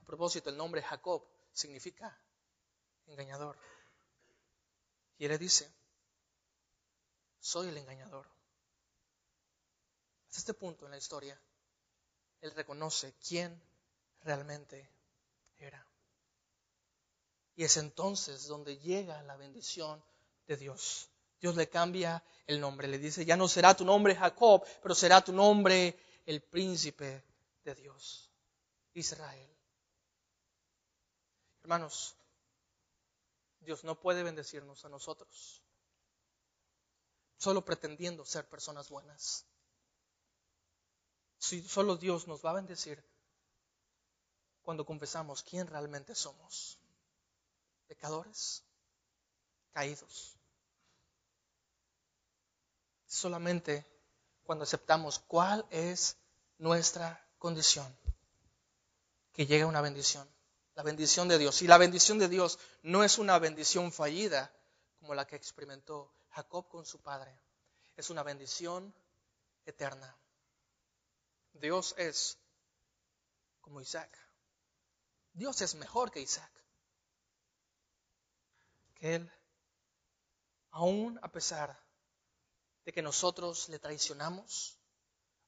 A 0.00 0.04
propósito, 0.06 0.50
el 0.50 0.56
nombre 0.56 0.82
Jacob 0.82 1.26
significa 1.52 2.16
engañador. 3.06 3.58
Y 5.18 5.24
él 5.24 5.32
le 5.32 5.38
dice, 5.38 5.72
soy 7.40 7.68
el 7.68 7.76
engañador. 7.76 8.26
Hasta 10.28 10.38
este 10.38 10.54
punto 10.54 10.84
en 10.84 10.92
la 10.92 10.98
historia, 10.98 11.40
él 12.40 12.52
reconoce 12.52 13.14
quién 13.14 13.60
realmente 14.20 14.90
era. 15.58 15.84
Y 17.56 17.64
es 17.64 17.76
entonces 17.78 18.46
donde 18.46 18.78
llega 18.78 19.22
la 19.22 19.36
bendición 19.36 20.04
de 20.46 20.56
Dios. 20.56 21.08
Dios 21.40 21.56
le 21.56 21.68
cambia 21.68 22.22
el 22.46 22.60
nombre, 22.60 22.88
le 22.88 22.98
dice, 22.98 23.24
ya 23.24 23.36
no 23.36 23.48
será 23.48 23.74
tu 23.74 23.84
nombre 23.84 24.14
Jacob, 24.14 24.64
pero 24.82 24.94
será 24.94 25.22
tu 25.22 25.32
nombre 25.32 25.98
el 26.24 26.42
príncipe 26.42 27.24
de 27.64 27.74
Dios, 27.74 28.30
Israel. 28.94 29.50
Hermanos, 31.62 32.16
Dios 33.60 33.84
no 33.84 33.98
puede 34.00 34.22
bendecirnos 34.22 34.84
a 34.84 34.88
nosotros 34.88 35.62
solo 37.36 37.64
pretendiendo 37.64 38.24
ser 38.24 38.48
personas 38.48 38.88
buenas. 38.88 39.46
Si 41.38 41.62
solo 41.62 41.96
Dios 41.96 42.26
nos 42.26 42.44
va 42.44 42.50
a 42.50 42.54
bendecir 42.54 43.02
cuando 44.62 44.84
confesamos 44.84 45.42
quién 45.42 45.66
realmente 45.66 46.14
somos. 46.14 46.78
Pecadores, 47.86 48.64
caídos, 49.70 50.35
solamente 53.06 53.86
cuando 54.44 54.64
aceptamos 54.64 55.18
cuál 55.18 55.66
es 55.70 56.16
nuestra 56.58 57.24
condición, 57.38 57.96
que 59.32 59.46
llega 59.46 59.66
una 59.66 59.80
bendición, 59.80 60.28
la 60.74 60.82
bendición 60.82 61.28
de 61.28 61.38
Dios. 61.38 61.62
Y 61.62 61.66
la 61.66 61.78
bendición 61.78 62.18
de 62.18 62.28
Dios 62.28 62.58
no 62.82 63.02
es 63.02 63.18
una 63.18 63.38
bendición 63.38 63.92
fallida 63.92 64.52
como 65.00 65.14
la 65.14 65.26
que 65.26 65.36
experimentó 65.36 66.12
Jacob 66.30 66.68
con 66.68 66.84
su 66.84 67.00
padre. 67.00 67.38
Es 67.96 68.10
una 68.10 68.22
bendición 68.22 68.94
eterna. 69.64 70.16
Dios 71.54 71.94
es 71.96 72.38
como 73.60 73.80
Isaac. 73.80 74.10
Dios 75.32 75.60
es 75.62 75.74
mejor 75.74 76.10
que 76.10 76.20
Isaac. 76.20 76.50
Que 78.94 79.16
Él, 79.16 79.32
aún 80.70 81.18
a 81.22 81.28
pesar 81.28 81.85
de 82.86 82.92
que 82.92 83.02
nosotros 83.02 83.68
le 83.68 83.80
traicionamos, 83.80 84.78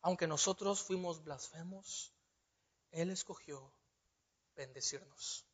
aunque 0.03 0.27
nosotros 0.27 0.83
fuimos 0.83 1.23
blasfemos, 1.23 2.13
Él 2.91 3.11
escogió 3.11 3.73
bendecirnos. 4.57 5.47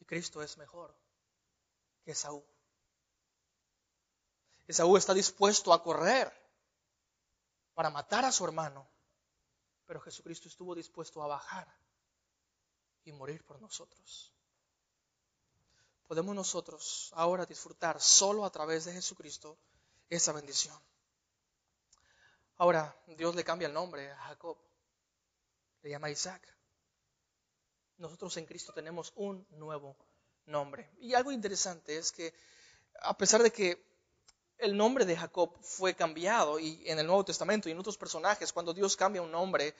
Y 0.00 0.04
Cristo 0.04 0.42
es 0.42 0.58
mejor 0.58 0.92
que 2.04 2.16
Saúl. 2.16 2.44
Esaú 4.66 4.96
está 4.96 5.14
dispuesto 5.14 5.72
a 5.72 5.82
correr 5.82 6.32
para 7.74 7.90
matar 7.90 8.24
a 8.24 8.32
su 8.32 8.44
hermano, 8.44 8.88
pero 9.86 10.00
Jesucristo 10.00 10.48
estuvo 10.48 10.74
dispuesto 10.74 11.22
a 11.22 11.28
bajar 11.28 11.72
y 13.04 13.12
morir 13.12 13.44
por 13.44 13.60
nosotros. 13.60 14.32
Podemos 16.08 16.34
nosotros 16.34 17.12
ahora 17.14 17.46
disfrutar 17.46 18.00
solo 18.00 18.44
a 18.44 18.50
través 18.50 18.84
de 18.86 18.94
Jesucristo 18.94 19.56
esa 20.16 20.32
bendición. 20.32 20.78
Ahora 22.56 22.96
Dios 23.06 23.34
le 23.34 23.44
cambia 23.44 23.68
el 23.68 23.74
nombre 23.74 24.10
a 24.10 24.16
Jacob, 24.16 24.56
le 25.82 25.90
llama 25.90 26.10
Isaac. 26.10 26.42
Nosotros 27.98 28.36
en 28.36 28.46
Cristo 28.46 28.72
tenemos 28.72 29.12
un 29.16 29.46
nuevo 29.50 29.96
nombre. 30.46 30.90
Y 30.98 31.14
algo 31.14 31.32
interesante 31.32 31.96
es 31.96 32.12
que 32.12 32.34
a 33.00 33.16
pesar 33.16 33.42
de 33.42 33.50
que 33.50 33.82
el 34.58 34.76
nombre 34.76 35.04
de 35.04 35.16
Jacob 35.16 35.58
fue 35.62 35.94
cambiado 35.94 36.58
y 36.58 36.82
en 36.88 36.98
el 36.98 37.06
Nuevo 37.06 37.24
Testamento 37.24 37.68
y 37.68 37.72
en 37.72 37.78
otros 37.78 37.98
personajes, 37.98 38.52
cuando 38.52 38.72
Dios 38.72 38.96
cambia 38.96 39.22
un 39.22 39.32
nombre, 39.32 39.74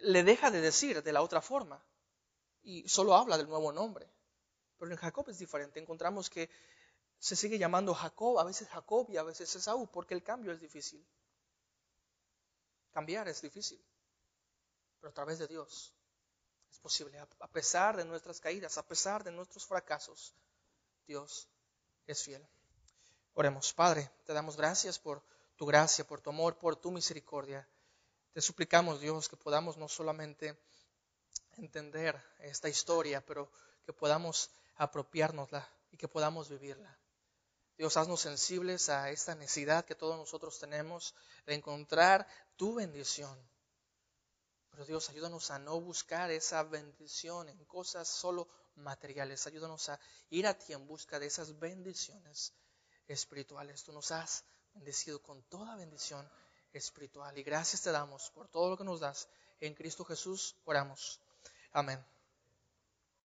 le 0.00 0.24
deja 0.24 0.50
de 0.50 0.60
decir 0.60 1.02
de 1.02 1.12
la 1.12 1.22
otra 1.22 1.40
forma 1.40 1.82
y 2.62 2.88
solo 2.88 3.14
habla 3.14 3.38
del 3.38 3.48
nuevo 3.48 3.72
nombre. 3.72 4.08
Pero 4.78 4.90
en 4.90 4.96
Jacob 4.96 5.28
es 5.28 5.38
diferente. 5.38 5.78
Encontramos 5.78 6.28
que 6.28 6.50
se 7.20 7.36
sigue 7.36 7.58
llamando 7.58 7.94
Jacob, 7.94 8.38
a 8.38 8.44
veces 8.44 8.66
Jacob 8.68 9.06
y 9.10 9.18
a 9.18 9.22
veces 9.22 9.54
Esaú, 9.54 9.86
porque 9.88 10.14
el 10.14 10.22
cambio 10.22 10.52
es 10.52 10.60
difícil. 10.60 11.06
Cambiar 12.92 13.28
es 13.28 13.42
difícil, 13.42 13.78
pero 14.98 15.10
a 15.10 15.14
través 15.14 15.38
de 15.38 15.46
Dios 15.46 15.94
es 16.70 16.78
posible. 16.78 17.18
A 17.18 17.48
pesar 17.48 17.98
de 17.98 18.06
nuestras 18.06 18.40
caídas, 18.40 18.78
a 18.78 18.86
pesar 18.86 19.22
de 19.22 19.32
nuestros 19.32 19.66
fracasos, 19.66 20.34
Dios 21.06 21.46
es 22.06 22.22
fiel. 22.22 22.44
Oremos, 23.34 23.74
Padre, 23.74 24.10
te 24.24 24.32
damos 24.32 24.56
gracias 24.56 24.98
por 24.98 25.22
tu 25.56 25.66
gracia, 25.66 26.06
por 26.06 26.22
tu 26.22 26.30
amor, 26.30 26.56
por 26.56 26.76
tu 26.76 26.90
misericordia. 26.90 27.68
Te 28.32 28.40
suplicamos, 28.40 28.98
Dios, 28.98 29.28
que 29.28 29.36
podamos 29.36 29.76
no 29.76 29.88
solamente 29.88 30.58
entender 31.58 32.18
esta 32.38 32.70
historia, 32.70 33.24
pero 33.26 33.52
que 33.84 33.92
podamos 33.92 34.50
apropiárnosla 34.76 35.68
y 35.90 35.98
que 35.98 36.08
podamos 36.08 36.48
vivirla. 36.48 36.99
Dios, 37.80 37.96
haznos 37.96 38.20
sensibles 38.20 38.90
a 38.90 39.08
esta 39.08 39.34
necesidad 39.34 39.86
que 39.86 39.94
todos 39.94 40.14
nosotros 40.14 40.58
tenemos 40.58 41.14
de 41.46 41.54
encontrar 41.54 42.28
tu 42.54 42.74
bendición. 42.74 43.34
Pero 44.68 44.84
Dios, 44.84 45.08
ayúdanos 45.08 45.50
a 45.50 45.58
no 45.58 45.80
buscar 45.80 46.30
esa 46.30 46.62
bendición 46.62 47.48
en 47.48 47.64
cosas 47.64 48.06
solo 48.06 48.50
materiales. 48.74 49.46
Ayúdanos 49.46 49.88
a 49.88 49.98
ir 50.28 50.46
a 50.46 50.52
ti 50.52 50.74
en 50.74 50.86
busca 50.86 51.18
de 51.18 51.28
esas 51.28 51.58
bendiciones 51.58 52.52
espirituales. 53.08 53.82
Tú 53.82 53.92
nos 53.92 54.10
has 54.10 54.44
bendecido 54.74 55.22
con 55.22 55.42
toda 55.44 55.74
bendición 55.76 56.30
espiritual. 56.74 57.38
Y 57.38 57.42
gracias 57.42 57.80
te 57.80 57.92
damos 57.92 58.30
por 58.32 58.46
todo 58.48 58.68
lo 58.68 58.76
que 58.76 58.84
nos 58.84 59.00
das. 59.00 59.26
En 59.58 59.72
Cristo 59.72 60.04
Jesús 60.04 60.54
oramos. 60.66 61.18
Amén. 61.72 62.04